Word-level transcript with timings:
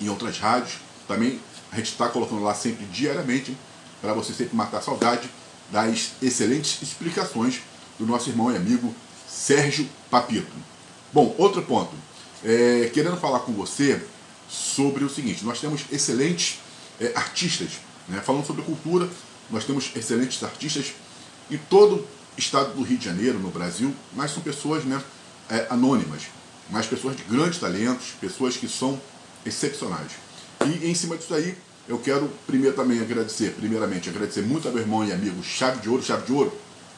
em 0.00 0.08
outras 0.08 0.36
rádios. 0.38 0.78
Também 1.06 1.40
a 1.70 1.76
gente 1.76 1.92
está 1.92 2.08
colocando 2.08 2.42
lá 2.42 2.52
sempre 2.54 2.84
diariamente, 2.86 3.56
para 4.02 4.12
você 4.12 4.32
sempre 4.32 4.56
matar 4.56 4.78
a 4.78 4.82
saudade 4.82 5.30
das 5.70 6.10
excelentes 6.20 6.82
explicações 6.82 7.60
do 8.00 8.04
nosso 8.04 8.28
irmão 8.30 8.50
e 8.50 8.56
amigo 8.56 8.92
Sérgio 9.28 9.88
Papito. 10.10 10.52
Bom, 11.12 11.36
outro 11.38 11.62
ponto. 11.62 11.94
É, 12.42 12.90
querendo 12.92 13.16
falar 13.16 13.40
com 13.40 13.52
você 13.52 14.04
sobre 14.48 15.04
o 15.04 15.08
seguinte: 15.08 15.44
nós 15.44 15.60
temos 15.60 15.84
excelentes 15.90 16.58
é, 17.00 17.12
artistas, 17.14 17.78
né? 18.08 18.20
falando 18.20 18.44
sobre 18.44 18.62
cultura, 18.62 19.08
nós 19.50 19.64
temos 19.64 19.92
excelentes 19.94 20.42
artistas 20.42 20.94
em 21.48 21.56
todo 21.56 22.04
estado 22.36 22.74
do 22.74 22.82
Rio 22.82 22.98
de 22.98 23.04
Janeiro, 23.04 23.38
no 23.38 23.50
Brasil, 23.50 23.94
mas 24.12 24.32
são 24.32 24.42
pessoas 24.42 24.84
né, 24.84 25.00
é, 25.48 25.66
anônimas, 25.70 26.22
mas 26.70 26.86
pessoas 26.86 27.16
de 27.16 27.22
grandes 27.24 27.58
talentos, 27.58 28.08
pessoas 28.20 28.56
que 28.56 28.68
são 28.68 29.00
excepcionais. 29.44 30.12
E 30.64 30.90
em 30.90 30.94
cima 30.94 31.16
disso 31.16 31.34
aí, 31.34 31.56
eu 31.86 31.98
quero 31.98 32.30
primeiro 32.46 32.74
também 32.74 33.00
agradecer, 33.00 33.52
primeiramente, 33.52 34.08
agradecer 34.08 34.42
muito 34.42 34.66
ao 34.66 34.72
meu 34.72 34.82
irmão 34.82 35.04
e 35.04 35.12
amigo 35.12 35.42
Chave 35.42 35.80
de 35.80 35.88
Ouro, 35.88 36.02
Chave 36.02 36.26
de 36.26 36.32
Ouro. 36.32 36.52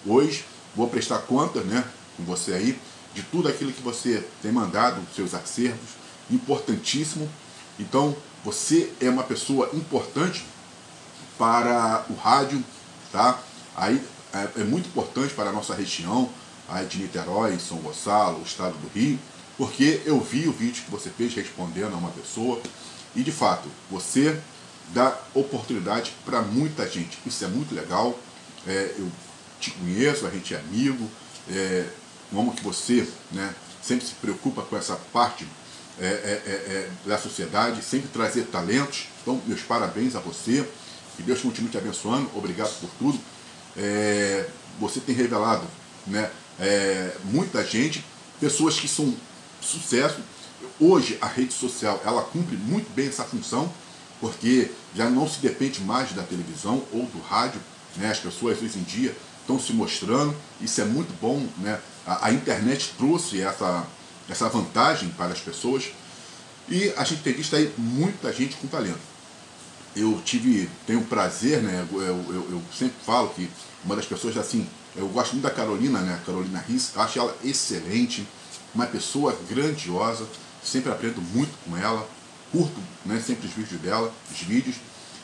Hoje 0.07 0.45
vou 0.75 0.89
prestar 0.89 1.19
conta 1.19 1.61
né, 1.61 1.85
com 2.17 2.23
você 2.25 2.53
aí 2.53 2.79
de 3.13 3.23
tudo 3.23 3.49
aquilo 3.49 3.73
que 3.73 3.83
você 3.83 4.25
tem 4.43 4.53
mandado, 4.53 5.01
seus 5.15 5.35
acervos, 5.35 5.91
importantíssimo. 6.31 7.29
Então, 7.79 8.15
você 8.45 8.93
é 9.01 9.09
uma 9.09 9.23
pessoa 9.23 9.71
importante 9.73 10.45
para 11.39 12.05
o 12.09 12.15
rádio, 12.15 12.63
tá? 13.11 13.41
Aí 13.75 14.01
é, 14.37 14.61
é 14.61 14.65
muito 14.65 14.89
importante 14.89 15.35
para 15.35 15.51
a 15.51 15.53
nossa 15.53 15.75
região, 15.75 16.29
aí 16.69 16.87
de 16.87 16.99
Niterói, 16.99 17.59
São 17.59 17.79
Gonçalo, 17.79 18.41
o 18.41 18.43
estado 18.43 18.75
do 18.79 18.89
Rio, 18.89 19.19
porque 19.57 20.03
eu 20.05 20.21
vi 20.21 20.47
o 20.49 20.53
vídeo 20.53 20.85
que 20.85 20.91
você 20.91 21.11
fez 21.11 21.35
respondendo 21.35 21.95
a 21.95 21.97
uma 21.97 22.11
pessoa 22.11 22.61
e 23.15 23.23
de 23.23 23.33
fato 23.33 23.69
você 23.91 24.39
dá 24.93 25.19
oportunidade 25.35 26.13
para 26.25 26.43
muita 26.43 26.89
gente. 26.89 27.19
Isso 27.25 27.45
é 27.45 27.49
muito 27.49 27.75
legal. 27.75 28.19
É, 28.67 28.95
eu 28.99 29.11
te 29.59 29.71
conheço, 29.71 30.27
a 30.27 30.31
gente 30.31 30.55
é 30.55 30.59
amigo, 30.59 31.09
é, 31.51 31.87
como 32.31 32.55
que 32.55 32.63
você 32.63 33.09
né, 33.33 33.55
sempre 33.83 34.07
se 34.07 34.15
preocupa 34.15 34.63
com 34.63 34.77
essa 34.77 34.97
parte 35.13 35.47
é, 35.99 36.05
é, 36.05 36.09
é, 36.09 36.51
é, 36.51 36.91
da 37.09 37.17
sociedade, 37.17 37.83
sempre 37.83 38.09
trazer 38.09 38.43
talentos. 38.45 39.07
Então, 39.23 39.41
meus 39.47 39.63
parabéns 39.63 40.15
a 40.15 40.21
você. 40.21 40.67
Que 41.17 41.23
Deus 41.23 41.41
continue 41.41 41.71
te 41.71 41.79
abençoando. 41.79 42.31
Obrigado 42.35 42.79
por 42.79 42.91
tudo. 42.99 43.19
Você 44.79 45.01
tem 45.01 45.15
revelado 45.15 45.67
né, 46.07 46.31
muita 47.25 47.65
gente, 47.65 48.05
pessoas 48.41 48.79
que 48.79 48.89
são 48.89 49.15
sucesso. 49.61 50.21
Hoje 50.81 51.19
a 51.21 51.27
rede 51.27 51.53
social 51.53 52.01
ela 52.05 52.23
cumpre 52.23 52.57
muito 52.57 52.93
bem 52.95 53.09
essa 53.09 53.25
função, 53.25 53.73
porque 54.21 54.71
já 54.95 55.09
não 55.11 55.29
se 55.29 55.41
depende 55.41 55.81
mais 55.83 56.13
da 56.13 56.23
televisão 56.23 56.83
ou 56.93 57.05
do 57.07 57.21
rádio. 57.21 57.61
Né? 57.97 58.11
As 58.11 58.19
pessoas 58.19 58.61
hoje 58.63 58.79
em 58.79 58.83
dia 58.83 59.15
estão 59.41 59.61
se 59.61 59.73
mostrando, 59.73 60.35
isso 60.61 60.81
é 60.81 60.85
muito 60.85 61.13
bom. 61.21 61.47
Né? 61.59 61.79
A, 62.07 62.29
a 62.29 62.33
internet 62.33 62.95
trouxe 62.97 63.41
essa, 63.41 63.87
essa 64.29 64.49
vantagem 64.49 65.11
para 65.11 65.33
as 65.33 65.41
pessoas 65.41 65.93
e 66.69 66.93
a 66.97 67.05
gente 67.05 67.23
tem 67.23 67.33
visto 67.33 67.55
aí 67.55 67.73
muita 67.77 68.33
gente 68.33 68.57
com 68.57 68.67
talento. 68.67 69.16
Eu 69.97 70.21
tive, 70.23 70.69
tenho 70.87 71.03
prazer, 71.03 71.63
né? 71.63 71.87
Eu, 71.91 72.03
eu, 72.03 72.49
eu, 72.51 72.63
sempre 72.77 72.97
falo 73.05 73.31
que 73.31 73.49
uma 73.83 73.97
das 73.97 74.05
pessoas 74.05 74.37
assim, 74.37 74.69
eu 74.95 75.09
gosto 75.09 75.33
muito 75.33 75.45
da 75.45 75.51
Carolina, 75.51 76.01
né? 76.01 76.21
Carolina 76.27 76.63
Riss, 76.69 76.93
acho 76.97 77.19
ela 77.19 77.35
excelente 77.43 78.27
uma 78.75 78.87
pessoa 78.87 79.37
grandiosa, 79.49 80.29
sempre 80.63 80.93
aprendo 80.93 81.23
muito 81.23 81.53
com 81.65 81.77
ela, 81.77 82.07
curto 82.53 82.79
né, 83.05 83.23
sempre 83.25 83.47
os 83.47 83.55
vídeos 83.55 83.81
dela, 83.81 84.13
os 84.31 84.39
vídeos. 84.41 84.77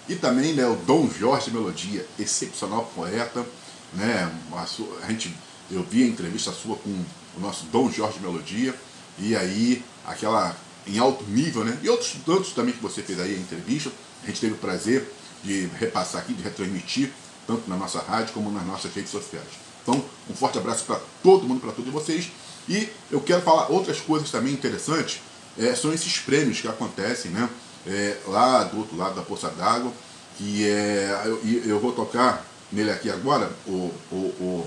E 0.09 0.17
também 0.17 0.55
né, 0.55 0.67
o 0.67 0.75
Dom 0.75 1.09
Jorge 1.09 1.51
Melodia, 1.51 2.07
excepcional 2.19 2.91
poeta. 2.95 3.45
Né, 3.93 4.33
a, 4.55 4.65
sua, 4.65 4.89
a 5.03 5.11
gente, 5.11 5.35
eu 5.71 5.83
vi 5.83 6.03
a 6.03 6.07
entrevista 6.07 6.51
sua 6.51 6.77
com 6.77 6.91
o 7.37 7.41
nosso 7.41 7.67
Dom 7.67 7.91
Jorge 7.91 8.19
Melodia, 8.21 8.75
e 9.19 9.37
aí 9.37 9.85
aquela 10.07 10.57
em 10.87 10.99
alto 10.99 11.25
nível, 11.25 11.65
né? 11.65 11.79
E 11.83 11.89
outros 11.89 12.17
tantos 12.25 12.53
também 12.53 12.75
que 12.75 12.83
você 12.83 13.03
fez 13.03 13.21
aí 13.21 13.35
a 13.35 13.39
entrevista. 13.39 13.91
A 14.23 14.27
gente 14.27 14.41
teve 14.41 14.55
o 14.55 14.59
prazer 14.59 15.09
de 15.43 15.69
repassar 15.79 16.23
aqui, 16.23 16.33
de 16.33 16.43
retransmitir, 16.43 17.11
tanto 17.47 17.69
na 17.69 17.77
nossa 17.77 18.01
rádio 18.01 18.33
como 18.33 18.51
nas 18.51 18.65
nossas 18.65 18.95
redes 18.95 19.11
sociais. 19.11 19.49
Então, 19.83 20.03
um 20.31 20.35
forte 20.35 20.59
abraço 20.59 20.85
para 20.85 21.01
todo 21.23 21.47
mundo, 21.47 21.61
para 21.61 21.73
todos 21.73 21.93
vocês. 21.93 22.31
E 22.69 22.89
eu 23.11 23.21
quero 23.21 23.43
falar 23.43 23.71
outras 23.71 24.01
coisas 24.01 24.31
também 24.31 24.53
interessantes, 24.53 25.21
é, 25.59 25.75
são 25.75 25.93
esses 25.93 26.19
prêmios 26.19 26.61
que 26.61 26.69
acontecem 26.69 27.31
né, 27.31 27.49
é, 27.87 28.17
lá 28.27 28.65
do 28.65 28.79
outro 28.79 28.97
lado 28.97 29.17
da 29.17 29.23
Poça 29.23 29.51
d'Água, 29.51 29.93
que 30.39 30.67
é, 30.67 31.23
eu, 31.27 31.41
eu 31.67 31.81
vou 31.81 31.93
tocar 31.93 32.47
nele 32.71 32.91
aqui 32.91 33.11
agora, 33.11 33.51
o, 33.67 33.93
o, 34.11 34.17
o 34.41 34.67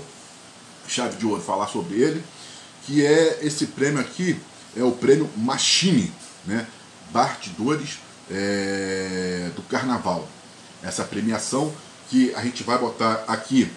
Chave 0.86 1.16
de 1.16 1.26
Ouro, 1.26 1.42
falar 1.42 1.66
sobre 1.68 2.00
ele, 2.00 2.22
que 2.84 3.04
é 3.04 3.40
esse 3.42 3.66
prêmio 3.68 4.00
aqui, 4.00 4.38
é 4.76 4.84
o 4.84 4.92
prêmio 4.92 5.28
Machine, 5.36 6.12
né, 6.44 6.66
Bastidores 7.10 7.98
é, 8.30 9.50
do 9.54 9.62
Carnaval. 9.62 10.28
Essa 10.82 11.04
premiação 11.04 11.72
que 12.08 12.34
a 12.34 12.42
gente 12.42 12.62
vai 12.62 12.78
botar 12.78 13.24
aqui, 13.26 13.70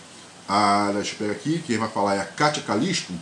a, 0.47 0.91
deixa 0.93 1.13
eu 1.13 1.17
pegar 1.17 1.31
aqui, 1.31 1.63
quem 1.65 1.77
vai 1.77 1.89
falar 1.89 2.15
é 2.15 2.21
a 2.21 2.25
Kátia 2.25 2.63
Calisto, 2.63 3.13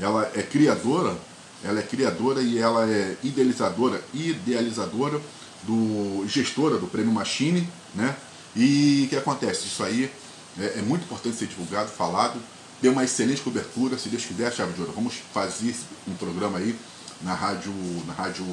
ela 0.00 0.30
é 0.34 0.42
criadora, 0.42 1.16
ela 1.64 1.78
é 1.78 1.82
criadora 1.82 2.40
e 2.40 2.58
ela 2.58 2.88
é 2.88 3.16
idealizadora, 3.22 4.02
idealizadora 4.12 5.20
do 5.62 6.26
gestora 6.28 6.78
do 6.78 6.86
Prêmio 6.86 7.12
Machine, 7.12 7.68
né? 7.94 8.14
E 8.54 9.04
o 9.06 9.08
que 9.08 9.16
acontece? 9.16 9.66
Isso 9.66 9.82
aí 9.82 10.10
é, 10.58 10.78
é, 10.78 10.82
muito 10.82 11.04
importante 11.04 11.36
ser 11.36 11.46
divulgado, 11.46 11.90
falado, 11.90 12.40
ter 12.80 12.88
uma 12.88 13.04
excelente 13.04 13.42
cobertura, 13.42 13.98
se 13.98 14.08
Deus 14.08 14.24
quiser, 14.24 14.52
chave 14.52 14.72
de 14.72 14.80
ouro. 14.80 14.92
Vamos 14.94 15.14
fazer 15.32 15.74
um 16.08 16.14
programa 16.14 16.58
aí 16.58 16.74
na 17.22 17.34
rádio, 17.34 17.72
na 18.06 18.12
rádio, 18.12 18.44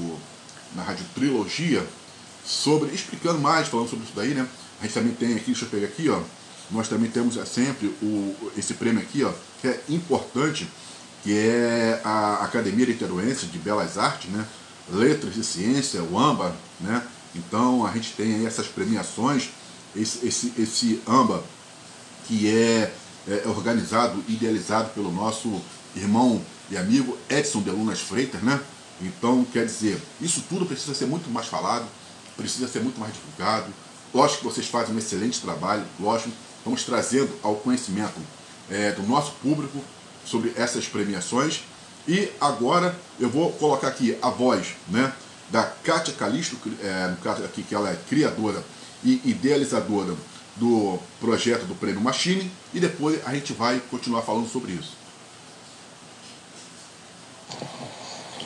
na 0.75 0.83
rádio 0.83 1.05
Trilogia 1.13 1.85
sobre 2.45 2.93
explicando 2.93 3.39
mais, 3.39 3.67
falando 3.67 3.89
sobre 3.89 4.05
isso 4.05 4.13
daí, 4.15 4.33
né? 4.33 4.47
A 4.79 4.83
gente 4.83 4.93
também 4.93 5.13
tem 5.13 5.35
aqui, 5.35 5.47
deixa 5.47 5.65
eu 5.65 5.69
pegar 5.69 5.87
aqui, 5.87 6.09
ó. 6.09 6.21
Nós 6.71 6.87
também 6.87 7.09
temos 7.09 7.37
é, 7.37 7.45
sempre 7.45 7.87
o, 8.01 8.35
esse 8.57 8.73
prêmio 8.73 9.01
aqui, 9.01 9.23
ó, 9.23 9.31
que 9.61 9.67
é 9.67 9.81
importante 9.89 10.67
que 11.23 11.37
é 11.37 12.01
a 12.03 12.43
Academia 12.43 12.85
Niteroense 12.85 13.45
de 13.45 13.57
Belas 13.57 13.97
Artes, 13.97 14.29
né? 14.29 14.45
Letras 14.91 15.37
e 15.37 15.43
Ciência, 15.43 16.03
o 16.03 16.19
AMBA, 16.19 16.53
né? 16.81 17.01
Então 17.33 17.85
a 17.85 17.91
gente 17.91 18.13
tem 18.13 18.35
aí 18.35 18.45
essas 18.45 18.67
premiações, 18.67 19.49
esse, 19.95 20.27
esse, 20.27 20.53
esse 20.57 21.01
AMBA 21.07 21.43
que 22.27 22.49
é, 22.49 22.93
é 23.27 23.47
organizado, 23.47 24.23
idealizado 24.27 24.89
pelo 24.89 25.11
nosso 25.11 25.61
irmão 25.95 26.41
e 26.69 26.77
amigo 26.77 27.17
Edson 27.29 27.61
de 27.61 27.69
Lunas 27.69 27.99
Freitas, 27.99 28.41
né? 28.41 28.59
Então, 29.01 29.45
quer 29.51 29.65
dizer, 29.65 30.01
isso 30.21 30.43
tudo 30.47 30.65
precisa 30.65 30.93
ser 30.93 31.05
muito 31.05 31.29
mais 31.29 31.47
falado, 31.47 31.85
precisa 32.35 32.67
ser 32.67 32.81
muito 32.81 32.99
mais 32.99 33.13
divulgado. 33.13 33.71
Lógico 34.13 34.39
que 34.39 34.45
vocês 34.45 34.67
fazem 34.67 34.95
um 34.95 34.99
excelente 34.99 35.41
trabalho, 35.41 35.83
lógico, 35.99 36.31
estamos 36.57 36.83
trazendo 36.83 37.31
ao 37.41 37.55
conhecimento 37.55 38.19
é, 38.69 38.91
do 38.91 39.03
nosso 39.03 39.33
público 39.41 39.83
sobre 40.25 40.53
essas 40.55 40.87
premiações. 40.87 41.63
E 42.07 42.29
agora 42.39 42.95
eu 43.19 43.29
vou 43.29 43.51
colocar 43.53 43.87
aqui 43.87 44.17
a 44.21 44.29
voz 44.29 44.75
né, 44.87 45.11
da 45.49 45.63
Kátia 45.63 46.13
Calisto, 46.13 46.57
é, 46.81 47.15
aqui 47.45 47.63
que 47.63 47.73
ela 47.73 47.89
é 47.89 47.99
criadora 48.09 48.63
e 49.03 49.21
idealizadora 49.25 50.15
do 50.55 50.99
projeto 51.19 51.65
do 51.65 51.75
Prêmio 51.75 52.01
Machine, 52.01 52.51
e 52.73 52.79
depois 52.79 53.19
a 53.25 53.33
gente 53.33 53.53
vai 53.53 53.81
continuar 53.89 54.21
falando 54.21 54.47
sobre 54.49 54.73
isso. 54.73 55.02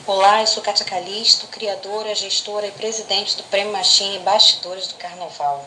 Olá, 0.08 0.40
eu 0.40 0.46
sou 0.46 0.62
Kátia 0.62 0.86
Calisto, 0.86 1.46
criadora, 1.48 2.14
gestora 2.14 2.66
e 2.66 2.70
presidente 2.70 3.36
do 3.36 3.42
Prêmio 3.42 3.74
Machine 3.74 4.18
Bastidores 4.20 4.86
do 4.86 4.94
Carnaval. 4.94 5.62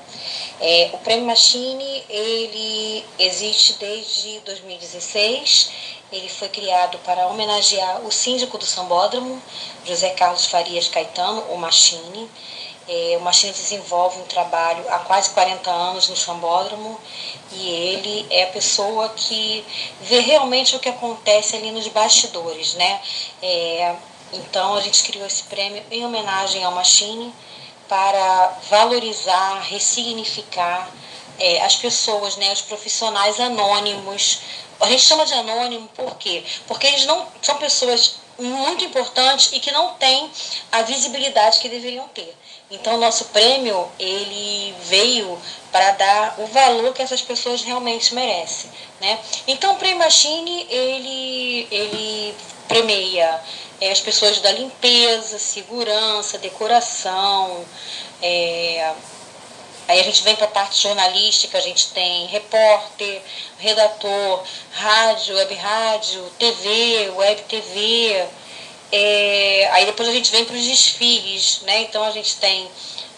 É, 0.60 0.90
o 0.94 0.98
Prêmio 0.98 1.28
Machine, 1.28 2.04
ele 2.10 3.06
existe 3.20 3.74
desde 3.74 4.40
2016, 4.40 5.70
ele 6.12 6.28
foi 6.28 6.50
criado 6.50 6.98
para 7.06 7.28
homenagear 7.28 8.02
o 8.02 8.12
síndico 8.12 8.58
do 8.58 8.66
Sambódromo, 8.66 9.40
José 9.86 10.10
Carlos 10.10 10.48
Farias 10.48 10.88
Caetano, 10.88 11.42
o 11.54 11.58
Machine. 11.60 12.28
É, 12.88 13.18
o 13.18 13.22
Machine 13.22 13.54
desenvolve 13.54 14.20
um 14.20 14.26
trabalho 14.26 14.84
há 14.90 14.98
quase 14.98 15.30
40 15.30 15.70
anos 15.70 16.10
no 16.10 16.18
Sambódromo 16.18 17.00
e 17.52 17.70
ele 17.70 18.26
é 18.32 18.46
a 18.46 18.48
pessoa 18.48 19.08
que 19.10 19.64
vê 20.02 20.20
realmente 20.20 20.76
o 20.76 20.80
que 20.80 20.90
acontece 20.90 21.56
ali 21.56 21.70
nos 21.70 21.88
bastidores, 21.90 22.74
né? 22.74 23.00
É, 23.40 23.96
então 24.34 24.76
a 24.76 24.82
gente 24.82 25.04
criou 25.04 25.26
esse 25.26 25.44
prêmio 25.44 25.84
em 25.92 26.06
homenagem 26.06 26.64
ao 26.64 26.72
Machine 26.72 27.34
para 27.88 28.58
valorizar, 28.70 29.62
ressignificar 29.64 30.90
é, 31.38 31.62
as 31.62 31.76
pessoas, 31.76 32.38
né, 32.38 32.52
os 32.54 32.62
profissionais 32.62 33.40
anônimos. 33.40 34.40
A 34.80 34.88
gente 34.88 35.04
chama 35.04 35.26
de 35.26 35.34
anônimo 35.34 35.88
por 35.90 36.16
quê? 36.16 36.44
Porque 36.68 36.88
eles 36.88 37.06
não 37.06 37.28
são 37.42 37.58
pessoas 37.58 38.16
muito 38.40 38.84
importantes 38.84 39.52
e 39.54 39.60
que 39.60 39.72
não 39.72 39.94
têm 39.96 40.30
a 40.72 40.82
visibilidade 40.84 41.60
que 41.60 41.70
deveriam 41.70 42.08
ter. 42.10 42.36
Então, 42.72 42.98
nosso 42.98 43.26
prêmio 43.26 43.92
ele 44.00 44.74
veio 44.86 45.38
para 45.72 45.92
dar 45.92 46.36
o 46.40 46.48
valor 46.48 46.94
que 46.94 47.02
essas 47.02 47.22
pessoas 47.22 47.62
realmente 47.62 48.16
merecem, 48.16 48.72
né? 49.02 49.20
Então, 49.46 49.74
o 49.74 49.76
Prêmio 49.76 50.00
Machine 50.00 50.66
ele 50.70 51.68
ele 51.70 52.36
premia 52.70 53.42
é, 53.82 53.92
as 53.92 54.00
pessoas 54.00 54.40
da 54.40 54.52
limpeza, 54.52 55.40
segurança, 55.40 56.38
decoração. 56.38 57.66
É, 58.22 58.94
aí 59.88 60.00
a 60.00 60.04
gente 60.04 60.22
vem 60.22 60.36
para 60.36 60.46
a 60.46 60.50
parte 60.50 60.84
jornalística, 60.84 61.58
a 61.58 61.62
gente 61.62 61.88
tem 61.88 62.28
repórter, 62.28 63.22
redator, 63.58 64.44
rádio, 64.72 65.36
web 65.36 65.56
rádio, 65.56 66.24
TV, 66.38 67.10
web 67.16 67.42
TV. 67.44 68.26
É, 68.92 69.70
aí 69.72 69.86
depois 69.88 70.08
a 70.08 70.12
gente 70.12 70.32
vem 70.32 70.46
para 70.46 70.56
os 70.56 70.64
desfiles, 70.64 71.62
né? 71.64 71.82
Então 71.82 72.04
a 72.04 72.12
gente 72.12 72.36
tem 72.36 72.70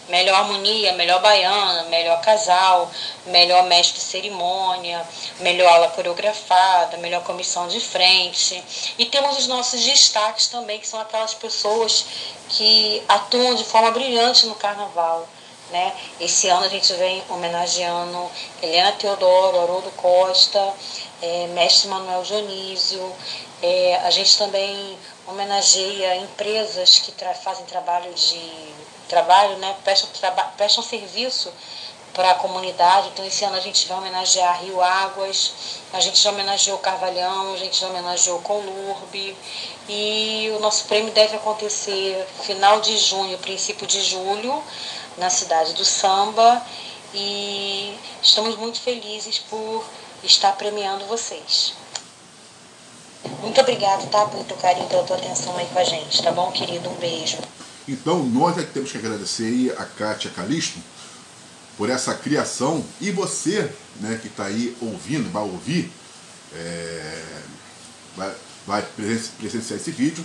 melhor 0.08 0.36
harmonia, 0.36 0.92
melhor 0.92 1.20
baiana, 1.20 1.84
melhor 1.84 2.20
casal, 2.20 2.90
melhor 3.26 3.64
mestre 3.64 3.98
de 3.98 4.04
cerimônia, 4.04 5.06
melhor 5.40 5.72
aula 5.72 5.88
coreografada, 5.88 6.96
melhor 6.98 7.22
comissão 7.24 7.68
de 7.68 7.80
frente. 7.80 8.62
E 8.98 9.06
temos 9.06 9.38
os 9.38 9.46
nossos 9.46 9.82
destaques 9.82 10.48
também, 10.48 10.78
que 10.78 10.86
são 10.86 11.00
aquelas 11.00 11.34
pessoas 11.34 12.06
que 12.48 13.02
atuam 13.08 13.54
de 13.54 13.64
forma 13.64 13.90
brilhante 13.90 14.46
no 14.46 14.54
carnaval. 14.54 15.26
Né? 15.70 15.92
Esse 16.20 16.48
ano 16.48 16.66
a 16.66 16.68
gente 16.68 16.92
vem 16.92 17.22
homenageando 17.28 18.30
Helena 18.62 18.92
Teodoro, 18.92 19.60
Haroldo 19.60 19.90
Costa, 19.92 20.72
é, 21.22 21.46
mestre 21.48 21.88
Manuel 21.88 22.22
Dionísio. 22.22 23.12
É, 23.62 23.96
a 24.04 24.10
gente 24.10 24.36
também 24.36 24.98
homenageia 25.26 26.16
empresas 26.16 26.98
que 26.98 27.12
tra 27.12 27.32
fazem 27.34 27.64
trabalho 27.64 28.12
de 28.12 28.74
trabalho, 29.08 29.56
né, 29.58 29.76
prestam, 29.84 30.08
traba 30.10 30.42
prestam 30.56 30.82
serviço 30.82 31.52
para 32.14 32.30
a 32.30 32.34
comunidade. 32.36 33.08
Então, 33.08 33.26
esse 33.26 33.44
ano 33.44 33.56
a 33.56 33.60
gente 33.60 33.86
vai 33.88 33.98
homenagear 33.98 34.62
Rio 34.62 34.80
Águas, 34.80 35.52
a 35.92 36.00
gente 36.00 36.18
já 36.18 36.30
homenageou 36.30 36.78
Carvalhão, 36.78 37.52
a 37.52 37.56
gente 37.56 37.78
já 37.78 37.88
homenageou 37.88 38.40
Colurbe. 38.40 39.36
E 39.88 40.50
o 40.56 40.60
nosso 40.60 40.84
prêmio 40.84 41.12
deve 41.12 41.36
acontecer 41.36 42.26
final 42.42 42.80
de 42.80 42.96
junho, 42.96 43.36
princípio 43.38 43.86
de 43.86 44.00
julho, 44.00 44.62
na 45.18 45.28
cidade 45.28 45.74
do 45.74 45.84
Samba. 45.84 46.62
E 47.12 47.96
estamos 48.22 48.56
muito 48.56 48.80
felizes 48.80 49.38
por 49.38 49.84
estar 50.22 50.52
premiando 50.52 51.04
vocês. 51.06 51.74
Muito 53.40 53.60
obrigada, 53.60 54.06
tá? 54.06 54.26
Pelo 54.26 54.44
teu 54.44 54.56
carinho, 54.56 54.88
pela 54.88 55.04
tua 55.04 55.16
atenção 55.16 55.56
aí 55.56 55.66
com 55.72 55.78
a 55.78 55.84
gente, 55.84 56.22
tá 56.22 56.30
bom, 56.30 56.50
querido? 56.50 56.88
Um 56.88 56.94
beijo. 56.94 57.38
Então, 57.86 58.24
nós 58.24 58.56
é 58.56 58.62
que 58.62 58.72
temos 58.72 58.90
que 58.90 58.98
agradecer 58.98 59.74
a 59.78 59.84
Kátia 59.84 60.30
Calisto 60.30 60.78
por 61.76 61.90
essa 61.90 62.14
criação 62.14 62.84
e 63.00 63.10
você 63.10 63.70
né, 64.00 64.18
que 64.20 64.28
está 64.28 64.46
aí 64.46 64.74
ouvindo, 64.80 65.30
vai 65.30 65.42
ouvir, 65.42 65.90
é, 66.54 67.22
vai, 68.16 68.34
vai 68.66 68.82
presenciar 69.38 69.78
esse 69.78 69.90
vídeo 69.90 70.24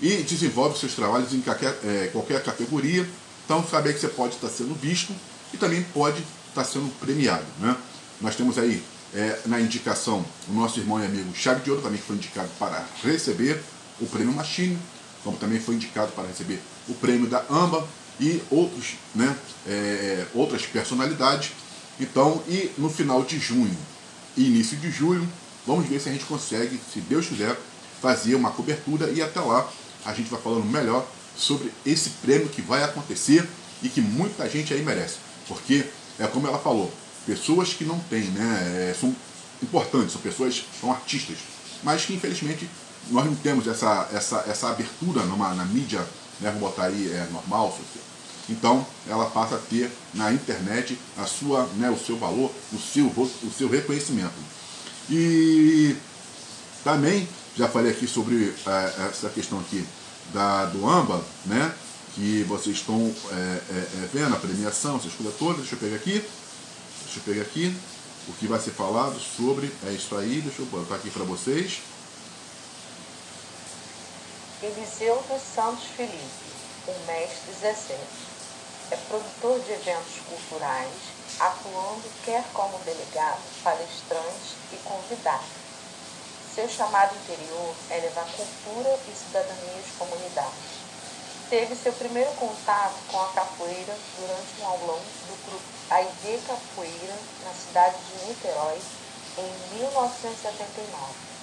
e 0.00 0.22
desenvolve 0.22 0.78
seus 0.78 0.94
trabalhos 0.94 1.34
em 1.34 1.40
qualquer, 1.40 1.78
é, 1.84 2.08
qualquer 2.12 2.42
categoria. 2.42 3.06
Então, 3.44 3.66
saber 3.66 3.92
que 3.92 4.00
você 4.00 4.08
pode 4.08 4.36
estar 4.36 4.48
sendo 4.48 4.74
visto 4.74 5.14
e 5.52 5.58
também 5.58 5.82
pode 5.82 6.24
estar 6.48 6.64
sendo 6.64 6.90
premiado. 6.98 7.44
Né? 7.60 7.76
Nós 8.20 8.34
temos 8.34 8.56
aí 8.56 8.82
é, 9.12 9.40
na 9.44 9.60
indicação 9.60 10.24
o 10.48 10.52
nosso 10.54 10.80
irmão 10.80 11.02
e 11.02 11.04
amigo 11.04 11.34
Chave 11.34 11.60
de 11.62 11.70
Ouro, 11.70 11.82
também 11.82 12.00
que 12.00 12.06
foi 12.06 12.16
indicado 12.16 12.48
para 12.58 12.82
receber 13.02 13.62
o 14.00 14.06
prêmio 14.06 14.32
Machine 14.32 14.78
como 15.24 15.36
também 15.38 15.58
foi 15.58 15.74
indicado 15.74 16.12
para 16.12 16.28
receber 16.28 16.60
o 16.88 16.94
prêmio 16.94 17.26
da 17.26 17.42
AMBA 17.50 17.84
e 18.20 18.40
outros, 18.50 18.94
né, 19.14 19.34
é, 19.66 20.26
outras 20.34 20.62
personalidades. 20.66 21.52
Então, 21.98 22.42
e 22.46 22.70
no 22.76 22.90
final 22.90 23.22
de 23.24 23.38
junho 23.38 23.76
e 24.36 24.46
início 24.46 24.76
de 24.76 24.90
julho, 24.90 25.26
vamos 25.66 25.88
ver 25.88 26.00
se 26.00 26.08
a 26.08 26.12
gente 26.12 26.24
consegue, 26.26 26.78
se 26.92 27.00
Deus 27.00 27.26
quiser, 27.26 27.58
fazer 28.00 28.34
uma 28.34 28.50
cobertura 28.50 29.10
e 29.10 29.22
até 29.22 29.40
lá 29.40 29.68
a 30.04 30.12
gente 30.12 30.28
vai 30.28 30.40
falando 30.40 30.66
melhor 30.66 31.06
sobre 31.36 31.72
esse 31.86 32.10
prêmio 32.10 32.48
que 32.48 32.60
vai 32.60 32.84
acontecer 32.84 33.48
e 33.82 33.88
que 33.88 34.00
muita 34.00 34.48
gente 34.48 34.74
aí 34.74 34.82
merece. 34.82 35.16
Porque, 35.48 35.84
é 36.18 36.26
como 36.26 36.46
ela 36.46 36.58
falou, 36.58 36.92
pessoas 37.26 37.72
que 37.72 37.84
não 37.84 37.98
têm, 37.98 38.24
né, 38.24 38.90
é, 38.90 38.94
são 38.94 39.14
importantes, 39.62 40.12
são 40.12 40.20
pessoas, 40.20 40.64
são 40.80 40.92
artistas, 40.92 41.38
mas 41.82 42.04
que 42.04 42.14
infelizmente 42.14 42.68
nós 43.10 43.24
não 43.24 43.34
temos 43.34 43.66
essa, 43.66 44.08
essa, 44.12 44.44
essa 44.46 44.70
abertura 44.70 45.22
numa, 45.24 45.54
na 45.54 45.64
mídia, 45.64 46.00
né, 46.40 46.50
vamos 46.50 46.60
botar 46.60 46.84
aí, 46.84 47.10
é, 47.10 47.28
normal. 47.30 47.76
Então, 48.48 48.86
ela 49.08 49.26
passa 49.26 49.56
a 49.56 49.58
ter 49.58 49.90
na 50.12 50.32
internet 50.32 50.98
a 51.16 51.24
sua, 51.24 51.66
né, 51.76 51.90
o 51.90 51.98
seu 51.98 52.16
valor, 52.18 52.50
o 52.72 52.78
seu, 52.78 53.06
o 53.06 53.52
seu 53.56 53.68
reconhecimento. 53.68 54.34
E 55.10 55.96
também, 56.82 57.28
já 57.56 57.68
falei 57.68 57.92
aqui 57.92 58.06
sobre 58.06 58.54
é, 58.66 59.08
essa 59.08 59.28
questão 59.28 59.58
aqui 59.60 59.84
da, 60.32 60.66
do 60.66 60.88
AMBA, 60.88 61.22
né, 61.46 61.74
que 62.14 62.44
vocês 62.44 62.76
estão 62.76 63.12
é, 63.30 63.34
é, 63.34 63.76
é, 63.76 64.08
vendo 64.12 64.34
a 64.34 64.38
premiação, 64.38 64.96
essas 64.96 65.12
coisas 65.12 65.34
todas. 65.36 65.58
Deixa 65.58 65.74
eu 65.74 65.78
pegar 65.78 65.96
aqui. 65.96 66.24
Deixa 67.04 67.18
eu 67.18 67.22
pegar 67.24 67.42
aqui 67.42 67.74
o 68.28 68.32
que 68.34 68.46
vai 68.46 68.60
ser 68.60 68.70
falado 68.70 69.18
sobre. 69.18 69.70
É 69.86 69.92
isso 69.92 70.16
aí, 70.16 70.40
deixa 70.40 70.62
eu 70.62 70.66
botar 70.66 70.94
aqui 70.96 71.10
para 71.10 71.24
vocês. 71.24 71.80
Eliseu 74.64 75.22
dos 75.28 75.42
Santos 75.42 75.84
Felipe, 75.94 76.56
o 76.88 77.06
mestre 77.06 77.52
Zezé. 77.52 78.00
É 78.90 78.96
produtor 78.96 79.60
de 79.60 79.72
eventos 79.72 80.20
culturais, 80.26 80.90
atuando 81.38 82.10
quer 82.24 82.42
como 82.54 82.78
delegado, 82.78 83.42
palestrante 83.62 84.56
e 84.72 84.76
convidado. 84.78 85.44
Seu 86.54 86.66
chamado 86.66 87.14
interior 87.14 87.74
é 87.90 87.98
levar 87.98 88.24
cultura 88.24 88.98
e 89.06 89.12
cidadania 89.12 89.82
às 89.84 89.98
comunidades. 89.98 90.80
Teve 91.50 91.76
seu 91.76 91.92
primeiro 91.92 92.30
contato 92.32 92.94
com 93.12 93.20
a 93.20 93.32
capoeira 93.32 93.94
durante 94.18 94.62
um 94.62 94.66
aulão 94.66 94.98
do 95.28 95.44
grupo 95.44 95.64
Aide 95.90 96.40
Capoeira, 96.46 97.18
na 97.44 97.52
cidade 97.52 97.96
de 97.98 98.28
Niterói, 98.28 98.80
em 99.36 99.78
1979 99.78 101.33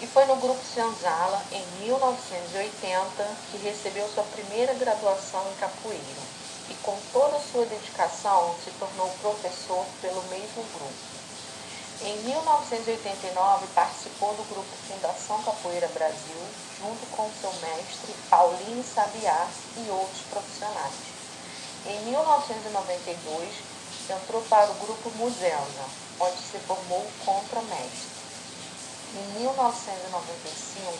e 0.00 0.06
foi 0.06 0.24
no 0.24 0.36
Grupo 0.36 0.60
Senzala, 0.64 1.42
em 1.52 1.62
1980, 1.84 3.36
que 3.50 3.58
recebeu 3.58 4.08
sua 4.08 4.24
primeira 4.24 4.72
graduação 4.74 5.44
em 5.50 5.60
capoeira 5.60 6.22
e, 6.70 6.74
com 6.82 6.96
toda 7.12 7.36
a 7.36 7.40
sua 7.40 7.66
dedicação, 7.66 8.54
se 8.64 8.70
tornou 8.78 9.10
professor 9.20 9.84
pelo 10.00 10.22
mesmo 10.24 10.64
grupo. 10.72 11.10
Em 12.02 12.16
1989, 12.22 13.66
participou 13.74 14.32
do 14.32 14.48
grupo 14.48 14.68
Fundação 14.88 15.42
Capoeira 15.42 15.88
Brasil, 15.88 16.40
junto 16.80 17.06
com 17.14 17.30
seu 17.38 17.52
mestre 17.60 18.14
Paulinho 18.30 18.82
Sabiá 18.82 19.46
e 19.76 19.90
outros 19.90 20.22
profissionais. 20.30 20.94
Em 21.84 22.00
1992, 22.06 23.48
entrou 24.08 24.40
para 24.48 24.70
o 24.70 24.74
grupo 24.74 25.10
Museuna, 25.16 25.84
onde 26.20 26.38
se 26.38 26.58
formou 26.66 27.06
contra-mestre. 27.24 28.19
Em 29.12 29.40
1995, 29.40 30.92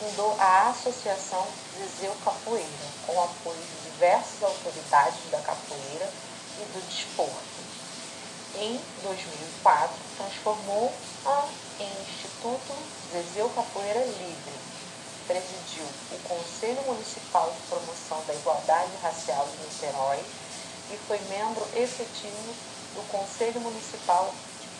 fundou 0.00 0.34
a 0.40 0.70
Associação 0.70 1.46
Zezeu 1.76 2.16
Capoeira, 2.24 2.66
com 3.06 3.22
apoio 3.22 3.58
de 3.58 3.90
diversas 3.90 4.42
autoridades 4.42 5.30
da 5.30 5.38
capoeira 5.40 6.10
e 6.58 6.64
do 6.72 6.80
desporto. 6.88 7.34
Em 8.56 8.80
2004, 9.02 9.94
transformou-a 10.16 11.48
em 11.80 11.90
Instituto 12.02 12.72
Zezeu 13.12 13.50
Capoeira 13.50 14.00
Livre. 14.00 14.54
Presidiu 15.26 15.84
o 16.12 16.18
Conselho 16.26 16.82
Municipal 16.86 17.50
de 17.50 17.60
Promoção 17.68 18.24
da 18.26 18.34
Igualdade 18.34 18.90
Racial 19.02 19.46
de 19.48 19.64
Niterói 19.64 20.24
e 20.92 20.96
foi 21.06 21.18
membro 21.28 21.66
efetivo 21.76 22.54
do 22.94 23.06
Conselho 23.10 23.60
Municipal 23.60 24.32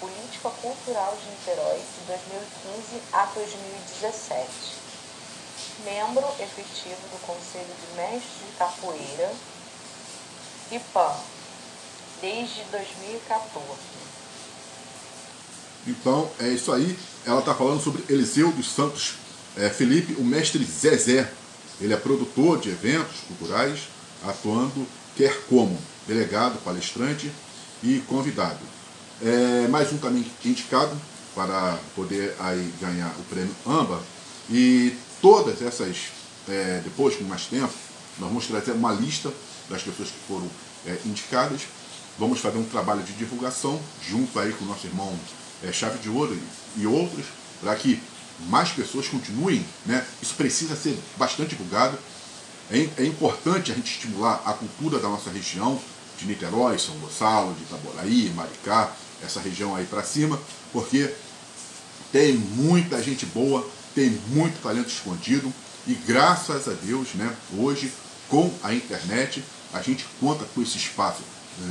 Política 0.05 0.51
Cultural 0.61 1.17
de 1.17 1.31
Niterói 1.31 1.79
de 1.79 2.07
2015 2.07 3.03
a 3.11 3.25
2017. 3.25 4.49
Membro 5.83 6.27
efetivo 6.41 7.01
do 7.11 7.27
Conselho 7.27 7.65
de 7.65 7.97
Mestres 7.97 8.47
de 8.47 8.57
Capoeira, 8.59 9.33
IPAM, 10.73 11.17
desde 12.21 12.65
2014. 12.65 13.65
Então, 15.87 16.31
é 16.39 16.49
isso 16.49 16.71
aí. 16.71 16.99
Ela 17.25 17.41
está 17.41 17.55
falando 17.55 17.83
sobre 17.83 18.05
Eliseu 18.13 18.53
dos 18.53 18.71
Santos 18.71 19.15
é, 19.57 19.71
Felipe, 19.71 20.21
o 20.21 20.25
mestre 20.25 20.63
Zezé. 20.65 21.33
Ele 21.81 21.95
é 21.95 21.97
produtor 21.97 22.61
de 22.61 22.69
eventos 22.69 23.21
culturais, 23.27 23.89
atuando 24.23 24.87
quer 25.17 25.47
como 25.47 25.81
delegado, 26.07 26.63
palestrante 26.63 27.33
e 27.83 28.01
convidado. 28.01 28.74
É, 29.23 29.69
mais 29.69 29.93
um 29.93 29.99
também 29.99 30.27
indicado 30.45 30.97
para 31.35 31.79
poder 31.95 32.35
aí 32.41 32.73
ganhar 32.81 33.15
o 33.19 33.23
prêmio 33.25 33.55
AMBA. 33.65 34.01
E 34.51 34.97
todas 35.23 35.63
essas, 35.63 35.97
é, 36.49 36.81
depois 36.83 37.17
com 37.17 37.25
mais 37.25 37.47
tempo, 37.47 37.73
nós 38.19 38.29
vamos 38.29 38.47
trazer 38.47 38.73
uma 38.73 38.93
lista 38.93 39.33
das 39.69 39.83
pessoas 39.83 40.09
que 40.09 40.19
foram 40.29 40.49
é, 40.87 40.99
indicadas. 41.07 41.63
Vamos 42.19 42.41
fazer 42.41 42.59
um 42.59 42.65
trabalho 42.65 43.03
de 43.03 43.13
divulgação 43.13 43.81
junto 44.07 44.39
aí 44.39 44.53
com 44.53 44.65
o 44.65 44.69
nosso 44.69 44.87
irmão 44.87 45.17
é, 45.63 45.73
Chave 45.73 45.99
de 45.99 46.09
Ouro 46.09 46.37
e, 46.77 46.87
outros, 46.87 47.27
para 47.61 47.75
que 47.77 48.01
mais 48.49 48.71
pessoas 48.71 49.09
continuem. 49.09 49.65
Né? 49.87 50.05
Isso 50.21 50.35
precisa 50.35 50.75
ser 50.77 50.99
bastante 51.17 51.51
divulgado. 51.51 51.97
É, 52.71 52.89
é 52.99 53.07
importante 53.07 53.71
a 53.71 53.75
gente 53.75 53.91
estimular 53.93 54.43
a 54.45 54.53
cultura 54.53 54.99
da 54.99 55.09
nossa 55.09 55.31
região, 55.31 55.81
de 56.19 56.27
Niterói, 56.27 56.79
São 56.79 56.97
Gonçalo, 56.99 57.55
de 57.55 57.63
Itaboraí, 57.63 58.33
Maricá, 58.35 58.93
essa 59.25 59.41
região 59.41 59.75
aí 59.75 59.87
para 59.87 60.03
cima, 60.03 60.41
porque 60.73 61.13
tem 62.13 62.35
muita 62.35 63.03
gente 63.03 63.27
boa, 63.27 63.69
tem 63.95 64.11
muito 64.29 64.63
talento 64.63 64.89
escondido 64.89 65.53
e 65.87 65.95
graças 65.95 66.69
a 66.69 66.73
Deus, 66.73 67.15
né, 67.15 67.35
hoje 67.59 67.93
com 68.29 68.53
a 68.63 68.73
internet 68.73 69.43
a 69.73 69.83
gente 69.83 70.07
conta 70.21 70.45
com 70.55 70.63
esse 70.63 70.79
espaço 70.79 71.23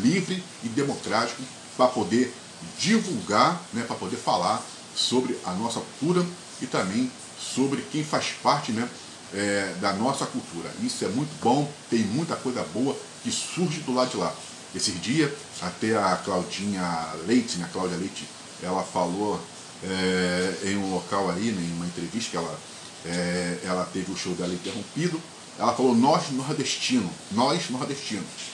livre 0.01 0.43
e 0.63 0.67
democrático 0.67 1.41
para 1.75 1.87
poder 1.87 2.33
divulgar, 2.77 3.61
né, 3.73 3.83
para 3.83 3.95
poder 3.95 4.17
falar 4.17 4.61
sobre 4.95 5.37
a 5.45 5.51
nossa 5.53 5.79
cultura 5.79 6.25
e 6.61 6.67
também 6.67 7.11
sobre 7.39 7.81
quem 7.91 8.03
faz 8.03 8.27
parte 8.41 8.71
né, 8.71 8.87
é, 9.33 9.73
da 9.81 9.93
nossa 9.93 10.25
cultura. 10.25 10.69
Isso 10.81 11.03
é 11.03 11.07
muito 11.07 11.31
bom, 11.41 11.69
tem 11.89 11.99
muita 11.99 12.35
coisa 12.35 12.63
boa 12.73 12.95
que 13.23 13.31
surge 13.31 13.79
do 13.81 13.93
lado 13.93 14.11
de 14.11 14.17
lá. 14.17 14.33
Esses 14.75 14.99
dias, 15.01 15.31
até 15.61 15.95
a 15.95 16.15
Claudinha 16.17 17.13
Leite, 17.27 17.57
né, 17.57 17.69
Cláudia 17.71 17.97
Leite, 17.97 18.27
ela 18.61 18.83
falou 18.83 19.39
é, 19.83 20.53
em 20.63 20.77
um 20.77 20.93
local 20.93 21.29
aí, 21.29 21.51
né, 21.51 21.61
em 21.61 21.73
uma 21.73 21.85
entrevista 21.85 22.31
que 22.31 22.37
ela, 22.37 22.59
é, 23.05 23.59
ela 23.63 23.85
teve 23.93 24.11
o 24.11 24.17
show 24.17 24.33
dela 24.33 24.53
interrompido, 24.53 25.21
ela 25.59 25.73
falou 25.73 25.95
nós 25.95 26.31
nordestinos, 26.31 27.11
nós 27.31 27.69
nordestinos. 27.69 28.53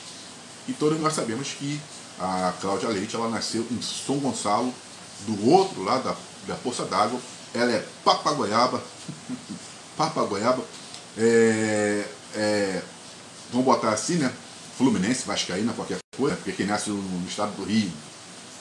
E 0.67 0.73
todos 0.73 0.99
nós 0.99 1.13
sabemos 1.13 1.49
que 1.57 1.79
a 2.19 2.53
Cláudia 2.59 2.89
Leite 2.89 3.15
ela 3.15 3.29
nasceu 3.29 3.65
em 3.71 3.81
São 3.81 4.17
Gonçalo, 4.17 4.73
do 5.25 5.49
outro 5.49 5.83
lado 5.83 6.03
da, 6.03 6.15
da 6.47 6.55
Poça 6.55 6.85
d'Água. 6.85 7.19
Ela 7.53 7.71
é 7.71 7.85
papagoiaba, 8.03 8.83
papagoiaba, 9.97 10.63
é, 11.17 12.05
é, 12.35 12.81
vamos 13.51 13.65
botar 13.65 13.89
assim, 13.91 14.15
né? 14.15 14.31
Fluminense, 14.77 15.25
Vascaína, 15.25 15.73
qualquer 15.73 15.97
porque 16.27 16.51
quem 16.51 16.65
nasce 16.65 16.89
no 16.89 17.25
estado 17.27 17.55
do 17.55 17.63
Rio 17.63 17.91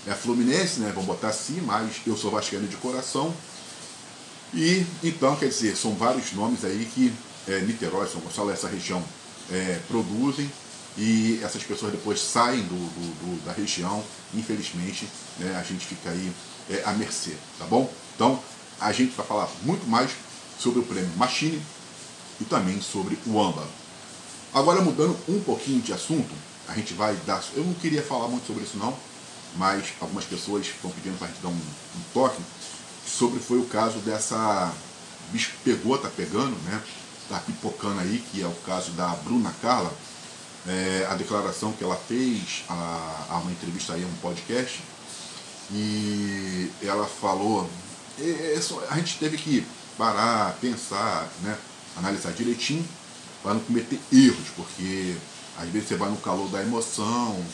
é 0.07 0.15
Fluminense, 0.15 0.81
né? 0.81 0.91
Vamos 0.95 1.07
botar 1.07 1.29
assim, 1.29 1.61
mas 1.61 1.97
eu 2.07 2.17
sou 2.17 2.31
vascaíno 2.31 2.69
de 2.69 2.77
coração. 2.77 3.35
E 4.55 4.87
então, 5.03 5.37
quer 5.37 5.49
dizer, 5.49 5.77
são 5.77 5.95
vários 5.95 6.33
nomes 6.33 6.65
aí 6.65 6.89
que 6.95 7.13
é, 7.49 7.61
Niterói, 7.61 8.07
São 8.09 8.21
Gonçalo, 8.21 8.51
essa 8.51 8.69
região 8.69 9.03
é, 9.51 9.81
produzem 9.89 10.51
e 10.97 11.41
essas 11.43 11.63
pessoas 11.63 11.93
depois 11.93 12.21
saem 12.21 12.63
do, 12.63 12.75
do, 12.75 13.39
do 13.39 13.45
da 13.45 13.53
região. 13.53 14.03
Infelizmente, 14.35 15.09
né, 15.39 15.57
a 15.59 15.63
gente 15.63 15.85
fica 15.85 16.11
aí 16.11 16.33
é, 16.71 16.83
à 16.85 16.93
mercê, 16.93 17.35
tá 17.59 17.65
bom? 17.67 17.93
Então, 18.15 18.43
a 18.81 18.93
gente 18.93 19.15
vai 19.15 19.27
falar 19.27 19.49
muito 19.63 19.87
mais 19.87 20.11
sobre 20.59 20.81
o 20.81 20.83
prêmio 20.83 21.11
Machine 21.17 21.61
e 22.41 22.45
também 22.45 22.81
sobre 22.81 23.19
o 23.27 23.41
AMBA. 23.41 23.67
Agora 24.55 24.81
mudando 24.81 25.17
um 25.29 25.41
pouquinho 25.41 25.81
de 25.81 25.93
assunto, 25.93 26.35
a 26.69 26.75
gente 26.75 26.95
vai 26.95 27.15
dar. 27.27 27.43
Eu 27.55 27.65
não 27.65 27.75
queria 27.75 28.03
falar 28.03 28.29
muito 28.29 28.47
sobre 28.47 28.65
isso 28.65 28.77
não, 28.77 28.97
mas 29.57 29.87
algumas 30.01 30.25
pessoas 30.25 30.67
estão 30.67 30.91
pedindo 30.91 31.19
para 31.19 31.27
a 31.27 31.31
gente 31.31 31.43
dar 31.43 31.49
um, 31.49 31.53
um, 31.53 32.03
toque 32.13 32.41
sobre 33.07 33.41
foi 33.41 33.59
o 33.59 33.65
caso 33.65 33.99
dessa 34.01 34.73
bicho 35.33 35.53
pegou, 35.65 35.99
tá 35.99 36.11
pegando, 36.15 36.57
né? 36.65 36.81
Tá 37.29 37.39
pipocando 37.41 38.01
aí, 38.01 38.25
que 38.31 38.43
é 38.43 38.47
o 38.47 38.55
caso 38.67 38.93
da 38.93 39.09
Bruna 39.09 39.55
Carla, 39.61 39.93
é, 40.67 41.07
a 41.11 41.15
declaração 41.15 41.73
que 41.73 41.85
ela 41.85 41.97
fez 41.97 42.65
a, 42.69 43.27
a 43.31 43.39
uma 43.39 43.51
entrevista 43.51 43.93
aí, 43.93 44.05
um 44.05 44.15
podcast, 44.23 44.81
e 45.71 46.71
ela 46.83 47.07
falou, 47.07 47.69
a 48.89 48.97
gente 48.97 49.19
teve 49.19 49.37
que 49.37 49.67
parar, 49.99 50.57
pensar, 50.61 51.29
né, 51.43 51.59
analisar 51.97 52.33
direitinho 52.33 52.87
para 53.43 53.55
não 53.55 53.61
cometer 53.61 54.01
erros, 54.11 54.49
porque 54.57 55.15
às 55.59 55.69
vezes 55.69 55.89
você 55.89 55.97
vai 55.97 56.09
no 56.09 56.17
calor 56.19 56.49
da 56.49 56.63
emoção 56.63 57.45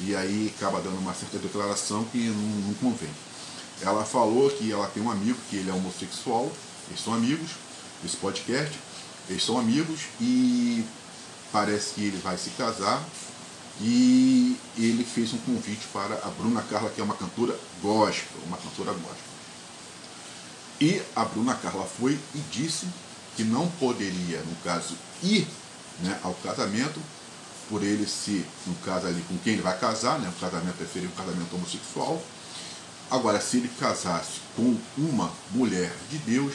e 0.00 0.14
aí 0.14 0.52
acaba 0.56 0.80
dando 0.80 0.98
uma 0.98 1.14
certa 1.14 1.38
declaração 1.38 2.04
que 2.04 2.18
não, 2.18 2.68
não 2.68 2.74
convém. 2.74 3.10
Ela 3.80 4.04
falou 4.04 4.50
que 4.50 4.70
ela 4.70 4.86
tem 4.88 5.02
um 5.02 5.10
amigo 5.10 5.38
que 5.48 5.56
ele 5.56 5.70
é 5.70 5.72
homossexual, 5.72 6.50
eles 6.88 7.02
são 7.02 7.14
amigos, 7.14 7.50
esse 8.04 8.16
podcast, 8.16 8.78
eles 9.28 9.42
são 9.42 9.58
amigos 9.58 10.02
e 10.20 10.84
parece 11.50 11.94
que 11.94 12.04
ele 12.04 12.18
vai 12.18 12.36
se 12.36 12.50
casar 12.50 13.02
e 13.80 14.56
ele 14.76 15.04
fez 15.04 15.32
um 15.32 15.38
convite 15.38 15.86
para 15.92 16.14
a 16.16 16.28
Bruna 16.38 16.62
Carla, 16.62 16.90
que 16.90 17.00
é 17.00 17.04
uma 17.04 17.14
cantora 17.14 17.58
gospel, 17.82 18.40
uma 18.46 18.56
cantora 18.56 18.92
gospel. 18.92 19.34
E 20.80 21.02
a 21.16 21.24
Bruna 21.24 21.54
Carla 21.54 21.84
foi 21.84 22.18
e 22.34 22.38
disse 22.50 22.86
que 23.36 23.42
não 23.42 23.68
poderia, 23.80 24.40
no 24.40 24.54
caso, 24.62 24.94
ir 25.22 25.46
né, 26.00 26.18
ao 26.22 26.34
casamento, 26.34 27.00
por 27.68 27.82
ele 27.82 28.06
se, 28.06 28.44
no 28.66 28.74
caso 28.76 29.06
ali, 29.06 29.22
com 29.28 29.36
quem 29.38 29.54
ele 29.54 29.62
vai 29.62 29.78
casar, 29.78 30.18
né, 30.18 30.28
o 30.28 30.40
casamento 30.40 30.76
é 30.80 31.00
um 31.00 31.24
casamento 31.24 31.54
homossexual. 31.54 32.22
Agora, 33.10 33.40
se 33.40 33.58
ele 33.58 33.70
casasse 33.78 34.40
com 34.56 34.76
uma 34.96 35.32
mulher 35.52 35.92
de 36.10 36.18
Deus, 36.18 36.54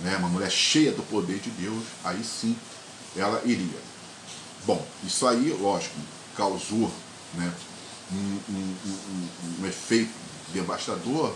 né, 0.00 0.16
uma 0.16 0.28
mulher 0.28 0.50
cheia 0.50 0.92
do 0.92 1.02
poder 1.02 1.38
de 1.38 1.50
Deus, 1.50 1.84
aí 2.04 2.22
sim 2.22 2.56
ela 3.16 3.42
iria. 3.44 3.78
Bom, 4.66 4.84
isso 5.04 5.26
aí, 5.26 5.56
lógico, 5.60 5.96
causou 6.36 6.90
né, 7.34 7.52
um, 8.12 8.40
um, 8.50 8.76
um, 8.86 9.62
um 9.62 9.66
efeito 9.66 10.12
devastador, 10.52 11.34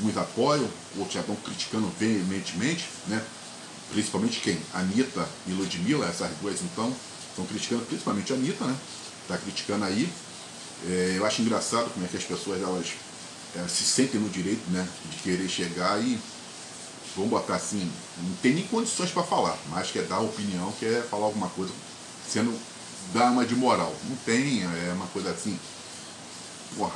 uns 0.00 0.16
apoiam, 0.16 0.68
outros 0.96 1.14
já 1.14 1.20
estão 1.20 1.36
criticando 1.36 1.88
veementemente, 1.98 2.88
né? 3.06 3.24
principalmente 3.90 4.40
quem? 4.40 4.58
Anitta 4.72 5.26
e 5.46 5.52
Ludmilla, 5.52 6.06
essas 6.06 6.30
duas 6.40 6.60
então, 6.62 6.92
estão 7.34 7.44
criticando 7.46 7.82
principalmente 7.82 8.32
a 8.32 8.36
Anitta, 8.36 8.64
né? 8.64 8.76
Está 9.22 9.36
criticando 9.36 9.84
aí. 9.84 10.08
É, 10.86 11.14
eu 11.16 11.26
acho 11.26 11.42
engraçado 11.42 11.90
como 11.92 12.04
é 12.04 12.08
que 12.08 12.16
as 12.16 12.22
pessoas 12.22 12.62
elas, 12.62 12.92
elas 13.56 13.72
se 13.72 13.84
sentem 13.84 14.20
no 14.20 14.28
direito 14.28 14.62
né, 14.70 14.86
de 15.10 15.16
querer 15.18 15.48
chegar 15.48 16.00
e, 16.00 16.18
vamos 17.16 17.30
botar 17.30 17.56
assim, 17.56 17.90
não 18.18 18.36
tem 18.36 18.54
nem 18.54 18.66
condições 18.66 19.10
para 19.10 19.22
falar, 19.22 19.56
mas 19.70 19.90
quer 19.90 20.04
dar 20.04 20.20
opinião, 20.20 20.72
quer 20.78 21.02
falar 21.08 21.26
alguma 21.26 21.48
coisa, 21.48 21.72
sendo 22.28 22.56
dama 23.12 23.44
de 23.44 23.54
moral. 23.54 23.94
Não 24.08 24.16
tem, 24.18 24.62
é 24.62 24.92
uma 24.94 25.06
coisa 25.06 25.30
assim. 25.30 25.58
Porra, 26.76 26.94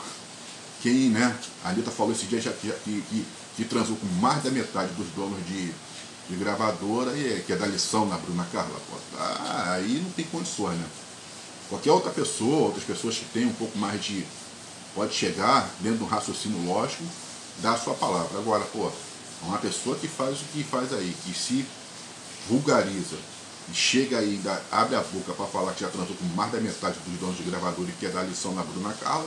quem, 0.83 1.11
né? 1.11 1.37
A 1.65 1.71
Anitta 1.71 1.91
falou 1.91 2.13
esse 2.13 2.27
dia 2.27 2.41
já 2.41 2.53
que, 2.53 2.71
que, 2.85 3.27
que 3.57 3.65
transou 3.65 3.97
com 3.97 4.07
mais 4.21 4.43
da 4.43 4.51
metade 4.51 4.93
dos 4.95 5.09
donos 5.09 5.39
de, 5.47 5.73
de 6.29 6.37
gravadora 6.37 7.17
e 7.17 7.43
que 7.47 7.53
é 7.53 7.57
da 7.57 7.67
lição 7.67 8.07
na 8.07 8.17
Bruna 8.17 8.47
Carla. 8.53 8.79
Pô, 8.91 8.97
ah, 9.19 9.73
aí 9.73 10.01
não 10.03 10.11
tem 10.11 10.25
condições, 10.27 10.77
né? 10.77 10.87
Qualquer 11.69 11.91
outra 11.91 12.11
pessoa, 12.11 12.67
outras 12.67 12.85
pessoas 12.85 13.17
que 13.17 13.25
têm 13.27 13.47
um 13.47 13.53
pouco 13.53 13.77
mais 13.79 14.03
de. 14.03 14.25
pode 14.95 15.15
chegar 15.15 15.69
dentro 15.81 15.99
de 15.99 16.05
um 16.05 16.07
raciocínio 16.07 16.65
lógico, 16.67 17.05
dar 17.59 17.73
a 17.73 17.79
sua 17.79 17.95
palavra. 17.95 18.39
Agora, 18.39 18.65
pô, 18.65 18.91
Uma 19.43 19.59
pessoa 19.59 19.97
que 19.97 20.09
faz 20.09 20.41
o 20.41 20.45
que 20.53 20.65
faz 20.65 20.93
aí, 20.93 21.15
que 21.25 21.33
se 21.33 21.65
vulgariza 22.49 23.17
e 23.71 23.75
chega 23.75 24.19
aí, 24.19 24.41
abre 24.73 24.97
a 24.97 25.01
boca 25.01 25.33
para 25.33 25.47
falar 25.47 25.73
que 25.75 25.83
já 25.83 25.89
transou 25.89 26.17
com 26.17 26.25
mais 26.35 26.51
da 26.51 26.61
metade 26.61 26.99
dos 27.07 27.21
donos 27.21 27.37
de 27.37 27.43
gravador 27.45 27.87
e 27.89 27.93
quer 27.93 28.11
dar 28.11 28.23
lição 28.23 28.55
na 28.55 28.63
Bruna 28.63 28.95
Carla, 28.95 29.27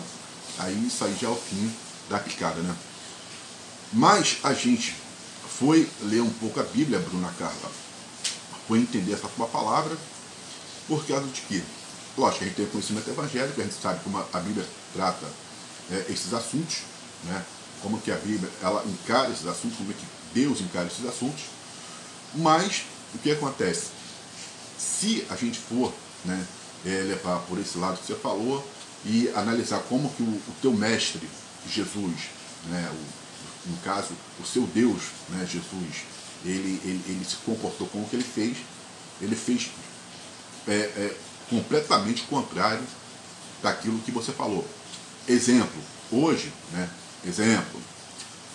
aí 0.57 0.87
isso 0.87 1.05
aí 1.05 1.15
já 1.19 1.27
é 1.27 1.31
o 1.31 1.35
fim 1.35 1.71
da 2.09 2.17
picada, 2.17 2.59
né? 2.61 2.75
Mas 3.93 4.37
a 4.43 4.53
gente 4.53 4.95
foi 5.61 5.87
ler 6.01 6.23
um 6.23 6.29
pouco 6.31 6.59
a 6.59 6.63
Bíblia, 6.63 6.97
Bruna 6.97 7.31
Carla, 7.37 7.71
foi 8.67 8.79
entender 8.79 9.13
essa 9.13 9.27
tua 9.27 9.45
palavra, 9.45 9.95
por 10.87 11.05
causa 11.05 11.27
de 11.27 11.39
que, 11.41 11.63
lógico, 12.17 12.43
a 12.43 12.47
gente 12.47 12.55
tem 12.55 12.65
conhecimento 12.65 13.07
evangélico, 13.07 13.61
a 13.61 13.63
gente 13.63 13.79
sabe 13.79 14.03
como 14.03 14.17
a 14.17 14.39
Bíblia 14.39 14.65
trata 14.91 15.27
é, 15.91 16.05
esses 16.09 16.33
assuntos, 16.33 16.79
né? 17.25 17.45
como 17.79 18.01
que 18.01 18.11
a 18.11 18.15
Bíblia 18.15 18.49
ela 18.59 18.83
encara 18.87 19.29
esses 19.29 19.45
assuntos, 19.45 19.77
como 19.77 19.91
é 19.91 19.93
que 19.93 20.05
Deus 20.33 20.61
encara 20.61 20.87
esses 20.87 21.05
assuntos, 21.05 21.43
mas 22.33 22.85
o 23.13 23.19
que 23.19 23.29
acontece? 23.29 23.91
Se 24.79 25.27
a 25.29 25.35
gente 25.35 25.59
for 25.59 25.93
né, 26.25 26.43
é, 26.87 26.89
levar 27.03 27.37
por 27.41 27.59
esse 27.59 27.77
lado 27.77 27.99
que 27.99 28.07
você 28.07 28.15
falou 28.15 28.67
e 29.05 29.29
analisar 29.35 29.79
como 29.81 30.09
que 30.09 30.23
o, 30.23 30.25
o 30.25 30.55
teu 30.59 30.73
mestre, 30.73 31.29
Jesus, 31.69 32.15
né, 32.67 32.91
o, 32.91 33.20
no 33.65 33.77
caso, 33.77 34.13
o 34.39 34.45
seu 34.45 34.63
Deus, 34.63 35.01
né, 35.29 35.45
Jesus, 35.45 36.03
ele, 36.43 36.81
ele, 36.83 37.03
ele 37.07 37.25
se 37.25 37.35
comportou 37.37 37.87
com 37.87 38.01
o 38.01 38.09
que 38.09 38.15
ele 38.15 38.23
fez, 38.23 38.57
ele 39.21 39.35
fez 39.35 39.69
é, 40.67 40.73
é, 40.73 41.15
completamente 41.49 42.23
contrário 42.23 42.83
daquilo 43.61 43.99
que 43.99 44.11
você 44.11 44.31
falou. 44.31 44.67
Exemplo, 45.27 45.81
hoje, 46.11 46.51
né, 46.71 46.89
exemplo, 47.23 47.79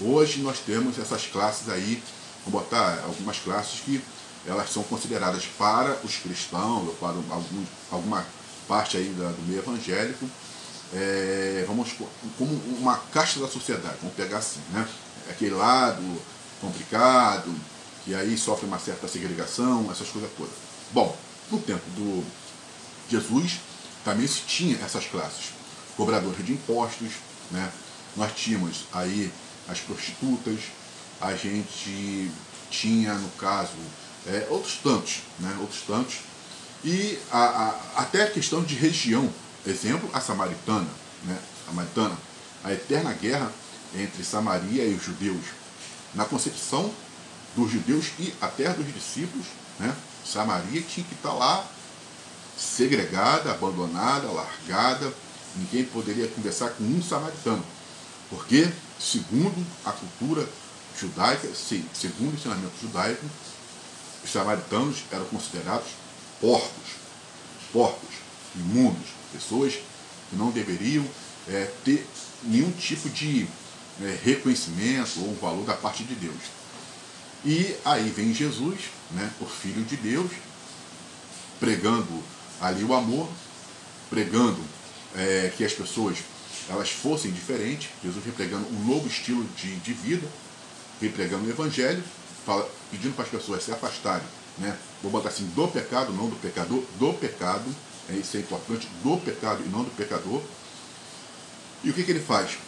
hoje 0.01 0.41
nós 0.41 0.59
temos 0.59 0.99
essas 0.99 1.27
classes 1.27 1.69
aí, 1.69 2.03
vou 2.45 2.61
botar 2.61 3.01
algumas 3.05 3.39
classes 3.39 3.81
que 3.81 4.03
elas 4.47 4.71
são 4.73 4.83
consideradas 4.85 5.45
para 5.59 5.99
os 6.05 6.17
cristãos, 6.17 6.89
ou 6.89 6.95
para 6.95 7.09
algum, 7.09 7.65
alguma 7.91 8.27
parte 8.67 8.97
aí 8.97 9.09
da, 9.11 9.29
do 9.29 9.43
meio 9.47 9.61
evangélico, 9.61 10.29
é, 10.95 11.64
vamos 11.66 11.95
como 12.38 12.52
uma 12.78 12.97
caixa 13.12 13.40
da 13.40 13.49
sociedade, 13.49 13.97
vamos 14.00 14.16
pegar 14.16 14.38
assim, 14.38 14.61
né? 14.73 14.87
Aquele 15.28 15.55
lado 15.55 16.02
complicado, 16.61 17.52
que 18.05 18.14
aí 18.14 18.38
sofre 18.38 18.66
uma 18.66 18.78
certa 18.78 19.09
segregação, 19.09 19.88
essas 19.90 20.09
coisas 20.09 20.31
todas. 20.37 20.55
Bom, 20.93 21.16
no 21.50 21.59
tempo 21.59 21.88
do 21.90 22.25
Jesus 23.11 23.61
também 24.05 24.26
se 24.26 24.43
tinha 24.43 24.76
essas 24.85 25.07
classes, 25.07 25.52
cobradores 25.97 26.45
de 26.45 26.52
impostos, 26.52 27.12
né? 27.50 27.71
Nós 28.16 28.33
tínhamos 28.35 28.85
aí 28.93 29.31
as 29.69 29.81
prostitutas, 29.81 30.61
a 31.21 31.35
gente 31.35 32.31
tinha, 32.71 33.14
no 33.14 33.28
caso, 33.31 33.73
é, 34.26 34.47
outros 34.50 34.78
tantos, 34.83 35.23
né? 35.38 35.57
outros 35.61 35.83
tantos. 35.87 36.16
E 36.85 37.19
a, 37.31 37.38
a, 37.38 38.02
até 38.02 38.25
a 38.25 38.31
questão 38.31 38.62
de 38.62 38.75
região, 38.75 39.28
exemplo, 39.70 40.08
a 40.12 40.20
samaritana, 40.20 40.88
né? 41.25 41.38
a 41.62 41.70
samaritana, 41.70 42.16
a 42.64 42.73
eterna 42.73 43.12
guerra 43.12 43.50
entre 43.94 44.25
Samaria 44.25 44.85
e 44.85 44.94
os 44.94 45.02
judeus. 45.02 45.44
Na 46.14 46.25
concepção 46.25 46.92
dos 47.54 47.70
judeus 47.70 48.06
e 48.18 48.32
até 48.40 48.68
dos 48.70 48.92
discípulos, 48.92 49.46
né? 49.78 49.94
Samaria 50.25 50.82
tinha 50.82 51.06
que 51.06 51.14
estar 51.14 51.32
lá 51.32 51.66
segregada, 52.56 53.50
abandonada, 53.50 54.26
largada, 54.28 55.12
ninguém 55.54 55.85
poderia 55.85 56.26
conversar 56.28 56.70
com 56.70 56.85
um 56.85 57.02
samaritano. 57.02 57.64
Porque, 58.28 58.68
segundo 58.99 59.64
a 59.85 59.92
cultura 59.92 60.46
judaica, 60.99 61.49
segundo 61.54 62.32
o 62.32 62.35
ensinamento 62.35 62.75
judaico, 62.80 63.25
os 64.25 64.32
samaritanos 64.32 65.04
eram 65.12 65.25
considerados 65.26 65.88
porcos, 66.40 66.96
porcos, 67.72 68.16
imundos, 68.55 69.15
pessoas 69.37 69.75
que 70.31 70.37
não 70.37 70.51
deveriam 70.51 71.05
é, 71.49 71.70
ter 71.85 72.07
nenhum 72.42 72.70
tipo 72.72 73.09
de 73.11 73.46
é, 74.03 74.18
reconhecimento 74.25 75.20
ou 75.20 75.35
valor 75.37 75.64
da 75.64 75.75
parte 75.75 76.05
de 76.05 76.14
Deus. 76.14 76.57
E 77.44 77.77
aí 77.85 78.09
vem 78.11 78.35
Jesus, 78.35 78.79
né, 79.12 79.31
o 79.40 79.46
Filho 79.46 79.85
de 79.85 79.96
Deus, 79.96 80.31
pregando 81.61 82.22
ali 82.61 82.83
o 82.83 82.94
amor, 82.94 83.29
pregando 84.11 84.61
é, 85.14 85.53
que 85.57 85.64
as 85.64 85.72
pessoas 85.72 86.18
elas 86.68 86.90
fossem 86.90 87.31
diferentes. 87.31 87.88
Jesus 88.03 88.25
vem 88.25 88.33
pregando 88.33 88.66
um 88.68 88.85
novo 88.85 89.07
estilo 89.07 89.46
de, 89.57 89.77
de 89.77 89.92
vida, 89.92 90.27
vem 91.01 91.11
pregando 91.11 91.46
o 91.46 91.51
Evangelho, 91.51 92.03
fala, 92.44 92.68
pedindo 92.90 93.14
para 93.14 93.25
as 93.25 93.31
pessoas 93.31 93.62
se 93.62 93.70
afastarem, 93.70 94.27
né? 94.59 94.77
vou 95.03 95.12
botar 95.12 95.29
assim, 95.29 95.46
do 95.55 95.68
pecado, 95.68 96.12
não 96.12 96.29
do 96.29 96.37
pecador, 96.37 96.83
do 96.99 97.12
pecado, 97.14 97.64
isso 98.14 98.37
é 98.37 98.40
importante, 98.40 98.88
do 99.03 99.16
pecado 99.19 99.62
e 99.64 99.69
não 99.69 99.83
do 99.83 99.90
pecador. 99.90 100.40
E 101.83 101.90
o 101.90 101.95
que, 101.95 102.05
que 102.05 102.11
ele 102.11 102.21
faz? 102.21 102.59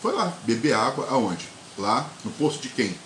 Foi 0.00 0.12
lá, 0.12 0.32
beber 0.44 0.74
água 0.74 1.06
aonde? 1.10 1.48
Lá 1.78 2.08
no 2.24 2.30
poço 2.32 2.58
de 2.60 2.68
quem? 2.68 2.96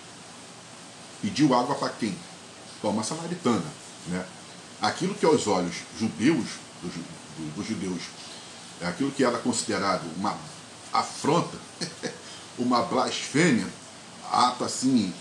Pediu 1.20 1.54
água 1.54 1.74
para 1.74 1.90
quem? 1.90 2.16
Para 2.80 2.90
uma 2.90 3.02
samaritana. 3.02 3.64
Né? 4.06 4.24
Aquilo 4.80 5.14
que 5.14 5.26
aos 5.26 5.46
olhos 5.46 5.76
judeus, 5.98 6.46
dos, 6.82 6.92
dos 7.56 7.66
judeus, 7.66 8.02
é 8.80 8.86
aquilo 8.86 9.10
que 9.10 9.24
era 9.24 9.38
considerado 9.38 10.04
uma 10.16 10.36
afronta, 10.92 11.56
uma 12.58 12.82
blasfêmia, 12.82 13.66
ato 14.30 14.64
assim 14.64 15.12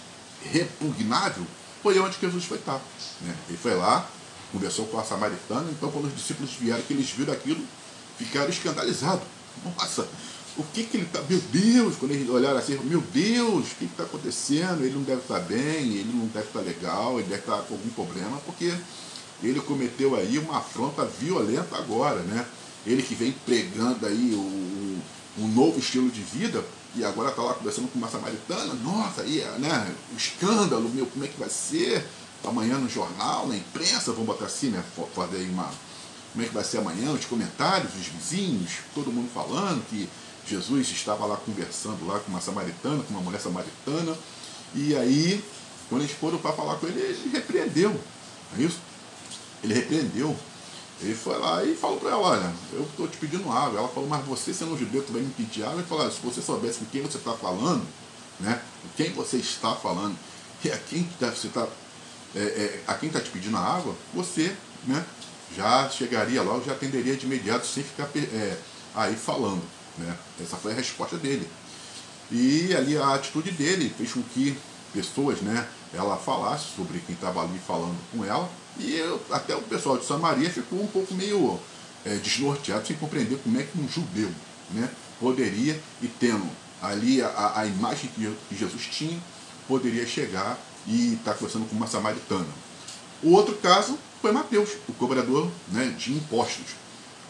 repugnável, 0.51 1.45
foi 1.81 1.99
onde 1.99 2.17
Jesus 2.19 2.45
foi 2.45 2.57
estar. 2.57 2.79
Né? 3.21 3.35
Ele 3.47 3.57
foi 3.57 3.75
lá, 3.75 4.07
conversou 4.51 4.85
com 4.85 4.99
a 4.99 5.03
samaritana, 5.03 5.69
então 5.71 5.91
quando 5.91 6.05
os 6.05 6.15
discípulos 6.15 6.51
vieram, 6.59 6.81
que 6.83 6.93
eles 6.93 7.09
viram 7.11 7.33
aquilo, 7.33 7.63
ficaram 8.17 8.49
escandalizados. 8.49 9.23
Nossa, 9.63 10.07
o 10.57 10.63
que 10.73 10.83
que 10.83 10.97
ele 10.97 11.05
está. 11.05 11.21
Meu 11.21 11.39
Deus, 11.39 11.95
quando 11.95 12.11
eles 12.11 12.29
olharam 12.29 12.57
assim, 12.57 12.77
meu 12.83 13.01
Deus, 13.01 13.71
o 13.71 13.75
que 13.75 13.85
está 13.85 14.03
acontecendo? 14.03 14.83
Ele 14.83 14.95
não 14.95 15.03
deve 15.03 15.21
estar 15.21 15.39
tá 15.39 15.45
bem, 15.45 15.93
ele 15.93 16.11
não 16.13 16.27
deve 16.27 16.47
estar 16.47 16.59
tá 16.59 16.65
legal, 16.65 17.19
ele 17.19 17.29
deve 17.29 17.41
estar 17.41 17.57
tá 17.57 17.61
com 17.63 17.75
algum 17.75 17.89
problema, 17.89 18.37
porque 18.45 18.73
ele 19.41 19.59
cometeu 19.61 20.15
aí 20.15 20.37
uma 20.37 20.57
afronta 20.57 21.05
violenta 21.05 21.77
agora, 21.77 22.21
né? 22.21 22.45
Ele 22.85 23.01
que 23.01 23.15
vem 23.15 23.31
pregando 23.45 24.05
aí 24.05 24.33
o, 24.33 25.41
um 25.41 25.47
novo 25.47 25.79
estilo 25.79 26.09
de 26.09 26.21
vida, 26.21 26.63
e 26.95 27.03
agora 27.03 27.29
está 27.29 27.41
lá 27.41 27.53
conversando 27.53 27.87
com 27.87 27.97
uma 27.97 28.09
samaritana, 28.09 28.73
nossa, 28.83 29.21
aí, 29.21 29.45
né, 29.59 29.95
o 30.11 30.17
escândalo, 30.17 30.89
meu, 30.89 31.05
como 31.05 31.23
é 31.23 31.27
que 31.27 31.39
vai 31.39 31.49
ser? 31.49 32.05
Amanhã 32.43 32.77
no 32.77 32.89
jornal, 32.89 33.47
na 33.47 33.55
imprensa, 33.55 34.11
vamos 34.11 34.25
botar 34.25 34.45
assim, 34.45 34.69
né? 34.69 34.83
Fazer 35.13 35.37
aí 35.37 35.49
uma. 35.49 35.69
Como 36.31 36.43
é 36.43 36.47
que 36.47 36.53
vai 36.53 36.63
ser 36.63 36.77
amanhã? 36.77 37.11
Os 37.11 37.25
comentários, 37.25 37.93
os 37.95 38.07
vizinhos, 38.07 38.71
todo 38.93 39.11
mundo 39.11 39.29
falando 39.33 39.83
que 39.89 40.07
Jesus 40.45 40.89
estava 40.89 41.25
lá 41.25 41.37
conversando 41.37 42.05
lá 42.07 42.19
com 42.19 42.31
uma 42.31 42.41
samaritana, 42.41 43.03
com 43.03 43.13
uma 43.13 43.21
mulher 43.21 43.41
samaritana, 43.41 44.15
e 44.75 44.95
aí, 44.95 45.43
quando 45.89 46.03
eles 46.03 46.15
foram 46.15 46.37
para 46.37 46.53
falar 46.53 46.75
com 46.75 46.87
ele, 46.87 46.99
ele 46.99 47.29
repreendeu. 47.31 47.89
Não 47.89 48.59
é 48.59 48.67
isso? 48.67 48.79
Ele 49.63 49.73
repreendeu 49.73 50.37
ele 51.01 51.15
foi 51.15 51.37
lá 51.37 51.63
e 51.63 51.75
falou 51.75 51.97
para 51.97 52.09
ela, 52.09 52.19
olha, 52.19 52.53
eu 52.73 52.83
estou 52.83 53.07
te 53.07 53.17
pedindo 53.17 53.49
água. 53.49 53.79
Ela 53.79 53.87
falou, 53.87 54.09
mas 54.09 54.25
você 54.25 54.53
sendo 54.53 54.73
um 54.73 54.77
judeu, 54.77 55.01
tu 55.01 55.13
vai 55.13 55.21
me 55.21 55.31
pedir 55.31 55.63
água? 55.63 55.79
Ele 55.79 55.87
falou, 55.87 56.11
se 56.11 56.19
você 56.21 56.41
soubesse 56.41 56.79
com 56.79 56.85
quem 56.85 57.01
você 57.01 57.17
está 57.17 57.33
falando, 57.33 57.85
né? 58.39 58.61
Com 58.81 58.89
quem 58.97 59.13
você 59.13 59.37
está 59.37 59.73
falando, 59.75 60.17
e 60.63 60.69
a 60.69 60.77
quem 60.77 61.09
você 61.19 61.47
está 61.47 61.65
é, 62.35 62.39
é, 62.39 62.83
a 62.87 62.93
quem 62.93 63.07
está 63.07 63.19
te 63.19 63.29
pedindo 63.29 63.57
a 63.57 63.59
água, 63.59 63.95
você 64.13 64.55
né, 64.85 65.03
já 65.55 65.89
chegaria 65.89 66.41
logo, 66.41 66.65
já 66.65 66.73
atenderia 66.73 67.15
de 67.15 67.25
imediato 67.25 67.65
sem 67.65 67.83
ficar 67.83 68.09
é, 68.15 68.57
aí 68.95 69.15
falando. 69.15 69.63
Né? 69.97 70.15
Essa 70.41 70.57
foi 70.57 70.71
a 70.71 70.75
resposta 70.75 71.17
dele. 71.17 71.47
E 72.31 72.75
ali 72.75 72.97
a 72.97 73.15
atitude 73.15 73.51
dele 73.51 73.93
fez 73.97 74.13
com 74.13 74.21
que 74.21 74.57
pessoas, 74.93 75.41
né, 75.41 75.67
ela 75.93 76.17
falasse 76.17 76.65
sobre 76.75 76.99
quem 76.99 77.15
estava 77.15 77.41
ali 77.41 77.59
falando 77.65 77.97
com 78.11 78.23
ela, 78.23 78.49
e 78.77 78.95
eu, 78.95 79.21
até 79.31 79.55
o 79.55 79.61
pessoal 79.63 79.97
de 79.97 80.05
Samaria 80.05 80.49
ficou 80.49 80.81
um 80.81 80.87
pouco 80.87 81.13
meio 81.15 81.59
é, 82.05 82.15
desnorteado, 82.15 82.87
sem 82.87 82.95
compreender 82.95 83.37
como 83.43 83.59
é 83.59 83.63
que 83.63 83.79
um 83.79 83.87
judeu 83.87 84.29
né, 84.71 84.89
poderia, 85.19 85.79
e 86.01 86.07
tendo 86.07 86.47
ali 86.81 87.21
a, 87.21 87.53
a 87.55 87.65
imagem 87.65 88.09
que 88.15 88.55
Jesus 88.55 88.87
tinha, 88.91 89.19
poderia 89.67 90.05
chegar 90.05 90.57
e 90.87 91.13
estar 91.13 91.31
tá 91.31 91.37
conversando 91.37 91.67
com 91.67 91.75
uma 91.75 91.87
samaritana. 91.87 92.47
O 93.21 93.31
outro 93.31 93.55
caso 93.55 93.97
foi 94.21 94.31
Mateus, 94.31 94.71
o 94.87 94.93
cobrador 94.93 95.49
né, 95.69 95.93
de 95.97 96.13
impostos. 96.13 96.75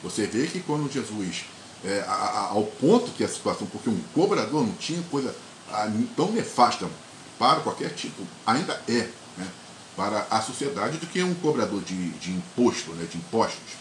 Você 0.03 0.25
vê 0.25 0.47
que 0.47 0.59
quando 0.61 0.91
Jesus, 0.91 1.45
é, 1.83 2.03
a, 2.07 2.13
a, 2.13 2.39
ao 2.49 2.63
ponto 2.63 3.11
que 3.11 3.23
a 3.23 3.27
situação, 3.27 3.67
porque 3.67 3.89
um 3.89 3.99
cobrador 4.13 4.65
não 4.65 4.73
tinha 4.73 5.01
coisa 5.03 5.35
tão 6.15 6.31
nefasta 6.31 6.89
para 7.37 7.61
qualquer 7.61 7.93
tipo, 7.93 8.23
ainda 8.45 8.81
é, 8.87 9.09
né, 9.37 9.47
para 9.95 10.27
a 10.29 10.41
sociedade 10.41 10.97
do 10.97 11.07
que 11.07 11.21
um 11.21 11.33
cobrador 11.35 11.81
de, 11.81 12.09
de 12.11 12.31
imposto, 12.31 12.91
né, 12.93 13.07
de 13.09 13.17
impostos. 13.17 13.77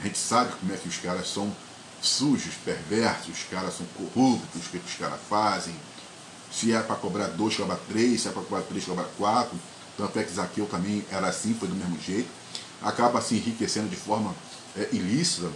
A 0.00 0.04
gente 0.04 0.18
sabe 0.18 0.52
como 0.58 0.72
é 0.72 0.76
que 0.76 0.88
os 0.88 0.96
caras 0.96 1.28
são 1.28 1.54
sujos, 2.00 2.54
perversos, 2.64 3.28
os 3.28 3.44
caras 3.50 3.74
são 3.76 3.86
corruptos, 3.96 4.66
o 4.66 4.70
que 4.70 4.78
os 4.78 4.94
caras 4.94 5.20
fazem. 5.28 5.74
Se 6.52 6.72
é 6.72 6.80
para 6.80 6.96
cobrar 6.96 7.28
dois, 7.28 7.56
cobrar 7.56 7.78
três, 7.88 8.22
se 8.22 8.28
é 8.28 8.30
para 8.30 8.42
cobrar 8.42 8.62
três, 8.62 8.84
cobrar 8.84 9.06
quatro. 9.16 9.56
Tanto 9.96 10.18
é 10.18 10.24
que 10.24 10.32
Zaqueu 10.32 10.66
também 10.66 11.04
era 11.10 11.28
assim, 11.28 11.54
foi 11.54 11.68
do 11.68 11.74
mesmo 11.74 11.98
jeito. 12.00 12.28
Acaba 12.82 13.20
se 13.20 13.34
enriquecendo 13.34 13.88
de 13.88 13.96
forma 13.96 14.34
é, 14.76 14.88
ilícita, 14.92 15.50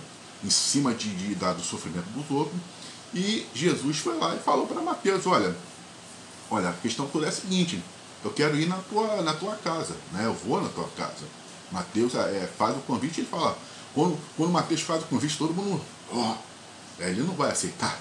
em 0.45 0.51
cima 0.51 0.93
de, 0.93 1.09
de, 1.15 1.35
da, 1.35 1.53
do 1.53 1.63
sofrimento 1.63 2.07
dos 2.11 2.31
outros. 2.31 2.61
E 3.15 3.47
Jesus 3.55 3.99
foi 3.99 4.19
lá 4.19 4.35
e 4.35 4.39
falou 4.39 4.67
para 4.67 4.83
Mateus, 4.83 5.27
olha, 5.27 5.57
olha, 6.51 6.71
a 6.71 6.73
questão 6.75 7.07
toda 7.07 7.27
é 7.27 7.29
a 7.29 7.33
seguinte, 7.33 7.83
eu 8.25 8.31
quero 8.33 8.59
ir 8.59 8.67
na 8.67 8.77
tua, 8.77 9.23
na 9.23 9.33
tua 9.35 9.55
casa, 9.57 9.95
né? 10.13 10.27
eu 10.27 10.35
vou 10.35 10.61
na 10.61 10.69
tua 10.69 10.89
casa. 10.97 11.25
Mateus 11.71 12.15
é, 12.15 12.49
faz 12.59 12.77
o 12.77 12.81
convite 12.81 13.21
e 13.21 13.25
fala, 13.25 13.57
quando, 13.95 14.19
quando 14.37 14.51
Mateus 14.51 14.81
faz 14.83 15.03
o 15.03 15.07
convite, 15.07 15.39
todo 15.39 15.55
mundo, 15.55 15.81
oh, 16.13 16.35
ele 16.99 17.23
não 17.23 17.35
vai 17.35 17.51
aceitar. 17.51 17.99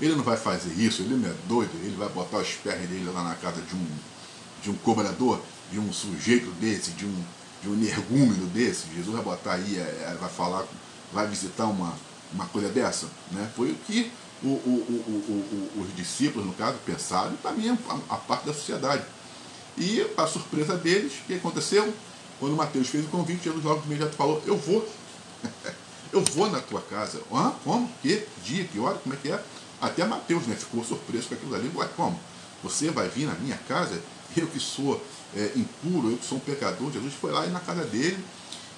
Ele 0.00 0.14
não 0.16 0.24
vai 0.24 0.36
fazer 0.36 0.72
isso, 0.74 1.02
ele 1.02 1.16
não 1.16 1.30
é 1.30 1.34
doido, 1.46 1.70
ele 1.82 1.96
vai 1.96 2.08
botar 2.08 2.38
os 2.38 2.50
pés 2.54 2.88
dele 2.88 3.10
lá 3.12 3.22
na 3.22 3.34
casa 3.36 3.62
de 3.62 3.74
um, 3.74 3.86
de 4.62 4.70
um 4.70 4.74
cobrador, 4.74 5.40
de 5.70 5.78
um 5.78 5.92
sujeito 5.92 6.50
desse, 6.52 6.90
de 6.92 7.06
um, 7.06 7.24
de 7.62 7.68
um 7.68 7.74
energúmeno 7.74 8.46
desse. 8.46 8.86
Jesus 8.94 9.14
vai 9.14 9.22
botar 9.22 9.54
aí, 9.54 9.76
é, 9.76 9.80
é 9.80 10.16
vai 10.20 10.30
falar, 10.30 10.64
vai 11.12 11.26
visitar 11.28 11.66
uma, 11.66 11.94
uma 12.32 12.46
coisa 12.46 12.68
dessa. 12.68 13.06
Né? 13.30 13.48
Foi 13.54 13.70
o 13.70 13.74
que 13.74 14.10
o, 14.42 14.48
o, 14.48 15.72
o, 15.78 15.82
os 15.82 15.96
discípulos, 15.96 16.46
no 16.46 16.52
caso, 16.54 16.76
pensaram, 16.84 17.32
e 17.32 17.36
também 17.36 17.70
a, 17.70 18.14
a 18.14 18.16
parte 18.16 18.46
da 18.46 18.52
sociedade. 18.52 19.04
E, 19.76 20.04
para 20.14 20.26
surpresa 20.26 20.76
deles, 20.76 21.12
o 21.12 21.26
que 21.26 21.34
aconteceu? 21.34 21.92
Quando 22.38 22.56
Mateus 22.56 22.88
fez 22.88 23.04
o 23.04 23.08
convite, 23.08 23.44
Jesus 23.44 23.64
logo 23.64 23.82
imediato 23.86 24.14
falou, 24.14 24.42
eu 24.46 24.56
vou. 24.56 24.86
eu 26.12 26.20
vou 26.20 26.50
na 26.50 26.60
tua 26.60 26.80
casa. 26.82 27.20
Hã? 27.32 27.52
Como? 27.64 27.90
Que 28.02 28.26
dia? 28.44 28.64
Que 28.64 28.78
hora? 28.78 28.96
Como 28.98 29.14
é 29.14 29.18
que 29.18 29.30
é? 29.30 29.42
Até 29.84 30.02
Mateus 30.06 30.46
né, 30.46 30.56
ficou 30.56 30.82
surpreso 30.82 31.28
com 31.28 31.34
aquilo 31.34 31.54
ali. 31.54 31.70
Ué, 31.74 31.86
como? 31.94 32.18
Você 32.62 32.90
vai 32.90 33.06
vir 33.06 33.26
na 33.26 33.34
minha 33.34 33.58
casa? 33.68 34.00
Eu 34.34 34.46
que 34.46 34.58
sou 34.58 35.00
é, 35.36 35.52
impuro, 35.54 36.10
eu 36.10 36.16
que 36.16 36.24
sou 36.24 36.38
um 36.38 36.40
pecador. 36.40 36.90
Jesus 36.90 37.12
foi 37.12 37.30
lá 37.30 37.46
na 37.48 37.60
casa 37.60 37.84
dele 37.84 38.18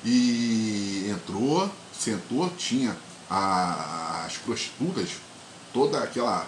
e 0.04 1.08
entrou, 1.08 1.70
sentou, 1.96 2.50
tinha 2.58 2.96
a, 3.30 4.24
as 4.26 4.36
prostitutas, 4.38 5.10
toda 5.72 6.02
aquela 6.02 6.46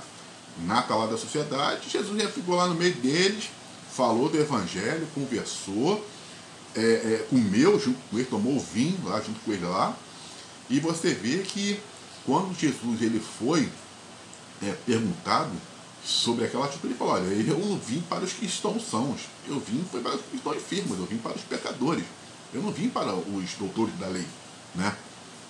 nata 0.66 0.92
lá 0.94 1.06
da 1.06 1.16
sociedade. 1.16 1.88
Jesus 1.88 2.20
já 2.20 2.28
ficou 2.28 2.56
lá 2.56 2.66
no 2.66 2.74
meio 2.74 2.94
deles, 2.94 3.50
falou 3.92 4.28
do 4.28 4.38
evangelho, 4.38 5.06
conversou, 5.14 6.04
é, 6.74 6.80
é, 6.80 7.26
comeu 7.30 7.78
junto 7.78 7.98
com 8.10 8.18
ele, 8.18 8.26
tomou 8.26 8.56
o 8.56 8.60
vinho 8.60 8.98
lá 9.04 9.20
junto 9.20 9.38
com 9.40 9.52
ele 9.52 9.64
lá. 9.64 9.96
E 10.68 10.80
você 10.80 11.14
vê 11.14 11.38
que 11.38 11.80
quando 12.26 12.58
Jesus 12.58 13.00
ele 13.00 13.20
foi 13.20 13.68
é, 14.62 14.72
perguntado 14.86 15.52
sobre 16.04 16.44
aquela 16.44 16.66
atitude, 16.66 16.88
ele 16.88 16.94
falou, 16.94 17.14
olha, 17.14 17.24
eu 17.24 17.58
não 17.58 17.78
vim 17.78 18.00
para 18.00 18.24
os 18.24 18.32
que 18.32 18.46
estão 18.46 18.80
sãos, 18.80 19.22
eu 19.46 19.60
vim 19.60 19.84
foi 19.90 20.00
para 20.00 20.16
os 20.16 20.22
que 20.22 20.36
estão 20.36 20.54
enfermos, 20.54 20.98
eu 20.98 21.06
vim 21.06 21.18
para 21.18 21.36
os 21.36 21.42
pecadores, 21.42 22.04
eu 22.52 22.62
não 22.62 22.72
vim 22.72 22.88
para 22.88 23.14
os 23.14 23.54
doutores 23.58 23.94
da 23.98 24.06
lei, 24.06 24.26
né? 24.74 24.96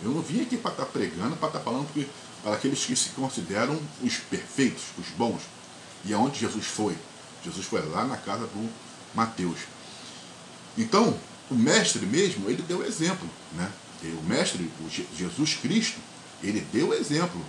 Eu 0.03 0.11
não 0.11 0.23
vim 0.23 0.43
aqui 0.43 0.57
para 0.57 0.73
estar 0.73 0.87
pregando, 0.87 1.37
para 1.37 1.49
estar 1.49 1.61
falando 1.61 1.93
que, 1.93 2.09
para 2.43 2.55
aqueles 2.55 2.85
que 2.85 2.95
se 2.95 3.11
consideram 3.11 3.79
os 4.03 4.17
perfeitos, 4.17 4.85
os 4.99 5.09
bons. 5.17 5.43
E 6.05 6.13
aonde 6.13 6.39
Jesus 6.39 6.67
foi? 6.67 6.97
Jesus 7.45 7.67
foi 7.67 7.85
lá 7.89 8.05
na 8.05 8.17
casa 8.17 8.47
do 8.47 8.71
Mateus. 9.15 9.59
Então, 10.77 11.19
o 11.51 11.55
mestre 11.55 12.05
mesmo, 12.07 12.49
ele 12.49 12.63
deu 12.63 12.85
exemplo, 12.85 13.29
né? 13.55 13.71
O 14.03 14.23
mestre, 14.29 14.71
o 14.81 15.17
Jesus 15.17 15.55
Cristo, 15.55 15.99
ele 16.43 16.61
deu 16.73 16.95
exemplo 16.95 17.45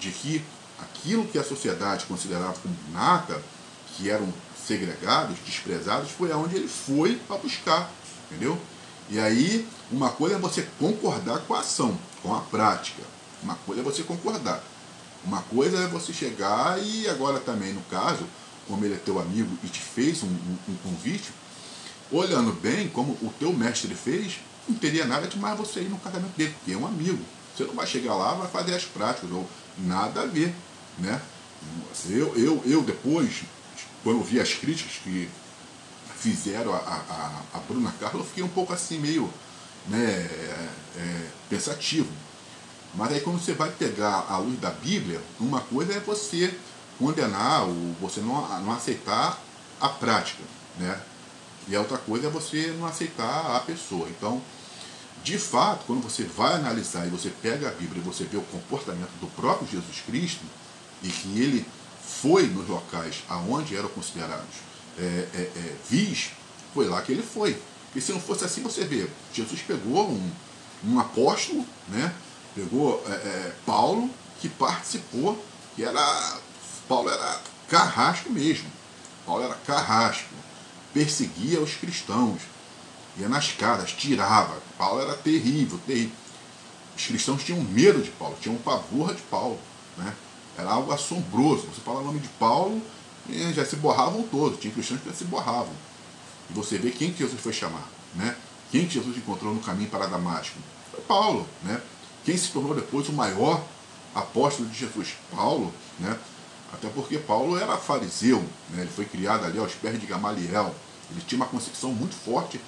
de 0.00 0.10
que 0.10 0.42
aquilo 0.82 1.26
que 1.26 1.38
a 1.38 1.44
sociedade 1.44 2.06
considerava 2.06 2.54
como 2.54 2.74
nata, 2.92 3.40
que 3.88 4.10
eram 4.10 4.32
segregados, 4.66 5.36
desprezados, 5.44 6.10
foi 6.10 6.32
aonde 6.32 6.56
ele 6.56 6.68
foi 6.68 7.16
para 7.26 7.36
buscar, 7.36 7.90
entendeu? 8.30 8.58
E 9.10 9.18
aí, 9.18 9.66
uma 9.90 10.10
coisa 10.10 10.36
é 10.36 10.38
você 10.38 10.66
concordar 10.78 11.40
com 11.40 11.54
a 11.54 11.60
ação, 11.60 11.98
com 12.22 12.34
a 12.34 12.40
prática. 12.40 13.02
Uma 13.42 13.56
coisa 13.56 13.82
é 13.82 13.84
você 13.84 14.02
concordar. 14.02 14.62
Uma 15.24 15.42
coisa 15.42 15.78
é 15.78 15.86
você 15.88 16.12
chegar 16.12 16.82
e 16.82 17.08
agora 17.08 17.38
também, 17.40 17.72
no 17.72 17.82
caso, 17.82 18.24
como 18.66 18.84
ele 18.84 18.94
é 18.94 18.98
teu 18.98 19.20
amigo 19.20 19.50
e 19.62 19.68
te 19.68 19.80
fez 19.80 20.22
um, 20.22 20.28
um, 20.28 20.58
um 20.68 20.74
convite, 20.84 21.30
olhando 22.10 22.52
bem 22.52 22.88
como 22.88 23.12
o 23.22 23.32
teu 23.38 23.52
mestre 23.52 23.94
fez, 23.94 24.40
não 24.68 24.76
teria 24.76 25.04
nada 25.04 25.26
de 25.26 25.38
mais 25.38 25.58
você 25.58 25.80
ir 25.80 25.88
no 25.88 25.98
casamento 25.98 26.36
dele, 26.36 26.54
porque 26.58 26.72
é 26.72 26.76
um 26.76 26.86
amigo. 26.86 27.18
Você 27.54 27.64
não 27.64 27.74
vai 27.74 27.86
chegar 27.86 28.14
lá, 28.14 28.34
vai 28.34 28.48
fazer 28.48 28.74
as 28.74 28.84
práticas, 28.84 29.30
ou 29.30 29.46
nada 29.78 30.22
a 30.22 30.26
ver. 30.26 30.54
Né? 30.98 31.20
Eu, 32.08 32.36
eu, 32.36 32.62
eu 32.64 32.82
depois, 32.82 33.42
quando 34.02 34.22
vi 34.22 34.40
as 34.40 34.54
críticas 34.54 34.98
que 35.02 35.28
fizeram 36.18 36.72
a, 36.72 36.78
a, 36.78 37.42
a 37.54 37.58
Bruna 37.60 37.92
Carla, 37.98 38.20
eu 38.20 38.24
fiquei 38.24 38.42
um 38.42 38.48
pouco 38.48 38.72
assim, 38.72 38.98
meio 38.98 39.32
né, 39.88 39.98
é, 39.98 40.68
é, 40.96 41.26
pensativo. 41.48 42.08
Mas 42.94 43.12
aí 43.12 43.20
quando 43.20 43.40
você 43.40 43.52
vai 43.52 43.70
pegar 43.70 44.26
a 44.28 44.36
luz 44.38 44.58
da 44.60 44.70
Bíblia, 44.70 45.20
uma 45.40 45.60
coisa 45.60 45.94
é 45.94 46.00
você 46.00 46.54
condenar 46.98 47.64
ou 47.64 47.74
você 48.00 48.20
não, 48.20 48.60
não 48.60 48.72
aceitar 48.72 49.40
a 49.80 49.88
prática, 49.88 50.42
né? 50.78 51.00
E 51.68 51.76
a 51.76 51.80
outra 51.80 51.96
coisa 51.98 52.26
é 52.26 52.30
você 52.30 52.74
não 52.78 52.86
aceitar 52.86 53.56
a 53.56 53.60
pessoa. 53.60 54.08
Então, 54.08 54.42
de 55.24 55.38
fato, 55.38 55.84
quando 55.86 56.02
você 56.02 56.24
vai 56.24 56.54
analisar 56.54 57.06
e 57.06 57.10
você 57.10 57.30
pega 57.30 57.68
a 57.68 57.72
Bíblia 57.72 58.02
e 58.02 58.04
você 58.04 58.24
vê 58.24 58.36
o 58.36 58.42
comportamento 58.42 59.12
do 59.20 59.26
próprio 59.28 59.68
Jesus 59.68 60.02
Cristo, 60.04 60.44
e 61.02 61.08
que 61.08 61.40
ele 61.40 61.66
foi 62.22 62.46
nos 62.46 62.68
locais 62.68 63.22
aonde 63.28 63.76
eram 63.76 63.88
considerados 63.88 64.72
é, 64.98 65.02
é, 65.02 65.38
é, 65.56 65.76
vis, 65.88 66.30
foi 66.74 66.86
lá 66.88 67.00
que 67.02 67.12
ele 67.12 67.22
foi. 67.22 67.60
E 67.94 68.00
se 68.00 68.12
não 68.12 68.20
fosse 68.20 68.44
assim, 68.44 68.62
você 68.62 68.84
vê, 68.84 69.08
Jesus 69.32 69.60
pegou 69.62 70.08
um, 70.08 70.30
um 70.84 71.00
apóstolo, 71.00 71.66
né? 71.88 72.14
pegou 72.54 73.02
é, 73.06 73.12
é, 73.12 73.52
Paulo, 73.66 74.10
que 74.40 74.48
participou, 74.48 75.42
que 75.74 75.84
era. 75.84 76.38
Paulo 76.88 77.08
era 77.08 77.40
carrasco 77.68 78.30
mesmo. 78.30 78.70
Paulo 79.24 79.44
era 79.44 79.54
carrasco, 79.54 80.34
perseguia 80.92 81.60
os 81.60 81.74
cristãos, 81.74 82.42
ia 83.16 83.28
nas 83.28 83.52
casas, 83.52 83.92
tirava. 83.92 84.60
Paulo 84.76 85.00
era 85.00 85.14
terrível, 85.14 85.78
terrível. 85.86 86.16
Os 86.96 87.06
cristãos 87.06 87.44
tinham 87.44 87.60
medo 87.62 88.02
de 88.02 88.10
Paulo, 88.10 88.36
tinham 88.40 88.56
pavor 88.58 89.14
de 89.14 89.22
Paulo. 89.22 89.58
Né? 89.96 90.12
Era 90.56 90.70
algo 90.70 90.92
assombroso. 90.92 91.66
Você 91.66 91.80
fala 91.80 92.00
o 92.00 92.04
nome 92.04 92.20
de 92.20 92.28
Paulo, 92.28 92.80
já 93.54 93.64
se 93.64 93.76
borravam 93.76 94.22
todos. 94.24 94.60
Tinha 94.60 94.72
cristãos 94.72 95.00
que 95.00 95.08
já 95.08 95.14
se 95.14 95.24
borravam. 95.24 95.72
E 96.50 96.52
você 96.52 96.78
vê 96.78 96.90
quem 96.90 97.12
que 97.12 97.18
Jesus 97.18 97.40
foi 97.40 97.52
chamar. 97.52 97.88
Né? 98.14 98.36
Quem 98.70 98.86
que 98.86 98.94
Jesus 98.94 99.16
encontrou 99.16 99.54
no 99.54 99.60
caminho 99.60 99.88
para 99.88 100.06
Damasco? 100.06 100.58
Foi 100.90 101.00
Paulo. 101.00 101.46
Né? 101.62 101.80
Quem 102.24 102.36
se 102.36 102.48
tornou 102.48 102.74
depois 102.74 103.08
o 103.08 103.12
maior 103.12 103.62
apóstolo 104.14 104.68
de 104.68 104.78
Jesus? 104.78 105.14
Paulo. 105.34 105.72
Né? 105.98 106.18
Até 106.72 106.88
porque 106.88 107.18
Paulo 107.18 107.56
era 107.56 107.76
fariseu. 107.76 108.40
Né? 108.70 108.82
Ele 108.82 108.90
foi 108.90 109.04
criado 109.04 109.44
ali 109.44 109.58
aos 109.58 109.72
pés 109.74 110.00
de 110.00 110.06
Gamaliel. 110.06 110.74
Ele 111.10 111.20
tinha 111.26 111.38
uma 111.38 111.46
concepção 111.46 111.92
muito 111.92 112.14
forte 112.14 112.60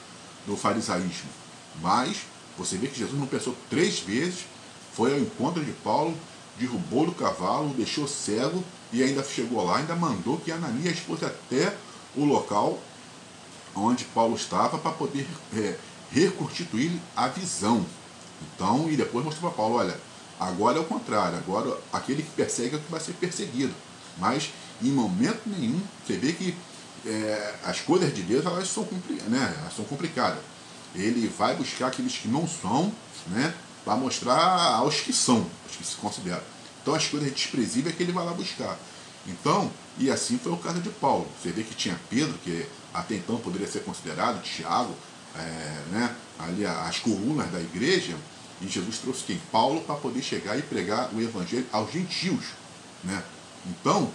do 0.47 0.57
farisaísmo. 0.57 1.29
Mas 1.81 2.19
você 2.57 2.77
vê 2.77 2.87
que 2.87 2.99
Jesus 2.99 3.19
não 3.19 3.27
pensou 3.27 3.57
três 3.69 4.01
vezes, 4.01 4.45
foi 4.93 5.13
ao 5.13 5.19
encontro 5.19 5.65
de 5.65 5.73
Paulo, 5.73 6.17
derrubou 6.59 7.07
do 7.07 7.13
cavalo, 7.13 7.71
o 7.71 7.75
deixou 7.75 8.07
cego 8.07 8.63
e 8.93 9.03
ainda 9.03 9.23
chegou 9.25 9.65
lá, 9.65 9.79
ainda 9.79 9.95
mandou 9.97 10.39
que 10.39 10.53
Ananias 10.53 10.99
fosse 10.99 11.25
até 11.25 11.75
o 12.17 12.25
local 12.25 12.79
onde 13.75 14.05
Paulo 14.05 14.37
estava 14.37 14.79
para 14.79 14.93
poder 14.93 15.27
é, 15.57 15.77
reconstituir 16.11 16.93
a 17.17 17.27
visão. 17.29 17.85
Então, 18.55 18.89
e 18.89 18.97
depois 18.97 19.25
mostrou 19.25 19.51
para 19.51 19.57
Paulo, 19.57 19.77
olha, 19.77 19.99
agora 20.39 20.79
é 20.79 20.81
o 20.81 20.85
contrário, 20.85 21.37
agora 21.39 21.77
aquele 21.93 22.23
que 22.23 22.31
persegue 22.31 22.77
é 22.77 22.79
o 22.79 22.81
que 22.81 22.91
vai 22.91 23.01
ser 23.01 23.15
perseguido. 23.15 23.75
Mas 24.19 24.51
em 24.83 24.93
momento 24.93 25.41
nenhum 25.47 25.81
você 26.07 26.17
vê 26.17 26.33
que 26.33 26.55
é, 27.07 27.55
as 27.65 27.81
coisas 27.81 28.15
de 28.15 28.23
Deus 28.23 28.47
elas 28.47 28.69
são, 28.69 28.87
né, 29.29 29.57
elas 29.61 29.75
são 29.75 29.85
complicadas. 29.85 30.39
Ele 30.95 31.27
vai 31.27 31.57
buscar 31.57 31.89
aqueles 31.89 32.17
que 32.17 32.29
não 32.29 32.47
são, 32.47 32.93
né, 33.29 33.53
para 33.85 33.97
mostrar 33.97 34.75
aos 34.77 35.01
que 35.01 35.13
são, 35.13 35.47
aos 35.65 35.77
que 35.77 35.85
se 35.85 35.97
consideram. 35.97 36.43
Então 36.83 36.95
as 36.95 37.07
coisas 37.07 37.31
desprezíveis 37.33 37.95
é 37.95 37.97
que 37.97 38.03
ele 38.03 38.13
vai 38.13 38.25
lá 38.25 38.33
buscar. 38.33 38.79
Então, 39.27 39.71
e 39.99 40.11
assim 40.11 40.39
foi 40.39 40.53
o 40.53 40.57
caso 40.57 40.81
de 40.81 40.91
Paulo. 40.91 41.27
Você 41.41 41.51
vê 41.51 41.63
que 41.63 41.75
tinha 41.75 41.99
Pedro, 42.11 42.35
que 42.45 42.67
até 42.93 43.15
então 43.15 43.39
poderia 43.39 43.67
ser 43.67 43.81
considerado, 43.81 44.43
Tiago, 44.43 44.95
é, 45.37 45.41
né, 45.91 46.15
ali 46.39 46.67
as 46.67 46.99
colunas 46.99 47.51
da 47.51 47.61
igreja, 47.61 48.17
e 48.61 48.69
Jesus 48.69 48.99
trouxe 48.99 49.25
quem? 49.25 49.41
Paulo 49.51 49.81
para 49.81 49.97
poder 49.97 50.23
chegar 50.23 50.59
e 50.59 50.63
pregar 50.63 51.11
o 51.13 51.21
evangelho 51.21 51.67
aos 51.73 51.93
gentios. 51.93 52.45
Né? 53.03 53.23
Então, 53.67 54.11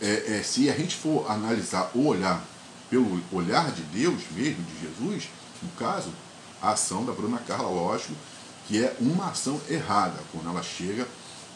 é, 0.00 0.38
é, 0.38 0.42
se 0.42 0.70
a 0.70 0.74
gente 0.74 0.96
for 0.96 1.30
analisar 1.30 1.90
ou 1.94 2.06
olhar 2.06 2.44
pelo 2.88 3.20
olhar 3.32 3.70
de 3.72 3.82
Deus 3.82 4.22
mesmo, 4.30 4.62
de 4.64 4.80
Jesus, 4.80 5.28
no 5.62 5.70
caso, 5.70 6.10
a 6.62 6.70
ação 6.70 7.04
da 7.04 7.12
Bruna 7.12 7.38
Carla, 7.38 7.68
lógico, 7.68 8.14
que 8.66 8.82
é 8.82 8.96
uma 9.00 9.30
ação 9.30 9.60
errada, 9.68 10.18
quando 10.32 10.48
ela 10.48 10.62
chega 10.62 11.06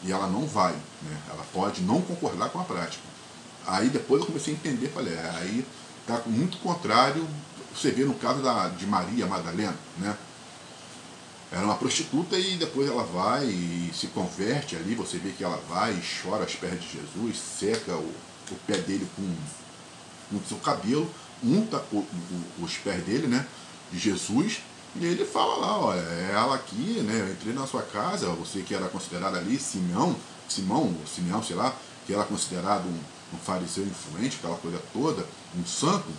e 0.03 0.11
ela 0.11 0.27
não 0.27 0.45
vai. 0.45 0.73
Né? 0.73 1.21
Ela 1.29 1.45
pode 1.53 1.81
não 1.81 2.01
concordar 2.01 2.49
com 2.49 2.59
a 2.59 2.63
prática. 2.63 3.03
Aí 3.67 3.89
depois 3.89 4.21
eu 4.21 4.27
comecei 4.27 4.53
a 4.53 4.57
entender, 4.57 4.87
falei, 4.89 5.13
é, 5.13 5.29
aí 5.35 5.65
tá 6.07 6.21
muito 6.25 6.57
contrário, 6.57 7.27
você 7.73 7.91
vê 7.91 8.03
no 8.03 8.15
caso 8.15 8.41
da, 8.41 8.69
de 8.69 8.85
Maria 8.85 9.27
Madalena, 9.27 9.75
né? 9.97 10.15
Era 11.51 11.65
uma 11.65 11.75
prostituta 11.75 12.37
e 12.37 12.55
depois 12.55 12.89
ela 12.89 13.03
vai 13.03 13.45
e 13.45 13.91
se 13.93 14.07
converte 14.07 14.75
ali, 14.77 14.95
você 14.95 15.17
vê 15.17 15.31
que 15.31 15.43
ela 15.43 15.61
vai 15.69 15.91
e 15.91 16.01
chora 16.01 16.43
aos 16.43 16.55
pés 16.55 16.79
de 16.79 16.87
Jesus, 16.93 17.37
seca 17.37 17.93
o, 17.93 18.09
o 18.51 18.55
pé 18.65 18.77
dele 18.77 19.05
com, 19.15 19.35
com 20.29 20.37
o 20.37 20.47
seu 20.47 20.57
cabelo, 20.57 21.09
unta 21.43 21.83
o, 21.91 21.97
o, 21.97 22.45
os 22.61 22.77
pés 22.77 23.03
dele, 23.03 23.27
né? 23.27 23.45
De 23.91 23.99
Jesus, 23.99 24.61
e 24.95 25.05
ele 25.05 25.25
fala 25.25 25.55
lá, 25.55 25.79
olha, 25.79 25.99
é 25.99 26.31
ela 26.33 26.55
aqui, 26.55 27.01
né? 27.01 27.21
Eu 27.21 27.31
entrei 27.31 27.53
na 27.53 27.65
sua 27.65 27.81
casa, 27.81 28.27
você 28.29 28.61
que 28.61 28.75
era 28.75 28.89
considerado 28.89 29.37
ali 29.37 29.57
Simeão, 29.57 30.15
Simão, 30.49 30.93
Simeão, 31.07 31.41
sei 31.41 31.55
lá, 31.55 31.73
que 32.05 32.13
era 32.13 32.23
considerado 32.25 32.85
um, 32.85 32.99
um 33.33 33.37
fariseu 33.37 33.85
influente, 33.85 34.37
aquela 34.37 34.57
coisa 34.57 34.81
toda, 34.91 35.25
um 35.57 35.65
santo. 35.65 36.09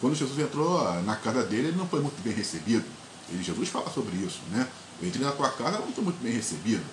Quando 0.00 0.14
Jesus 0.14 0.38
entrou 0.38 0.82
na 1.02 1.16
casa 1.16 1.42
dele, 1.44 1.68
ele 1.68 1.78
não 1.78 1.86
foi 1.86 2.00
muito 2.00 2.22
bem 2.22 2.32
recebido. 2.32 2.84
E 3.30 3.42
Jesus 3.42 3.68
fala 3.68 3.90
sobre 3.90 4.16
isso, 4.16 4.40
né? 4.50 4.68
Eu 5.00 5.08
entrei 5.08 5.24
na 5.24 5.32
tua 5.32 5.48
casa, 5.50 5.78
não 5.78 5.92
foi 5.92 6.04
muito 6.04 6.22
bem 6.22 6.32
recebido. 6.32 6.84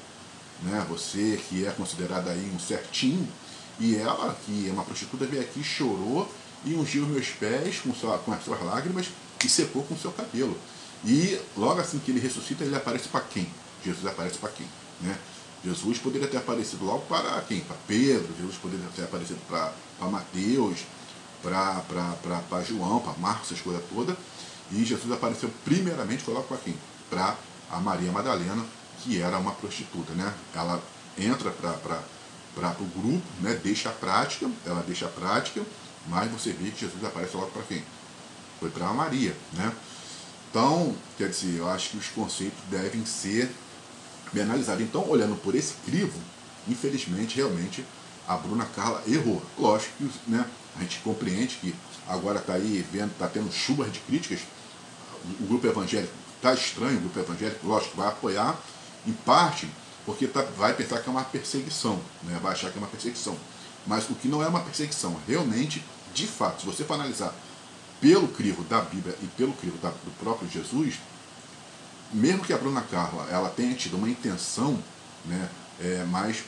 Né? 0.61 0.85
Você 0.89 1.39
que 1.49 1.65
é 1.65 1.71
considerado 1.71 2.29
aí 2.29 2.51
um 2.55 2.59
certinho, 2.59 3.27
e 3.79 3.95
ela, 3.95 4.35
que 4.45 4.67
é 4.67 4.71
uma 4.71 4.83
prostituta, 4.83 5.25
veio 5.25 5.41
aqui, 5.41 5.63
chorou 5.63 6.31
e 6.65 6.73
ungiu 6.73 7.05
meus 7.05 7.27
pés 7.27 7.79
com, 7.79 7.93
sua, 7.93 8.17
com 8.17 8.31
as 8.31 8.43
suas 8.43 8.63
lágrimas 8.63 9.07
e 9.43 9.49
secou 9.49 9.83
com 9.83 9.93
o 9.93 9.99
seu 9.99 10.11
cabelo. 10.11 10.57
E 11.05 11.39
logo 11.55 11.79
assim 11.79 11.99
que 11.99 12.11
ele 12.11 12.19
ressuscita, 12.19 12.63
ele 12.63 12.75
aparece 12.75 13.07
para 13.07 13.21
quem? 13.21 13.47
Jesus 13.83 14.05
aparece 14.05 14.37
para 14.37 14.49
quem? 14.49 14.67
Né? 15.01 15.17
Jesus 15.63 15.97
poderia 15.97 16.27
ter 16.27 16.37
aparecido 16.37 16.85
logo 16.85 17.01
para 17.05 17.41
quem? 17.41 17.61
Para 17.61 17.75
Pedro, 17.87 18.27
Jesus 18.39 18.55
poderia 18.57 18.87
ter 18.95 19.03
aparecido 19.03 19.39
para 19.47 19.73
Mateus, 20.09 20.79
para 21.41 22.63
João, 22.63 22.99
para 22.99 23.13
Marcos, 23.13 23.51
essas 23.51 23.61
coisas 23.61 23.83
todas. 23.89 24.15
E 24.71 24.83
Jesus 24.83 25.11
apareceu 25.11 25.49
primeiramente, 25.63 26.23
foi 26.23 26.33
logo 26.33 26.47
para 26.47 26.57
quem? 26.57 26.75
Para 27.09 27.35
a 27.71 27.79
Maria 27.79 28.11
Madalena, 28.11 28.65
que 29.01 29.21
era 29.21 29.37
uma 29.37 29.51
prostituta. 29.51 30.13
Né? 30.13 30.33
Ela 30.53 30.81
entra 31.17 31.51
para 31.51 32.75
o 32.79 32.85
grupo, 32.99 33.25
né? 33.41 33.59
deixa 33.63 33.89
a 33.89 33.93
prática, 33.93 34.49
ela 34.65 34.83
deixa 34.85 35.05
a 35.05 35.09
prática, 35.09 35.61
mas 36.07 36.29
você 36.31 36.51
vê 36.51 36.69
que 36.71 36.81
Jesus 36.81 37.03
aparece 37.03 37.35
logo 37.35 37.51
para 37.51 37.63
quem? 37.63 37.83
Foi 38.59 38.69
para 38.69 38.87
a 38.87 38.93
Maria. 38.93 39.35
Né? 39.53 39.71
Então, 40.49 40.95
quer 41.17 41.29
dizer, 41.29 41.57
eu 41.57 41.69
acho 41.69 41.91
que 41.91 41.97
os 41.97 42.07
conceitos 42.07 42.59
devem 42.69 43.05
ser 43.05 43.51
bem 44.31 44.43
analisados. 44.43 44.83
Então, 44.83 45.07
olhando 45.09 45.35
por 45.35 45.55
esse 45.55 45.73
crivo, 45.85 46.19
infelizmente, 46.67 47.35
realmente, 47.37 47.83
a 48.27 48.35
Bruna 48.35 48.65
Carla 48.65 49.01
errou. 49.07 49.41
Lógico 49.57 49.93
que 49.97 50.11
né, 50.29 50.45
a 50.77 50.81
gente 50.81 50.99
compreende 50.99 51.55
que 51.55 51.75
agora 52.07 52.39
está 52.39 52.53
aí 52.53 52.85
vendo, 52.91 53.11
está 53.11 53.27
tendo 53.27 53.51
chuvas 53.51 53.91
de 53.91 53.99
críticas. 53.99 54.41
O 55.39 55.45
grupo 55.45 55.67
evangélico 55.67 56.13
está 56.35 56.53
estranho, 56.53 56.97
o 56.97 57.01
grupo 57.01 57.19
evangélico, 57.19 57.67
lógico, 57.67 57.97
vai 57.97 58.07
apoiar, 58.07 58.57
em 59.05 59.13
parte, 59.13 59.69
porque 60.05 60.27
tá, 60.27 60.41
vai 60.57 60.73
pensar 60.73 60.99
que 60.99 61.09
é 61.09 61.11
uma 61.11 61.23
perseguição, 61.23 61.99
né, 62.23 62.39
vai 62.41 62.53
achar 62.53 62.71
que 62.71 62.77
é 62.77 62.79
uma 62.79 62.87
perseguição. 62.87 63.37
Mas 63.85 64.09
o 64.09 64.15
que 64.15 64.27
não 64.27 64.43
é 64.43 64.47
uma 64.47 64.59
perseguição, 64.59 65.17
realmente, 65.27 65.83
de 66.13 66.27
fato, 66.27 66.61
se 66.61 66.65
você 66.65 66.83
for 66.83 66.95
analisar 66.95 67.33
pelo 67.99 68.27
crivo 68.27 68.63
da 68.63 68.81
Bíblia 68.81 69.15
e 69.21 69.27
pelo 69.27 69.53
crivo 69.53 69.77
da, 69.77 69.89
do 69.89 70.11
próprio 70.19 70.49
Jesus, 70.49 70.95
mesmo 72.13 72.43
que 72.43 72.53
a 72.53 72.57
Bruna 72.57 72.81
Carla 72.81 73.27
ela 73.29 73.49
tenha 73.49 73.73
tido 73.75 73.97
uma 73.97 74.09
intenção, 74.09 74.81
né, 75.25 75.49
é, 75.81 76.05
mas 76.09 76.43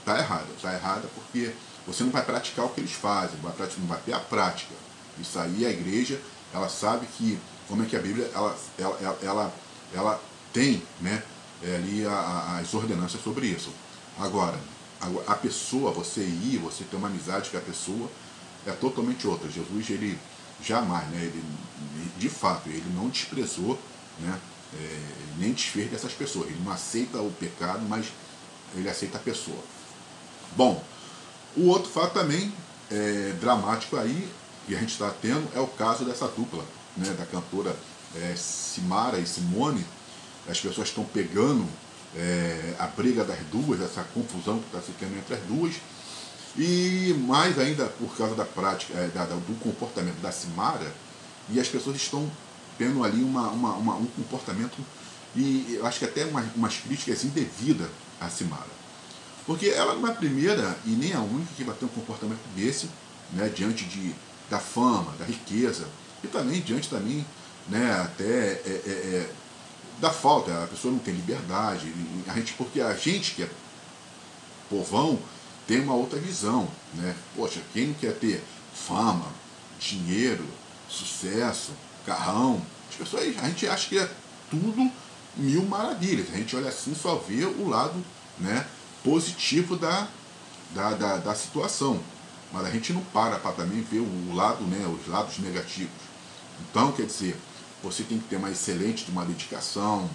está 0.00 0.18
errada. 0.18 0.46
Está 0.56 0.72
errada 0.72 1.08
porque 1.14 1.52
você 1.86 2.04
não 2.04 2.10
vai 2.10 2.24
praticar 2.24 2.64
o 2.64 2.68
que 2.70 2.80
eles 2.80 2.92
fazem, 2.92 3.38
vai, 3.40 3.52
não 3.78 3.86
vai 3.86 4.00
ter 4.00 4.12
a 4.12 4.20
prática. 4.20 4.74
Isso 5.18 5.38
aí 5.38 5.66
a 5.66 5.70
igreja, 5.70 6.20
ela 6.52 6.68
sabe 6.68 7.06
que, 7.06 7.38
como 7.68 7.82
é 7.82 7.86
que 7.86 7.96
a 7.96 8.00
Bíblia, 8.00 8.30
ela, 8.34 8.56
ela, 8.78 8.98
ela, 9.00 9.18
ela, 9.22 9.54
ela 9.92 10.20
tem 10.52 10.82
né, 11.00 11.22
é, 11.62 11.76
ali 11.76 12.06
a, 12.06 12.12
a, 12.12 12.58
as 12.58 12.72
ordenanças 12.74 13.20
sobre 13.22 13.46
isso. 13.46 13.70
Agora, 14.18 14.58
a, 15.00 15.32
a 15.32 15.34
pessoa, 15.36 15.92
você 15.92 16.20
ir, 16.20 16.58
você 16.58 16.84
ter 16.84 16.96
uma 16.96 17.08
amizade 17.08 17.50
com 17.50 17.58
a 17.58 17.60
pessoa, 17.60 18.08
é 18.66 18.72
totalmente 18.72 19.26
outra. 19.26 19.50
Jesus, 19.50 19.90
ele 19.90 20.18
jamais, 20.62 21.08
né? 21.08 21.22
Ele, 21.22 21.44
de 22.18 22.28
fato, 22.28 22.68
ele 22.68 22.92
não 22.94 23.08
desprezou, 23.08 23.78
né? 24.20 24.38
É, 24.74 25.00
nem 25.38 25.52
desfez 25.52 25.90
dessas 25.90 26.12
pessoas. 26.12 26.48
Ele 26.48 26.60
não 26.64 26.72
aceita 26.72 27.18
o 27.18 27.30
pecado, 27.32 27.84
mas 27.88 28.06
ele 28.74 28.88
aceita 28.88 29.18
a 29.18 29.20
pessoa. 29.20 29.62
Bom, 30.56 30.82
o 31.56 31.68
outro 31.68 31.90
fato 31.90 32.14
também 32.14 32.52
é, 32.90 33.32
dramático 33.40 33.96
aí, 33.96 34.28
e 34.68 34.74
a 34.74 34.78
gente 34.78 34.92
está 34.92 35.10
tendo, 35.10 35.48
é 35.54 35.60
o 35.60 35.66
caso 35.66 36.04
dessa 36.04 36.26
dupla, 36.28 36.64
né? 36.96 37.10
Da 37.18 37.26
cantora 37.26 37.76
é, 38.16 38.34
Simara 38.36 39.18
e 39.18 39.26
Simone. 39.26 39.84
As 40.48 40.60
pessoas 40.60 40.88
estão 40.88 41.04
pegando 41.04 41.66
é, 42.16 42.74
a 42.78 42.86
briga 42.86 43.24
das 43.24 43.38
duas, 43.50 43.80
essa 43.80 44.04
confusão 44.14 44.58
que 44.58 44.66
está 44.66 44.80
se 44.80 44.92
tendo 44.98 45.16
entre 45.16 45.34
as 45.34 45.42
duas 45.42 45.74
e 46.56 47.14
mais 47.26 47.58
ainda 47.58 47.86
por 47.86 48.16
causa 48.16 48.34
da 48.34 48.44
prática, 48.44 48.94
é, 48.94 49.08
da, 49.08 49.24
do 49.24 49.58
comportamento 49.60 50.20
da 50.20 50.30
Simara, 50.30 50.92
e 51.50 51.60
as 51.60 51.68
pessoas 51.68 51.96
estão 51.96 52.30
tendo 52.78 53.04
ali 53.04 53.22
uma, 53.22 53.48
uma, 53.48 53.72
uma, 53.74 53.94
um 53.96 54.06
comportamento, 54.06 54.76
e 55.36 55.78
acho 55.82 55.98
que 55.98 56.04
até 56.04 56.24
umas, 56.24 56.46
umas 56.54 56.76
críticas 56.76 57.24
indevidas 57.24 57.88
à 58.20 58.28
Simara. 58.28 58.74
Porque 59.46 59.66
ela 59.66 59.94
não 59.94 60.06
é 60.08 60.10
a 60.12 60.14
primeira 60.14 60.76
e 60.86 60.90
nem 60.90 61.12
a 61.12 61.20
única 61.20 61.52
que 61.56 61.64
vai 61.64 61.74
ter 61.74 61.84
um 61.84 61.88
comportamento 61.88 62.40
desse, 62.54 62.88
né, 63.32 63.50
diante 63.54 63.84
de, 63.84 64.14
da 64.48 64.58
fama, 64.58 65.12
da 65.18 65.24
riqueza, 65.24 65.86
e 66.22 66.28
também 66.28 66.60
diante 66.60 66.88
também, 66.88 67.26
né, 67.68 68.00
até 68.00 68.24
é, 68.24 68.82
é, 68.86 68.90
é 68.90 69.30
da 70.00 70.10
falta, 70.10 70.64
a 70.64 70.66
pessoa 70.66 70.92
não 70.92 70.98
tem 70.98 71.14
liberdade, 71.14 71.92
a 72.26 72.34
gente, 72.34 72.54
porque 72.54 72.80
a 72.80 72.94
gente 72.94 73.34
que 73.34 73.42
é 73.42 73.48
povão, 74.68 75.18
tem 75.66 75.80
uma 75.80 75.94
outra 75.94 76.18
visão. 76.18 76.68
Né? 76.94 77.14
Poxa, 77.36 77.60
quem 77.72 77.88
não 77.88 77.94
quer 77.94 78.14
ter 78.14 78.42
fama, 78.74 79.26
dinheiro, 79.78 80.44
sucesso, 80.88 81.72
carrão? 82.06 82.60
As 82.90 82.96
pessoas, 82.96 83.38
a 83.38 83.48
gente 83.48 83.66
acha 83.66 83.88
que 83.88 83.98
é 83.98 84.10
tudo 84.50 84.90
mil 85.36 85.64
maravilhas. 85.64 86.28
A 86.32 86.36
gente 86.36 86.54
olha 86.56 86.68
assim 86.68 86.94
só 86.94 87.16
vê 87.16 87.44
o 87.44 87.68
lado 87.68 88.04
né, 88.38 88.66
positivo 89.02 89.76
da, 89.76 90.08
da, 90.74 90.90
da, 90.90 91.16
da 91.18 91.34
situação. 91.34 92.00
Mas 92.52 92.66
a 92.66 92.70
gente 92.70 92.92
não 92.92 93.02
para 93.02 93.38
para 93.38 93.52
também 93.52 93.82
ver 93.82 93.98
o 93.98 94.34
lado, 94.34 94.62
né, 94.64 94.86
os 94.86 95.08
lados 95.08 95.38
negativos. 95.38 95.90
Então, 96.60 96.92
quer 96.92 97.06
dizer, 97.06 97.36
você 97.82 98.04
tem 98.04 98.18
que 98.18 98.28
ter 98.28 98.36
uma 98.36 98.50
excelente 98.50 99.10
uma 99.10 99.24
dedicação, 99.24 100.08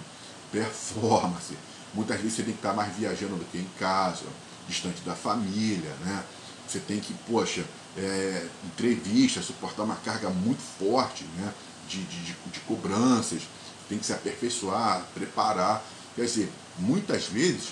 performance. 0.50 1.54
Muitas 1.92 2.16
vezes 2.18 2.34
você 2.34 2.42
tem 2.42 2.52
que 2.52 2.58
estar 2.58 2.72
mais 2.72 2.96
viajando 2.96 3.36
do 3.36 3.44
que 3.44 3.58
em 3.58 3.68
casa 3.78 4.24
distante 4.70 5.02
da 5.02 5.14
família, 5.14 5.94
né? 6.04 6.24
Você 6.66 6.78
tem 6.78 7.00
que, 7.00 7.12
poxa, 7.28 7.64
é, 7.96 8.46
entrevista, 8.64 9.42
suportar 9.42 9.82
uma 9.82 9.96
carga 9.96 10.30
muito 10.30 10.62
forte 10.78 11.24
né? 11.36 11.52
de, 11.88 11.98
de, 12.04 12.22
de, 12.22 12.36
de 12.52 12.60
cobranças, 12.60 13.42
tem 13.88 13.98
que 13.98 14.06
se 14.06 14.12
aperfeiçoar, 14.12 15.04
preparar. 15.12 15.82
Quer 16.14 16.24
dizer, 16.24 16.52
muitas 16.78 17.26
vezes 17.26 17.70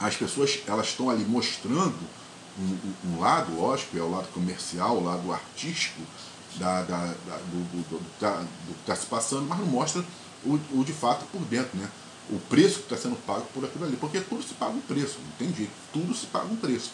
as 0.00 0.16
pessoas 0.16 0.60
elas 0.66 0.88
estão 0.88 1.08
ali 1.08 1.24
mostrando 1.24 1.98
um, 2.58 2.94
um, 3.10 3.20
lado, 3.20 3.54
lógico, 3.54 3.96
é 3.96 4.02
o 4.02 4.10
lado 4.10 4.28
comercial, 4.32 4.96
o 4.96 5.04
lado 5.04 5.32
artístico 5.32 6.02
da, 6.56 6.82
da, 6.82 6.96
da 6.96 7.36
do, 7.36 7.64
do, 7.70 7.88
do, 7.88 7.98
do, 7.98 8.74
que 8.74 8.80
está 8.80 8.96
se 8.96 9.06
passando, 9.06 9.46
mas 9.46 9.58
não 9.60 9.66
mostra 9.66 10.04
o, 10.44 10.58
o 10.72 10.84
de 10.84 10.92
fato 10.92 11.24
por 11.26 11.40
dentro, 11.42 11.78
né? 11.78 11.88
O 12.30 12.38
preço 12.48 12.80
que 12.80 12.94
está 12.94 12.96
sendo 12.96 13.16
pago 13.26 13.46
por 13.52 13.64
aquilo 13.64 13.84
ali. 13.84 13.96
Porque 13.96 14.20
tudo 14.20 14.42
se 14.42 14.54
paga 14.54 14.72
um 14.72 14.80
preço, 14.80 15.18
não 15.24 15.32
tem 15.32 15.54
jeito, 15.54 15.72
tudo 15.92 16.14
se 16.14 16.26
paga 16.26 16.46
um 16.46 16.56
preço. 16.56 16.90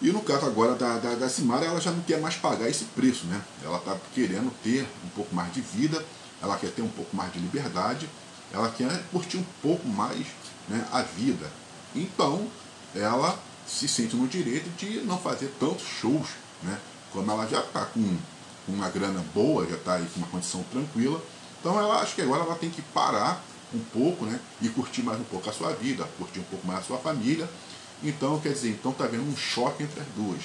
E 0.00 0.12
no 0.12 0.20
caso 0.22 0.46
agora 0.46 0.74
da, 0.74 0.98
da, 0.98 1.14
da 1.14 1.28
Simara, 1.28 1.64
ela 1.64 1.80
já 1.80 1.90
não 1.90 2.02
quer 2.02 2.20
mais 2.20 2.36
pagar 2.36 2.68
esse 2.68 2.84
preço, 2.84 3.26
né? 3.26 3.42
Ela 3.64 3.78
está 3.78 3.96
querendo 4.14 4.52
ter 4.62 4.86
um 5.04 5.08
pouco 5.08 5.34
mais 5.34 5.52
de 5.52 5.60
vida, 5.60 6.04
ela 6.40 6.56
quer 6.56 6.70
ter 6.70 6.82
um 6.82 6.88
pouco 6.88 7.16
mais 7.16 7.32
de 7.32 7.40
liberdade, 7.40 8.08
ela 8.52 8.70
quer 8.70 9.02
curtir 9.10 9.38
um 9.38 9.46
pouco 9.60 9.86
mais 9.88 10.26
né, 10.68 10.86
a 10.92 11.02
vida. 11.02 11.50
Então, 11.96 12.46
ela 12.94 13.38
se 13.66 13.88
sente 13.88 14.14
no 14.14 14.28
direito 14.28 14.70
de 14.76 15.00
não 15.00 15.18
fazer 15.18 15.52
tantos 15.58 15.86
shows, 15.86 16.28
né? 16.62 16.78
Como 17.12 17.30
ela 17.30 17.46
já 17.46 17.60
está 17.60 17.84
com 17.86 18.16
uma 18.68 18.88
grana 18.88 19.24
boa, 19.34 19.66
já 19.66 19.76
está 19.76 19.94
aí 19.94 20.06
com 20.06 20.20
uma 20.20 20.28
condição 20.28 20.62
tranquila. 20.70 21.20
Então 21.60 21.78
ela 21.78 22.00
acho 22.00 22.14
que 22.14 22.22
agora 22.22 22.44
ela 22.44 22.54
tem 22.54 22.70
que 22.70 22.82
parar 22.82 23.42
um 23.74 23.80
pouco, 23.92 24.24
né? 24.24 24.38
E 24.60 24.68
curtir 24.68 25.02
mais 25.02 25.20
um 25.20 25.24
pouco 25.24 25.48
a 25.48 25.52
sua 25.52 25.72
vida, 25.72 26.08
curtir 26.18 26.40
um 26.40 26.44
pouco 26.44 26.66
mais 26.66 26.80
a 26.80 26.82
sua 26.82 26.98
família. 26.98 27.48
Então, 28.02 28.38
quer 28.40 28.52
dizer, 28.52 28.70
então 28.70 28.92
tá 28.92 29.04
havendo 29.04 29.24
um 29.24 29.36
choque 29.36 29.82
entre 29.82 30.00
as 30.00 30.06
duas. 30.16 30.42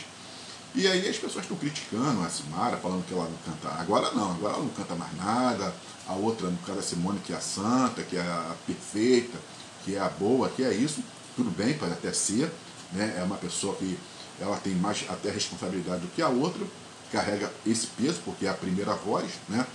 E 0.75 0.87
aí 0.87 1.07
as 1.07 1.17
pessoas 1.17 1.45
estão 1.45 1.55
criticando 1.55 2.21
a 2.23 2.29
Simara, 2.29 2.77
falando 2.77 3.05
que 3.05 3.13
ela 3.13 3.25
não 3.29 3.37
canta. 3.45 3.69
Agora 3.79 4.11
não, 4.11 4.31
agora 4.31 4.55
ela 4.55 4.63
não 4.63 4.71
canta 4.71 4.95
mais 4.95 5.15
nada. 5.15 5.73
A 6.07 6.13
outra, 6.13 6.49
no 6.49 6.57
caso 6.57 6.77
da 6.77 6.81
Simone, 6.81 7.19
que 7.19 7.31
é 7.31 7.35
a 7.35 7.41
santa, 7.41 8.01
que 8.01 8.17
é 8.17 8.21
a 8.21 8.55
perfeita, 8.65 9.37
que 9.85 9.95
é 9.95 9.99
a 9.99 10.09
boa, 10.09 10.49
que 10.49 10.63
é 10.63 10.73
isso. 10.73 11.03
Tudo 11.35 11.51
bem, 11.51 11.77
pode 11.77 11.93
até 11.93 12.11
ser. 12.11 12.51
Né? 12.91 13.15
É 13.19 13.23
uma 13.23 13.37
pessoa 13.37 13.75
que 13.75 13.97
ela 14.39 14.57
tem 14.57 14.73
mais 14.73 15.05
até 15.09 15.29
responsabilidade 15.29 16.01
do 16.01 16.07
que 16.07 16.21
a 16.21 16.27
outra, 16.27 16.65
carrega 17.11 17.51
esse 17.65 17.87
peso, 17.87 18.19
porque 18.25 18.47
é 18.47 18.49
a 18.49 18.53
primeira 18.53 18.93
voz, 18.95 19.29
né? 19.47 19.65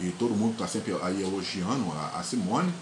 E 0.00 0.10
todo 0.18 0.34
mundo 0.34 0.52
está 0.52 0.66
sempre 0.66 0.96
aí 1.02 1.22
elogiando 1.22 1.90
a, 1.92 2.18
a, 2.18 2.22
Simone, 2.22 2.72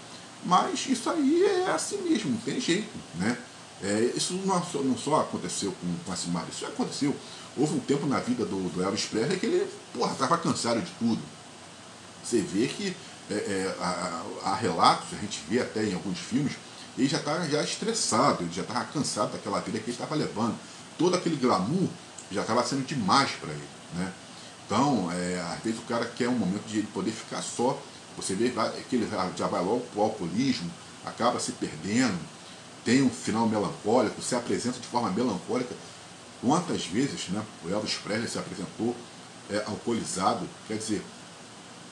mas 0.44 0.86
isso 0.88 1.08
aí 1.10 1.44
é 1.44 1.70
assim 1.70 1.98
mesmo, 2.02 2.36
tem 2.44 2.60
jeito, 2.60 2.90
né? 3.14 3.36
É, 3.82 4.12
isso 4.14 4.34
não 4.44 4.62
só, 4.62 4.78
não 4.80 4.96
só 4.96 5.20
aconteceu 5.20 5.72
com, 5.72 5.94
com 6.04 6.12
a 6.12 6.16
Simone, 6.16 6.46
isso 6.52 6.64
aconteceu. 6.64 7.14
Houve 7.56 7.74
um 7.74 7.80
tempo 7.80 8.06
na 8.06 8.20
vida 8.20 8.44
do, 8.44 8.68
do 8.70 8.82
Elvis 8.82 9.06
Presley 9.06 9.38
que 9.38 9.46
ele, 9.46 9.68
porra, 9.92 10.12
estava 10.12 10.38
cansado 10.38 10.80
de 10.80 10.90
tudo. 10.92 11.20
Você 12.22 12.40
vê 12.40 12.68
que 12.68 12.94
é, 13.30 13.34
é, 13.34 13.76
há, 14.44 14.54
relatos, 14.54 15.08
a 15.12 15.20
gente 15.20 15.40
vê 15.48 15.60
até 15.60 15.84
em 15.84 15.94
alguns 15.94 16.18
filmes, 16.18 16.52
ele 16.96 17.08
já 17.08 17.18
estava 17.18 17.48
já 17.48 17.62
estressado, 17.62 18.42
ele 18.42 18.52
já 18.52 18.62
estava 18.62 18.84
cansado 18.84 19.32
daquela 19.32 19.60
vida 19.60 19.78
que 19.78 19.84
ele 19.86 19.92
estava 19.92 20.14
levando. 20.14 20.56
Todo 20.98 21.16
aquele 21.16 21.36
glamour 21.36 21.88
já 22.30 22.42
estava 22.42 22.64
sendo 22.64 22.86
demais 22.86 23.30
para 23.32 23.50
ele. 23.50 23.68
Né? 23.94 24.12
Então, 24.66 25.10
é, 25.12 25.40
às 25.54 25.62
vezes 25.62 25.78
o 25.78 25.82
cara 25.82 26.04
quer 26.04 26.28
um 26.28 26.36
momento 26.38 26.64
de 26.66 26.78
ele 26.78 26.88
poder 26.88 27.10
ficar 27.10 27.42
só. 27.42 27.80
Você 28.16 28.34
vê 28.34 28.52
que 28.88 28.96
ele 28.96 29.08
já 29.36 29.46
vai 29.46 29.62
logo 29.62 29.80
para 29.92 30.00
o 30.00 30.04
alcoolismo, 30.04 30.70
acaba 31.04 31.40
se 31.40 31.52
perdendo, 31.52 32.18
tem 32.84 33.02
um 33.02 33.10
final 33.10 33.48
melancólico, 33.48 34.20
se 34.20 34.34
apresenta 34.34 34.78
de 34.78 34.86
forma 34.86 35.10
melancólica. 35.10 35.74
Quantas 36.40 36.86
vezes 36.86 37.28
né, 37.28 37.42
o 37.64 37.70
Elvis 37.70 37.94
Presley 37.94 38.28
se 38.28 38.38
apresentou 38.38 38.96
é, 39.48 39.62
alcoolizado? 39.66 40.48
Quer 40.66 40.76
dizer, 40.76 41.02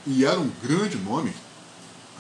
e 0.07 0.25
era 0.25 0.39
um 0.39 0.51
grande 0.63 0.97
nome 0.99 1.33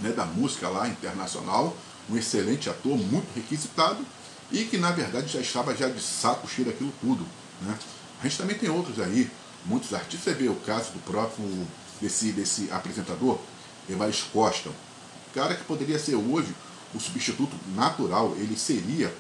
né, 0.01 0.11
da 0.13 0.25
música 0.25 0.69
lá 0.69 0.89
internacional, 0.89 1.77
um 2.09 2.17
excelente 2.17 2.71
ator, 2.71 2.97
muito 2.97 3.27
requisitado, 3.35 4.05
e 4.53 4.65
que 4.65 4.79
na 4.79 4.91
verdade 4.91 5.33
já 5.33 5.41
estava 5.41 5.75
já 5.75 5.89
de 5.89 6.01
saco 6.01 6.49
cheio 6.49 6.69
daquilo 6.69 6.93
tudo. 7.01 7.27
Né? 7.63 7.77
A 8.21 8.25
gente 8.25 8.39
também 8.39 8.59
tem 8.59 8.69
outros 8.69 9.01
aí, 9.01 9.31
muitos 9.65 9.93
artistas, 9.93 10.23
você 10.23 10.35
vê 10.35 10.49
o 10.49 10.55
caso 10.57 10.93
do 10.93 10.99
próprio 11.01 11.45
desse, 12.01 12.33
desse 12.33 12.71
apresentador, 12.71 13.39
Evaristo 13.91 14.27
Costa, 14.33 14.71
cara 15.35 15.55
que 15.55 15.65
poderia 15.65 15.99
ser 15.99 16.15
hoje 16.15 16.55
o 16.95 17.01
substituto 17.01 17.55
natural, 17.75 18.35
ele 18.37 18.57
seria 18.57 19.15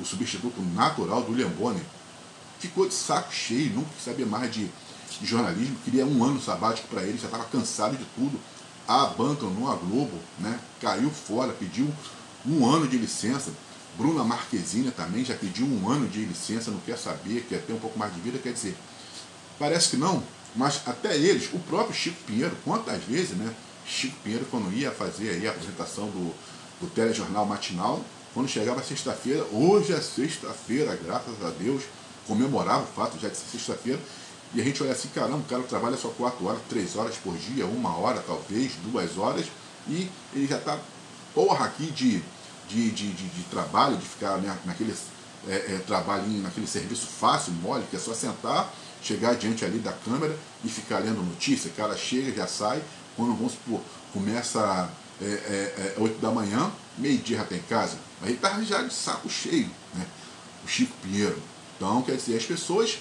o 0.00 0.04
substituto 0.04 0.60
natural 0.74 1.22
do 1.22 1.48
Bonner. 1.50 1.82
Ficou 2.58 2.88
de 2.88 2.94
saco 2.94 3.32
cheio, 3.32 3.74
nunca 3.74 3.90
sabia 4.02 4.26
mais 4.26 4.52
de 4.52 4.70
de 5.20 5.26
jornalismo, 5.26 5.76
queria 5.84 6.06
um 6.06 6.24
ano 6.24 6.40
sabático 6.40 6.88
para 6.88 7.02
ele, 7.02 7.18
já 7.18 7.26
estava 7.26 7.44
cansado 7.44 7.96
de 7.96 8.04
tudo, 8.16 8.38
abandonou 8.86 9.70
a 9.70 9.76
Globo, 9.76 10.18
né? 10.38 10.58
caiu 10.80 11.10
fora, 11.10 11.52
pediu 11.52 11.88
um 12.46 12.66
ano 12.66 12.86
de 12.86 12.96
licença. 12.98 13.50
Bruna 13.96 14.24
Marquezine 14.24 14.90
também 14.90 15.24
já 15.24 15.34
pediu 15.34 15.66
um 15.66 15.88
ano 15.88 16.08
de 16.08 16.24
licença, 16.24 16.70
não 16.70 16.80
quer 16.80 16.98
saber, 16.98 17.46
quer 17.48 17.62
ter 17.62 17.72
um 17.72 17.78
pouco 17.78 17.98
mais 17.98 18.12
de 18.12 18.20
vida, 18.20 18.38
quer 18.38 18.52
dizer, 18.52 18.76
parece 19.58 19.90
que 19.90 19.96
não, 19.96 20.22
mas 20.56 20.80
até 20.84 21.16
eles, 21.16 21.48
o 21.52 21.60
próprio 21.60 21.94
Chico 21.94 22.16
Pinheiro, 22.26 22.56
quantas 22.64 23.02
vezes, 23.04 23.36
né? 23.36 23.54
Chico 23.86 24.16
Pinheiro, 24.22 24.46
quando 24.50 24.72
ia 24.72 24.90
fazer 24.90 25.30
aí 25.30 25.46
a 25.46 25.50
apresentação 25.50 26.06
do, 26.06 26.34
do 26.80 26.90
telejornal 26.94 27.46
matinal, 27.46 28.02
quando 28.32 28.48
chegava 28.48 28.82
sexta-feira, 28.82 29.44
hoje 29.52 29.92
é 29.92 30.00
sexta-feira, 30.00 30.98
graças 31.04 31.44
a 31.44 31.50
Deus, 31.50 31.84
comemorava 32.26 32.82
o 32.82 32.86
fato 32.86 33.18
já 33.20 33.28
de 33.28 33.36
ser 33.36 33.58
sexta-feira, 33.58 34.00
e 34.54 34.60
a 34.60 34.64
gente 34.64 34.82
olha 34.82 34.92
assim, 34.92 35.08
caramba, 35.08 35.38
o 35.38 35.44
cara 35.44 35.62
trabalha 35.62 35.96
só 35.96 36.08
quatro 36.08 36.46
horas, 36.46 36.60
três 36.68 36.96
horas 36.96 37.16
por 37.16 37.36
dia, 37.36 37.66
uma 37.66 37.96
hora 37.96 38.22
talvez, 38.26 38.72
duas 38.84 39.18
horas, 39.18 39.46
e 39.88 40.08
ele 40.34 40.46
já 40.46 40.58
está 40.58 40.78
porra 41.34 41.66
aqui 41.66 41.86
de, 41.86 42.22
de, 42.68 42.90
de, 42.90 43.12
de, 43.12 43.28
de 43.28 43.42
trabalho, 43.44 43.96
de 43.96 44.06
ficar 44.06 44.38
né, 44.38 44.56
naquele 44.64 44.94
é, 45.48 45.54
é, 45.54 45.82
trabalhinho, 45.86 46.42
naquele 46.42 46.66
serviço 46.66 47.06
fácil, 47.06 47.52
mole, 47.54 47.84
que 47.90 47.96
é 47.96 47.98
só 47.98 48.14
sentar, 48.14 48.72
chegar 49.02 49.34
diante 49.34 49.64
ali 49.64 49.78
da 49.78 49.92
câmera 49.92 50.36
e 50.64 50.68
ficar 50.68 50.98
lendo 50.98 51.22
notícia. 51.22 51.70
O 51.70 51.74
cara 51.74 51.96
chega, 51.96 52.32
já 52.32 52.46
sai, 52.46 52.82
quando 53.16 53.34
vamos 53.34 53.52
supor, 53.52 53.80
começa 54.12 54.90
é, 55.20 55.24
é, 55.24 55.94
é 55.96 56.00
8 56.00 56.20
da 56.20 56.30
manhã, 56.30 56.70
meio-dia 56.98 57.38
já 57.38 57.42
está 57.44 57.56
em 57.56 57.62
casa. 57.62 57.96
Ele 58.22 58.34
está 58.34 58.62
já 58.62 58.82
de 58.82 58.92
saco 58.92 59.28
cheio, 59.28 59.70
né? 59.94 60.06
O 60.64 60.68
Chico 60.68 60.94
Pinheiro. 61.02 61.40
Então, 61.76 62.02
quer 62.02 62.16
dizer, 62.16 62.36
as 62.36 62.44
pessoas 62.44 62.98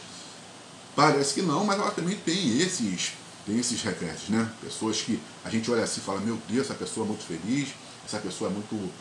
Parece 0.95 1.34
que 1.34 1.41
não, 1.41 1.65
mas 1.65 1.80
ela 1.80 1.89
também 1.91 2.15
tem 2.15 2.60
esses, 2.60 3.13
tem 3.45 3.58
esses 3.58 3.82
reversos, 3.82 4.30
né? 4.30 4.47
Pessoas 4.62 5.02
que 5.02 5.19
a 5.43 5.49
gente 5.49 5.69
olha 5.71 5.84
assim 5.84 5.99
e 5.99 6.04
fala, 6.04 6.19
meu 6.21 6.38
Deus, 6.47 6.65
essa 6.65 6.76
pessoa 6.76 7.06
é 7.06 7.10
muito 7.10 7.23
feliz, 7.23 7.69
essa 8.06 8.19
pessoa 8.19 8.49
é 8.49 8.54
muito. 8.54 8.91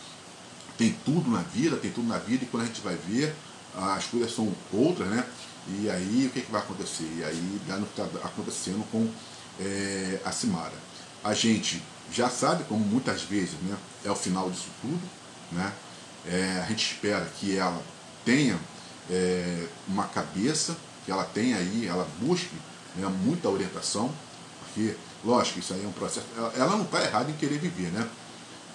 tem 0.78 0.96
tudo 1.04 1.30
na 1.30 1.42
vida, 1.42 1.76
tem 1.76 1.90
tudo 1.90 2.08
na 2.08 2.18
vida, 2.18 2.44
e 2.44 2.46
quando 2.46 2.62
a 2.62 2.66
gente 2.66 2.80
vai 2.80 2.96
ver, 2.96 3.34
as 3.76 4.06
coisas 4.06 4.34
são 4.34 4.50
outras, 4.72 5.08
né? 5.08 5.26
E 5.68 5.90
aí 5.90 6.26
o 6.26 6.30
que, 6.30 6.40
que 6.40 6.50
vai 6.50 6.62
acontecer? 6.62 7.08
E 7.18 7.24
aí 7.24 7.60
dá 7.68 7.76
no 7.76 7.86
que 7.86 8.00
está 8.00 8.26
acontecendo 8.26 8.82
com 8.90 9.06
é, 9.60 10.18
a 10.24 10.32
Simara. 10.32 10.72
A 11.24 11.34
gente 11.34 11.82
já 12.12 12.28
sabe, 12.28 12.64
como 12.64 12.84
muitas 12.84 13.22
vezes 13.22 13.54
né, 13.62 13.76
é 14.04 14.10
o 14.10 14.16
final 14.16 14.50
disso 14.50 14.68
tudo, 14.80 15.00
né? 15.52 15.72
É, 16.26 16.62
a 16.64 16.68
gente 16.68 16.92
espera 16.92 17.24
que 17.38 17.56
ela 17.56 17.82
tenha 18.24 18.58
é, 19.10 19.66
uma 19.88 20.04
cabeça 20.04 20.76
que 21.04 21.10
ela 21.10 21.24
tem 21.24 21.54
aí, 21.54 21.86
ela 21.86 22.06
busque 22.20 22.54
né, 22.96 23.06
muita 23.24 23.48
orientação, 23.48 24.10
porque, 24.60 24.94
lógico, 25.24 25.58
isso 25.58 25.74
aí 25.74 25.84
é 25.84 25.88
um 25.88 25.92
processo. 25.92 26.26
Ela, 26.36 26.52
ela 26.56 26.76
não 26.76 26.84
está 26.84 27.02
errada 27.02 27.30
em 27.30 27.34
querer 27.34 27.58
viver, 27.58 27.90
né? 27.90 28.08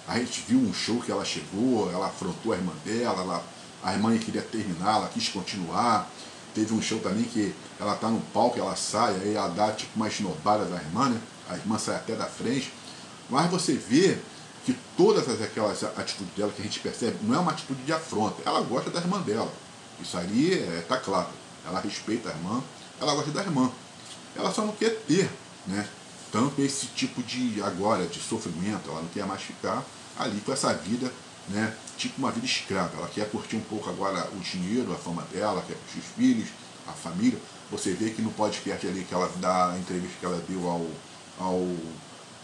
A 0.06 0.18
gente 0.18 0.42
viu 0.46 0.58
um 0.58 0.72
show 0.72 1.00
que 1.00 1.12
ela 1.12 1.24
chegou, 1.24 1.90
ela 1.92 2.06
afrontou 2.06 2.52
a 2.52 2.56
irmã 2.56 2.72
dela, 2.84 3.22
ela, 3.22 3.44
a 3.82 3.92
irmã 3.92 4.16
queria 4.18 4.42
terminar, 4.42 4.96
ela 4.96 5.08
quis 5.08 5.28
continuar. 5.28 6.10
Teve 6.54 6.72
um 6.72 6.80
show 6.80 6.98
também 6.98 7.24
que 7.24 7.54
ela 7.78 7.94
tá 7.94 8.08
no 8.08 8.20
palco, 8.32 8.58
ela 8.58 8.74
sai, 8.74 9.14
aí 9.16 9.34
ela 9.34 9.48
dá 9.48 9.70
tipo 9.72 9.92
uma 9.96 10.08
esnobada 10.08 10.64
da 10.64 10.76
irmã, 10.76 11.10
né? 11.10 11.20
A 11.48 11.54
irmã 11.54 11.78
sai 11.78 11.96
até 11.96 12.14
da 12.14 12.26
frente. 12.26 12.72
Mas 13.30 13.50
você 13.50 13.74
vê 13.74 14.18
que 14.64 14.76
todas 14.96 15.28
aquelas 15.40 15.82
atitudes 15.82 16.34
dela 16.36 16.52
que 16.52 16.60
a 16.60 16.64
gente 16.64 16.80
percebe 16.80 17.18
não 17.22 17.34
é 17.34 17.38
uma 17.38 17.52
atitude 17.52 17.82
de 17.82 17.92
afronta. 17.92 18.42
Ela 18.44 18.60
gosta 18.60 18.90
da 18.90 19.00
irmã 19.00 19.20
dela. 19.20 19.52
Isso 20.00 20.16
aí 20.16 20.54
é, 20.54 20.84
tá 20.88 20.96
claro 20.96 21.28
ela 21.68 21.80
respeita 21.80 22.30
a 22.30 22.32
irmã, 22.32 22.62
ela 23.00 23.14
gosta 23.14 23.30
da 23.30 23.42
irmã. 23.42 23.70
Ela 24.34 24.52
só 24.52 24.64
não 24.64 24.72
quer 24.72 24.90
ter, 25.06 25.30
né? 25.66 25.86
Tanto 26.32 26.60
esse 26.60 26.86
tipo 26.88 27.22
de 27.22 27.62
agora 27.62 28.06
de 28.06 28.20
sofrimento, 28.20 28.90
ela 28.90 29.00
não 29.00 29.08
quer 29.08 29.26
mais 29.26 29.42
ficar 29.42 29.84
ali 30.18 30.40
com 30.40 30.52
essa 30.52 30.72
vida, 30.74 31.10
né? 31.48 31.74
Tipo 31.96 32.18
uma 32.18 32.30
vida 32.30 32.46
escrava. 32.46 32.96
Ela 32.96 33.08
quer 33.08 33.30
curtir 33.30 33.56
um 33.56 33.60
pouco 33.60 33.88
agora 33.88 34.28
o 34.32 34.40
dinheiro, 34.40 34.92
a 34.92 34.96
fama 34.96 35.22
dela, 35.32 35.64
quer 35.66 35.74
curtir 35.74 35.98
os 35.98 36.06
filhos, 36.16 36.48
a 36.86 36.92
família. 36.92 37.38
Você 37.70 37.92
vê 37.92 38.10
que 38.10 38.22
no 38.22 38.30
podcast 38.30 38.86
ali 38.86 39.04
que 39.04 39.14
ela 39.14 39.30
dá, 39.36 39.72
a 39.72 39.78
entrevista 39.78 40.16
que 40.18 40.26
ela 40.26 40.42
deu 40.48 40.68
ao 40.68 40.86
ao 41.38 41.66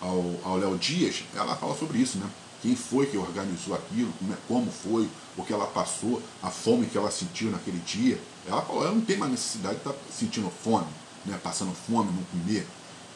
ao, 0.05 0.35
ao 0.45 0.57
Léo 0.59 0.77
Dias, 0.77 1.25
ela 1.35 1.57
fala 1.57 1.75
sobre 1.77 1.99
isso, 1.99 2.19
né? 2.19 2.29
Quem 2.61 2.77
foi 2.77 3.07
que 3.07 3.17
organizou 3.17 3.75
aquilo, 3.75 4.13
como 4.49 4.71
foi, 4.71 5.09
o 5.37 5.45
que 5.45 5.53
ela 5.53 5.67
passou, 5.67 6.23
a 6.43 6.51
fome 6.51 6.87
que 6.87 6.97
ela 6.97 7.11
sentiu 7.11 7.51
naquele 7.51 7.79
dia. 7.81 8.19
Ela 8.47 8.63
falou, 8.63 8.85
ela 8.85 8.95
não 8.95 9.03
tem 9.03 9.17
mais 9.19 9.33
necessidade 9.33 9.75
de 9.75 9.81
estar 9.81 9.93
tá 9.93 9.99
sentindo 10.11 10.51
fome, 10.51 10.87
né, 11.27 11.39
passando 11.43 11.75
fome, 11.75 12.11
não 12.13 12.23
comer. 12.25 12.67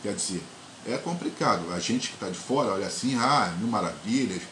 Quer 0.03 0.15
dizer, 0.15 0.43
é 0.87 0.97
complicado. 0.99 1.73
A 1.73 1.81
gente 1.81 2.09
que 2.09 2.15
está 2.15 2.29
de 2.29 2.39
fora 2.39 2.73
olha 2.73 2.87
assim, 2.87 3.15
ah, 3.17 3.55
mil 3.59 3.69
maravilhas, 3.69 4.43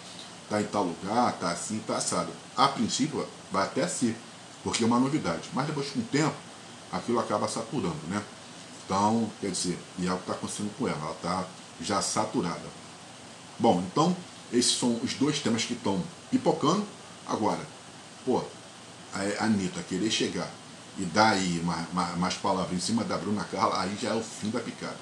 está 0.45 0.62
em 0.62 0.65
tal 0.65 0.85
lugar, 0.85 1.35
está 1.35 1.51
assim, 1.51 1.77
está 1.77 1.97
assado. 1.97 2.31
A 2.57 2.69
princípio 2.69 3.27
vai 3.53 3.65
até 3.65 3.87
ser, 3.87 4.17
porque 4.65 4.83
é 4.83 4.87
uma 4.87 4.99
novidade. 4.99 5.51
Mas 5.53 5.67
depois 5.67 5.91
com 5.91 6.01
o 6.01 6.05
tempo, 6.05 6.35
aquilo 6.91 7.19
acaba 7.19 7.49
saturando, 7.49 7.97
né? 8.09 8.23
Então, 8.87 9.29
quer 9.40 9.51
dizer, 9.51 9.77
e 9.99 10.07
é 10.07 10.12
o 10.12 10.16
que 10.16 10.22
está 10.22 10.33
acontecendo 10.35 10.70
com 10.79 10.87
ela, 10.87 10.96
ela 10.96 11.12
está 11.12 11.44
já 11.81 12.01
saturada. 12.01 12.62
Bom, 13.59 13.83
então, 13.90 14.16
esses 14.53 14.79
são 14.79 15.01
os 15.03 15.14
dois 15.14 15.40
temas 15.40 15.64
que 15.64 15.72
estão 15.72 16.01
pipocando. 16.31 16.87
Agora, 17.27 17.61
pô, 18.25 18.44
a 19.12 19.45
Anitta 19.45 19.82
querer 19.82 20.11
chegar 20.11 20.49
e 20.97 21.05
dar 21.05 21.32
aí 21.32 21.61
mais, 21.64 22.16
mais, 22.16 22.34
palavras 22.34 22.72
em 22.76 22.80
cima 22.80 23.03
da 23.03 23.18
Bruna 23.18 23.45
Carla, 23.45 23.82
aí 23.82 23.99
já 24.01 24.11
é 24.11 24.14
o 24.14 24.22
fim 24.22 24.51
da 24.51 24.61
picada. 24.61 24.97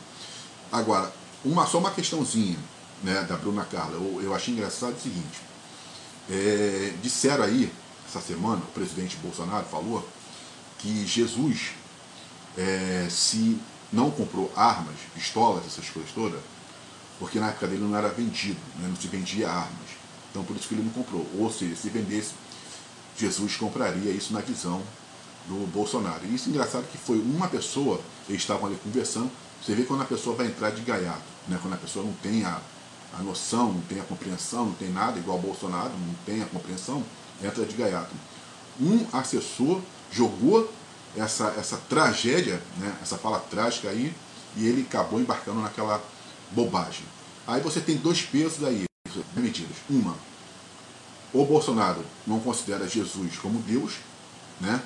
Agora, 0.72 1.12
uma, 1.44 1.66
só 1.66 1.78
uma 1.78 1.90
questãozinha 1.90 2.58
né, 3.02 3.22
da 3.28 3.36
Bruna 3.36 3.64
Carla. 3.64 3.92
Eu, 3.92 4.22
eu 4.22 4.34
achei 4.34 4.54
engraçado 4.54 4.96
o 4.96 5.00
seguinte. 5.00 5.42
É, 6.30 6.94
disseram 7.02 7.44
aí, 7.44 7.70
essa 8.08 8.20
semana, 8.20 8.62
o 8.62 8.72
presidente 8.72 9.16
Bolsonaro 9.18 9.66
falou 9.66 10.08
que 10.78 11.06
Jesus, 11.06 11.72
é, 12.56 13.06
se 13.10 13.60
não 13.94 14.10
comprou 14.10 14.52
armas, 14.56 14.96
pistolas, 15.14 15.64
essas 15.66 15.88
coisas 15.88 16.10
todas, 16.12 16.40
porque 17.18 17.38
na 17.38 17.48
época 17.48 17.68
dele 17.68 17.82
não 17.82 17.96
era 17.96 18.08
vendido, 18.08 18.60
né, 18.78 18.88
não 18.88 18.96
se 18.96 19.06
vendia 19.06 19.48
armas. 19.48 19.88
Então 20.30 20.42
por 20.42 20.56
isso 20.56 20.68
que 20.68 20.74
ele 20.74 20.82
não 20.82 20.90
comprou. 20.90 21.26
Ou 21.38 21.50
seja, 21.50 21.76
se 21.76 21.88
vendesse, 21.88 22.32
Jesus 23.16 23.56
compraria 23.56 24.10
isso 24.10 24.32
na 24.32 24.40
visão 24.40 24.82
do 25.46 25.66
Bolsonaro. 25.72 26.24
E 26.24 26.34
isso 26.34 26.48
é 26.48 26.52
engraçado 26.52 26.84
que 26.90 26.98
foi 26.98 27.18
uma 27.18 27.48
pessoa, 27.48 28.00
eles 28.28 28.42
estavam 28.42 28.66
ali 28.66 28.76
conversando, 28.82 29.30
você 29.62 29.74
vê 29.74 29.84
quando 29.84 30.02
a 30.02 30.06
pessoa 30.06 30.34
vai 30.34 30.46
entrar 30.46 30.70
de 30.70 30.82
gaiato, 30.82 31.22
né? 31.48 31.58
quando 31.62 31.74
a 31.74 31.78
pessoa 31.78 32.04
não 32.04 32.12
tem 32.14 32.44
a, 32.44 32.60
a 33.18 33.22
noção, 33.22 33.72
não 33.72 33.80
tem 33.82 34.00
a 34.00 34.04
compreensão, 34.04 34.66
não 34.66 34.74
tem 34.74 34.90
nada, 34.90 35.18
igual 35.18 35.38
Bolsonaro, 35.38 35.90
não 35.90 36.14
tem 36.26 36.42
a 36.42 36.46
compreensão, 36.46 37.02
entra 37.42 37.64
de 37.64 37.76
gaiato. 37.76 38.14
Um 38.80 39.06
assessor 39.12 39.80
jogou 40.10 40.68
essa, 41.16 41.54
essa 41.58 41.76
tragédia, 41.88 42.60
né, 42.78 42.96
essa 43.02 43.16
fala 43.16 43.38
trágica 43.38 43.88
aí, 43.88 44.14
e 44.56 44.66
ele 44.66 44.82
acabou 44.82 45.20
embarcando 45.20 45.60
naquela 45.60 46.02
bobagem. 46.50 47.04
Aí 47.46 47.60
você 47.60 47.80
tem 47.80 47.96
dois 47.96 48.22
pesos 48.22 48.64
aí, 48.64 48.84
medidas. 49.36 49.76
Uma, 49.88 50.16
o 51.32 51.44
Bolsonaro 51.44 52.04
não 52.26 52.38
considera 52.38 52.88
Jesus 52.88 53.36
como 53.38 53.58
Deus, 53.60 53.94
né? 54.60 54.80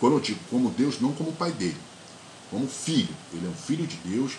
Quando 0.00 0.14
eu 0.14 0.20
digo 0.20 0.40
como 0.50 0.70
Deus, 0.70 1.00
não 1.00 1.12
como 1.12 1.32
pai 1.32 1.52
dele, 1.52 1.80
como 2.50 2.66
filho. 2.66 3.14
Ele 3.32 3.46
é 3.46 3.48
um 3.48 3.54
filho 3.54 3.86
de 3.86 3.96
Deus. 3.98 4.32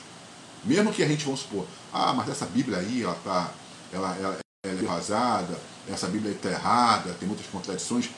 Mesmo 0.65 0.91
que 0.91 1.01
a 1.01 1.07
gente 1.07 1.23
vamos 1.23 1.41
supor, 1.41 1.65
ah, 1.93 2.11
mas 2.13 2.27
essa 2.27 2.45
Bíblia 2.45 2.79
aí, 2.79 3.03
ela 3.03 3.15
tá, 3.23 3.51
ela, 3.93 4.15
ela, 4.17 4.37
ela 4.65 4.81
é 4.81 4.85
arrasada, 4.85 5.57
essa 5.87 6.07
Bíblia 6.07 6.33
está 6.33 6.49
errada, 6.49 7.13
tem 7.13 7.27
muitas 7.27 7.45
contradições. 7.47 8.09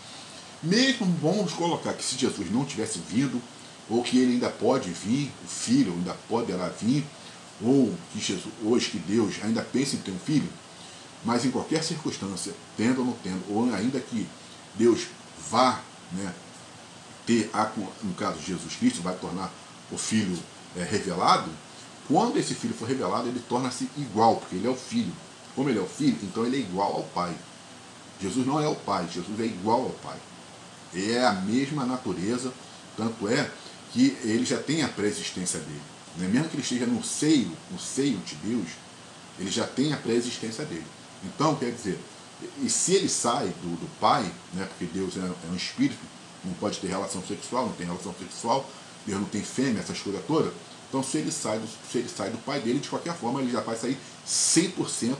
Mesmo 0.61 1.05
vamos 1.21 1.53
colocar 1.53 1.93
que 1.93 2.03
se 2.03 2.17
Jesus 2.17 2.51
não 2.51 2.65
tivesse 2.65 2.99
vindo, 2.99 3.41
ou 3.89 4.03
que 4.03 4.17
ele 4.17 4.33
ainda 4.33 4.49
pode 4.49 4.89
vir, 4.89 5.31
o 5.43 5.47
filho 5.47 5.93
ainda 5.93 6.13
poderá 6.27 6.67
vir, 6.69 7.05
ou 7.61 7.93
que 8.11 8.19
Jesus, 8.19 8.53
hoje 8.63 8.89
que 8.89 8.99
Deus 8.99 9.35
ainda 9.43 9.61
pensa 9.61 9.95
em 9.95 9.99
ter 9.99 10.11
um 10.11 10.19
filho, 10.19 10.49
mas 11.23 11.45
em 11.45 11.51
qualquer 11.51 11.83
circunstância, 11.83 12.53
tendo 12.75 12.99
ou 12.99 13.05
não 13.05 13.13
tendo, 13.23 13.43
ou 13.49 13.73
ainda 13.73 13.99
que 13.99 14.27
Deus 14.75 15.07
vá 15.49 15.81
né, 16.11 16.33
ter, 17.25 17.49
no 18.03 18.13
caso 18.13 18.39
de 18.39 18.47
Jesus 18.47 18.75
Cristo, 18.75 19.01
vai 19.01 19.15
tornar 19.15 19.51
o 19.91 19.97
filho 19.97 20.37
é, 20.75 20.83
revelado, 20.83 21.49
quando 22.07 22.37
esse 22.37 22.53
filho 22.53 22.73
for 22.73 22.87
revelado, 22.87 23.27
ele 23.27 23.41
torna-se 23.49 23.89
igual, 23.97 24.37
porque 24.37 24.55
ele 24.55 24.67
é 24.67 24.69
o 24.69 24.75
filho. 24.75 25.11
Como 25.53 25.69
ele 25.69 25.77
é 25.77 25.81
o 25.81 25.87
filho, 25.87 26.17
então 26.23 26.45
ele 26.45 26.57
é 26.57 26.59
igual 26.59 26.95
ao 26.95 27.03
pai. 27.03 27.35
Jesus 28.21 28.47
não 28.47 28.61
é 28.61 28.67
o 28.67 28.75
pai, 28.75 29.07
Jesus 29.11 29.39
é 29.39 29.43
igual 29.43 29.81
ao 29.81 29.89
pai. 29.89 30.17
É 30.95 31.23
a 31.23 31.33
mesma 31.33 31.85
natureza, 31.85 32.53
tanto 32.95 33.27
é 33.27 33.49
que 33.91 34.17
ele 34.23 34.45
já 34.45 34.57
tem 34.57 34.83
a 34.83 34.87
pré-existência 34.87 35.59
dele. 35.59 35.81
Né? 36.17 36.27
Mesmo 36.27 36.49
que 36.49 36.55
ele 36.55 36.63
esteja 36.63 36.85
no 36.85 37.03
seio, 37.03 37.51
no 37.71 37.79
seio 37.79 38.17
de 38.19 38.35
Deus, 38.35 38.67
ele 39.39 39.51
já 39.51 39.65
tem 39.65 39.93
a 39.93 39.97
pré-existência 39.97 40.65
dele. 40.65 40.85
Então, 41.23 41.55
quer 41.55 41.71
dizer, 41.71 41.99
e 42.61 42.69
se 42.69 42.93
ele 42.93 43.09
sai 43.09 43.47
do, 43.47 43.75
do 43.79 43.87
pai, 43.99 44.23
né, 44.53 44.65
porque 44.65 44.85
Deus 44.85 45.17
é, 45.17 45.21
é, 45.21 45.51
um 45.51 45.55
espírito, 45.55 45.99
não 46.43 46.53
pode 46.53 46.79
ter 46.79 46.87
relação 46.87 47.21
sexual, 47.25 47.65
não 47.65 47.73
tem 47.73 47.85
relação 47.85 48.13
sexual, 48.17 48.69
Deus 49.05 49.19
não 49.19 49.27
tem 49.27 49.41
fêmea, 49.41 49.81
essas 49.81 49.99
coisas 49.99 50.23
todas. 50.25 50.53
Então, 50.89 51.03
se 51.03 51.17
ele, 51.17 51.31
sai 51.31 51.59
do, 51.59 51.67
se 51.67 51.97
ele 51.97 52.09
sai 52.09 52.29
do 52.29 52.37
pai 52.39 52.59
dele, 52.61 52.79
de 52.79 52.89
qualquer 52.89 53.15
forma, 53.15 53.41
ele 53.41 53.51
já 53.51 53.61
vai 53.61 53.75
sair 53.75 53.97
100% 54.27 55.15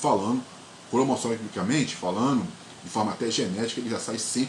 falando, 0.00 0.42
cromossomicamente 0.90 1.94
falando, 1.94 2.46
de 2.82 2.90
forma 2.90 3.12
até 3.12 3.30
genética, 3.30 3.80
ele 3.80 3.90
já 3.90 3.98
sai 3.98 4.16
100% 4.16 4.46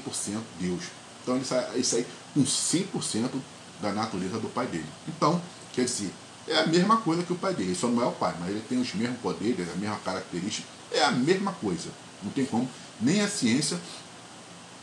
Deus. 0.59 0.83
Então, 1.21 1.35
ele 1.35 1.45
sai, 1.45 1.69
ele 1.73 1.83
sai 1.83 2.05
com 2.33 2.43
100% 2.43 3.29
da 3.81 3.91
natureza 3.91 4.39
do 4.39 4.49
pai 4.49 4.67
dele. 4.67 4.85
Então, 5.07 5.41
quer 5.73 5.85
dizer, 5.85 6.11
é 6.47 6.57
a 6.57 6.67
mesma 6.67 6.97
coisa 6.97 7.23
que 7.23 7.31
o 7.31 7.37
pai 7.37 7.53
dele, 7.53 7.69
ele 7.69 7.79
só 7.79 7.87
não 7.87 8.01
é 8.01 8.05
o 8.05 8.11
pai, 8.11 8.35
mas 8.39 8.49
ele 8.49 8.63
tem 8.67 8.79
os 8.79 8.93
mesmos 8.93 9.19
poderes, 9.19 9.69
a 9.69 9.75
mesma 9.75 9.97
característica, 9.97 10.67
é 10.91 11.03
a 11.03 11.11
mesma 11.11 11.53
coisa. 11.53 11.89
Não 12.21 12.31
tem 12.31 12.45
como, 12.45 12.69
nem 12.99 13.21
a 13.21 13.27
ciência 13.27 13.79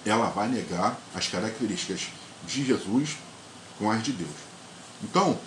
ela 0.05 0.31
vai 0.31 0.49
negar 0.49 0.99
as 1.15 1.29
características 1.29 2.09
de 2.47 2.65
Jesus 2.65 3.17
com 3.79 3.91
as 3.91 4.03
de 4.03 4.13
Deus. 4.13 4.31
Então, 5.03 5.39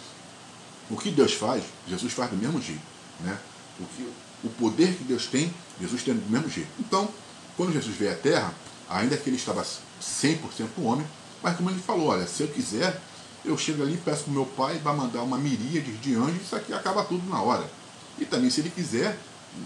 o 0.90 0.98
que 0.98 1.10
Deus 1.10 1.34
faz, 1.34 1.64
Jesus 1.88 2.14
faz 2.14 2.30
do 2.30 2.38
mesmo 2.38 2.62
jeito. 2.62 2.82
Né? 3.20 3.38
O, 3.80 3.86
que, 3.86 4.14
o 4.44 4.50
poder 4.50 4.96
que 4.96 5.04
Deus 5.04 5.28
tem, 5.28 5.54
Jesus 5.80 6.04
tem 6.04 6.14
do 6.14 6.30
mesmo 6.30 6.50
jeito. 6.50 6.70
Então, 6.80 7.10
quando 7.58 7.74
Jesus 7.74 7.96
veio 7.96 8.12
à 8.12 8.16
Terra, 8.16 8.54
ainda 8.90 9.18
que 9.18 9.30
ele 9.30 9.38
estava 9.38 9.66
100% 10.02 10.40
homem, 10.84 11.06
mas 11.42 11.58
como 11.58 11.70
ele 11.70 11.80
falou, 11.80 12.08
olha, 12.08 12.26
se 12.26 12.44
eu 12.44 12.48
quiser, 12.48 13.00
eu 13.44 13.58
chego 13.58 13.84
ali, 13.84 13.98
peço 13.98 14.24
para 14.24 14.32
o 14.32 14.34
meu 14.34 14.46
pai, 14.46 14.80
vai 14.80 14.96
mandar 14.96 15.22
uma 15.22 15.38
miríade 15.38 15.92
de 15.98 16.16
anjos, 16.16 16.42
isso 16.44 16.56
aqui 16.56 16.74
acaba 16.74 17.04
tudo 17.04 17.30
na 17.30 17.42
hora. 17.42 17.70
E 18.18 18.26
também, 18.26 18.50
se 18.50 18.62
ele 18.62 18.70
quiser, 18.70 19.18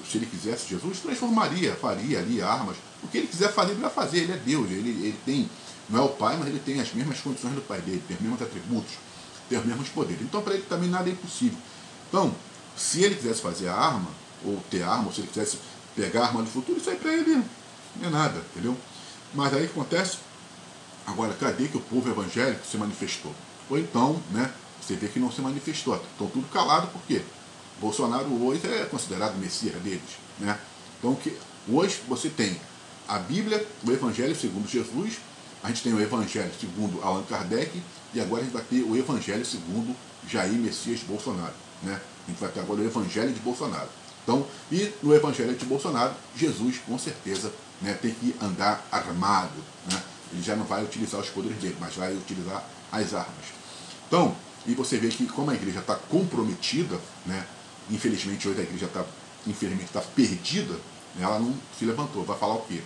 se 0.10 0.18
ele 0.18 0.26
quisesse, 0.26 0.68
Jesus 0.70 1.00
transformaria, 1.00 1.76
faria 1.76 2.20
ali 2.20 2.42
armas. 2.42 2.78
O 3.04 3.08
que 3.08 3.20
ele 3.20 3.28
quiser 3.28 3.54
fazer, 3.54 3.72
ele 3.72 3.82
vai 3.82 3.92
fazer. 3.92 4.20
Ele 4.20 4.34
é 4.34 4.38
Deus, 4.38 4.70
ele, 4.72 4.90
ele 4.90 5.20
tem, 5.26 5.50
não 5.90 6.00
é 6.00 6.04
o 6.04 6.10
pai, 6.10 6.36
mas 6.38 6.48
ele 6.48 6.60
tem 6.60 6.80
as 6.82 6.92
mesmas 6.94 7.20
condições 7.20 7.54
do 7.54 7.62
pai 7.62 7.80
dele, 7.82 8.04
tem 8.08 8.18
os 8.18 8.24
mesmos 8.24 8.42
atributos, 8.42 8.94
tem 9.48 9.60
os 9.60 9.66
mesmos 9.66 9.90
poderes. 9.90 10.22
Então, 10.22 10.42
para 10.42 10.56
ele 10.56 10.64
também 10.64 10.90
nada 10.90 11.10
é 11.10 11.12
impossível. 11.14 11.58
Então, 12.10 12.34
se 12.76 13.04
ele 13.04 13.16
quisesse 13.16 13.42
fazer 13.42 13.68
a 13.68 13.76
arma, 13.76 14.10
ou 14.44 14.62
ter 14.70 14.84
arma, 14.84 15.08
ou 15.08 15.14
se 15.14 15.22
ele 15.22 15.28
quisesse 15.28 15.60
pegar 15.96 16.22
a 16.22 16.26
arma 16.28 16.42
do 16.42 16.50
futuro, 16.50 16.80
isso 16.80 16.90
aí 16.90 16.98
para 16.98 17.14
ele 17.14 17.44
não 18.00 18.08
é 18.08 18.12
nada, 18.12 18.40
entendeu? 18.52 18.78
Mas 19.34 19.54
aí 19.54 19.66
o 19.66 19.68
que 19.68 19.80
acontece? 19.80 20.18
Agora, 21.06 21.34
cadê 21.34 21.68
que 21.68 21.78
o 21.78 21.82
povo 21.82 22.10
evangélico 22.10 22.66
se 22.66 22.78
manifestou? 22.78 23.34
Ou 23.70 23.78
então, 23.78 24.22
né, 24.32 24.52
você 24.82 24.96
vê 24.96 25.08
que 25.08 25.20
não 25.20 25.32
se 25.32 25.42
manifestou. 25.42 25.96
Estão 25.96 26.28
tudo 26.28 26.48
calado, 26.52 26.88
por 26.88 27.02
quê? 27.04 27.22
Bolsonaro 27.80 28.26
hoje 28.44 28.62
é 28.68 28.86
considerado 28.86 29.38
messias 29.38 29.76
deles. 29.82 30.18
Né? 30.40 30.58
Então, 31.00 31.16
que, 31.16 31.38
hoje 31.70 32.02
você 32.08 32.30
tem 32.30 32.60
a 33.08 33.20
Bíblia, 33.20 33.66
o 33.86 33.92
Evangelho 33.92 34.36
segundo 34.36 34.68
Jesus, 34.68 35.18
a 35.64 35.70
gente 35.70 35.84
tem 35.84 35.94
o 35.94 36.02
Evangelho 36.02 36.52
segundo 36.60 37.02
Allan 37.02 37.24
Kardec, 37.24 37.82
e 38.14 38.20
agora 38.20 38.42
a 38.42 38.46
gente 38.46 38.54
vai 38.54 38.64
ter 38.64 38.82
o 38.84 38.96
Evangelho 38.96 39.46
segundo 39.46 39.96
Jair 40.28 40.54
Messias 40.54 41.02
Bolsonaro. 41.02 41.54
Né? 41.84 42.00
A 42.26 42.30
gente 42.30 42.40
vai 42.40 42.50
ter 42.50 42.60
agora 42.60 42.82
o 42.82 42.86
Evangelho 42.86 43.32
de 43.32 43.40
Bolsonaro. 43.40 43.90
Então, 44.24 44.46
e 44.72 44.92
no 45.02 45.14
Evangelho 45.14 45.56
de 45.56 45.66
Bolsonaro, 45.66 46.14
Jesus 46.36 46.80
com 46.86 46.98
certeza 46.98 47.52
né, 47.82 47.94
tem 48.02 48.12
que 48.12 48.36
andar 48.42 48.86
armado. 48.92 49.58
Né? 49.92 50.02
Ele 50.34 50.42
já 50.42 50.56
não 50.56 50.66
vai 50.66 50.84
utilizar 50.84 51.20
os 51.22 51.30
poderes 51.30 51.58
dele, 51.58 51.78
mas 51.80 51.96
vai 51.96 52.14
utilizar 52.14 52.64
as 52.92 53.14
armas. 53.14 53.46
Então, 54.08 54.36
e 54.66 54.74
você 54.74 54.98
vê 54.98 55.10
que 55.10 55.26
como 55.28 55.52
a 55.52 55.56
igreja 55.56 55.80
está 55.80 55.96
comprometida, 55.96 57.00
né, 57.26 57.46
infelizmente 57.90 58.48
hoje 58.48 58.60
a 58.60 58.64
igreja 58.64 58.86
está 58.86 59.06
infelizmente 59.46 59.88
está 59.88 60.02
perdida, 60.02 60.74
né, 61.16 61.24
ela 61.24 61.40
não 61.40 61.54
se 61.78 61.86
levantou. 61.86 62.24
Vai 62.26 62.38
falar 62.38 62.56
o 62.56 62.62
quê? 62.66 62.82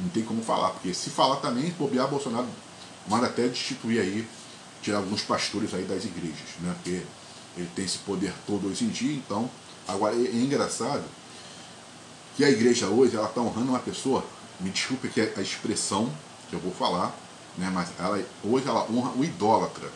Não 0.00 0.08
tem 0.08 0.24
como 0.24 0.42
falar, 0.42 0.70
porque 0.70 0.94
se 0.94 1.10
falar 1.10 1.36
também, 1.36 1.70
bobear 1.72 2.08
Bolsonaro 2.08 2.48
manda 3.06 3.26
até 3.26 3.48
destituir 3.48 4.00
aí, 4.00 4.26
tirar 4.82 4.98
alguns 4.98 5.22
pastores 5.22 5.74
aí 5.74 5.84
das 5.84 6.04
igrejas, 6.04 6.56
né? 6.60 6.74
Porque 6.74 7.02
ele 7.56 7.68
tem 7.74 7.84
esse 7.84 7.98
poder 7.98 8.32
todo 8.46 8.68
hoje 8.68 8.84
em 8.84 8.88
dia, 8.88 9.14
então. 9.14 9.50
Agora 9.86 10.14
é, 10.14 10.24
é 10.24 10.36
engraçado 10.36 11.04
que 12.40 12.44
a 12.46 12.48
igreja 12.48 12.86
hoje 12.86 13.14
ela 13.14 13.28
está 13.28 13.38
honrando 13.42 13.68
uma 13.68 13.78
pessoa, 13.78 14.24
me 14.60 14.70
desculpe 14.70 15.08
que 15.08 15.20
é 15.20 15.34
a 15.36 15.42
expressão 15.42 16.10
que 16.48 16.56
eu 16.56 16.58
vou 16.58 16.72
falar, 16.72 17.14
né? 17.58 17.70
Mas 17.70 17.90
ela, 17.98 18.18
hoje 18.42 18.66
ela 18.66 18.90
honra 18.90 19.10
o 19.10 19.22
idólatra. 19.22 19.92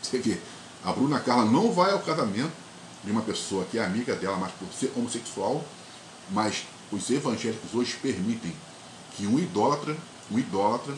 Você 0.00 0.16
vê, 0.16 0.38
a 0.82 0.90
Bruna 0.90 1.20
Carla 1.20 1.44
não 1.44 1.70
vai 1.70 1.92
ao 1.92 1.98
casamento 1.98 2.50
de 3.04 3.10
uma 3.10 3.20
pessoa 3.20 3.66
que 3.66 3.78
é 3.78 3.84
amiga 3.84 4.16
dela, 4.16 4.38
mas 4.38 4.52
por 4.52 4.72
ser 4.72 4.90
homossexual, 4.96 5.62
mas 6.30 6.64
os 6.90 7.10
evangélicos 7.10 7.74
hoje 7.74 7.94
permitem 8.00 8.56
que 9.14 9.26
um 9.26 9.38
idólatra, 9.38 9.94
um 10.30 10.38
idólatra, 10.38 10.94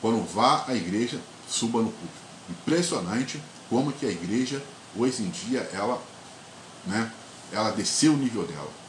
quando 0.00 0.26
vá 0.32 0.64
à 0.66 0.74
igreja, 0.74 1.20
suba 1.46 1.80
no 1.80 1.90
culto. 1.90 2.14
Impressionante 2.48 3.38
como 3.68 3.92
que 3.92 4.06
a 4.06 4.10
igreja, 4.10 4.62
hoje 4.96 5.22
em 5.22 5.28
dia, 5.28 5.68
ela, 5.74 6.02
né, 6.86 7.12
ela 7.52 7.70
desceu 7.72 8.14
o 8.14 8.16
nível 8.16 8.46
dela. 8.46 8.83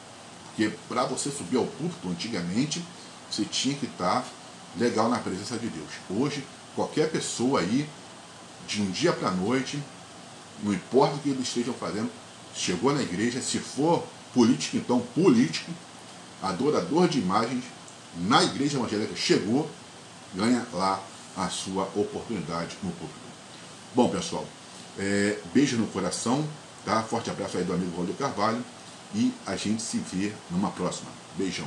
Porque 0.56 0.74
para 0.88 1.04
você 1.04 1.30
subir 1.30 1.58
ao 1.58 1.66
púlpito, 1.66 2.08
antigamente, 2.08 2.82
você 3.30 3.44
tinha 3.44 3.76
que 3.76 3.84
estar 3.84 4.24
legal 4.78 5.10
na 5.10 5.18
presença 5.18 5.58
de 5.58 5.68
Deus. 5.68 5.90
Hoje, 6.08 6.42
qualquer 6.74 7.10
pessoa 7.10 7.60
aí, 7.60 7.86
de 8.66 8.80
um 8.80 8.90
dia 8.90 9.12
para 9.12 9.28
a 9.28 9.32
noite, 9.32 9.78
não 10.62 10.72
importa 10.72 11.16
o 11.16 11.18
que 11.18 11.28
eles 11.28 11.46
estejam 11.46 11.74
fazendo, 11.74 12.10
chegou 12.54 12.94
na 12.94 13.02
igreja, 13.02 13.42
se 13.42 13.58
for 13.58 14.02
político, 14.32 14.78
então 14.78 14.98
político, 15.14 15.70
adorador 16.42 17.06
de 17.06 17.18
imagens, 17.18 17.64
na 18.16 18.42
igreja 18.42 18.78
evangélica 18.78 19.14
chegou, 19.14 19.68
ganha 20.34 20.66
lá 20.72 21.02
a 21.36 21.50
sua 21.50 21.82
oportunidade 21.94 22.78
no 22.82 22.90
público. 22.92 23.20
Bom, 23.94 24.08
pessoal, 24.08 24.46
é, 24.98 25.38
beijo 25.52 25.76
no 25.76 25.86
coração, 25.88 26.48
tá? 26.82 27.02
Forte 27.02 27.28
abraço 27.28 27.58
aí 27.58 27.64
do 27.64 27.74
amigo 27.74 27.94
Rodrigo 27.94 28.18
Carvalho 28.18 28.64
e 29.16 29.32
a 29.46 29.56
gente 29.56 29.80
se 29.80 29.96
vê 29.96 30.30
numa 30.50 30.70
próxima. 30.70 31.10
Beijão. 31.38 31.66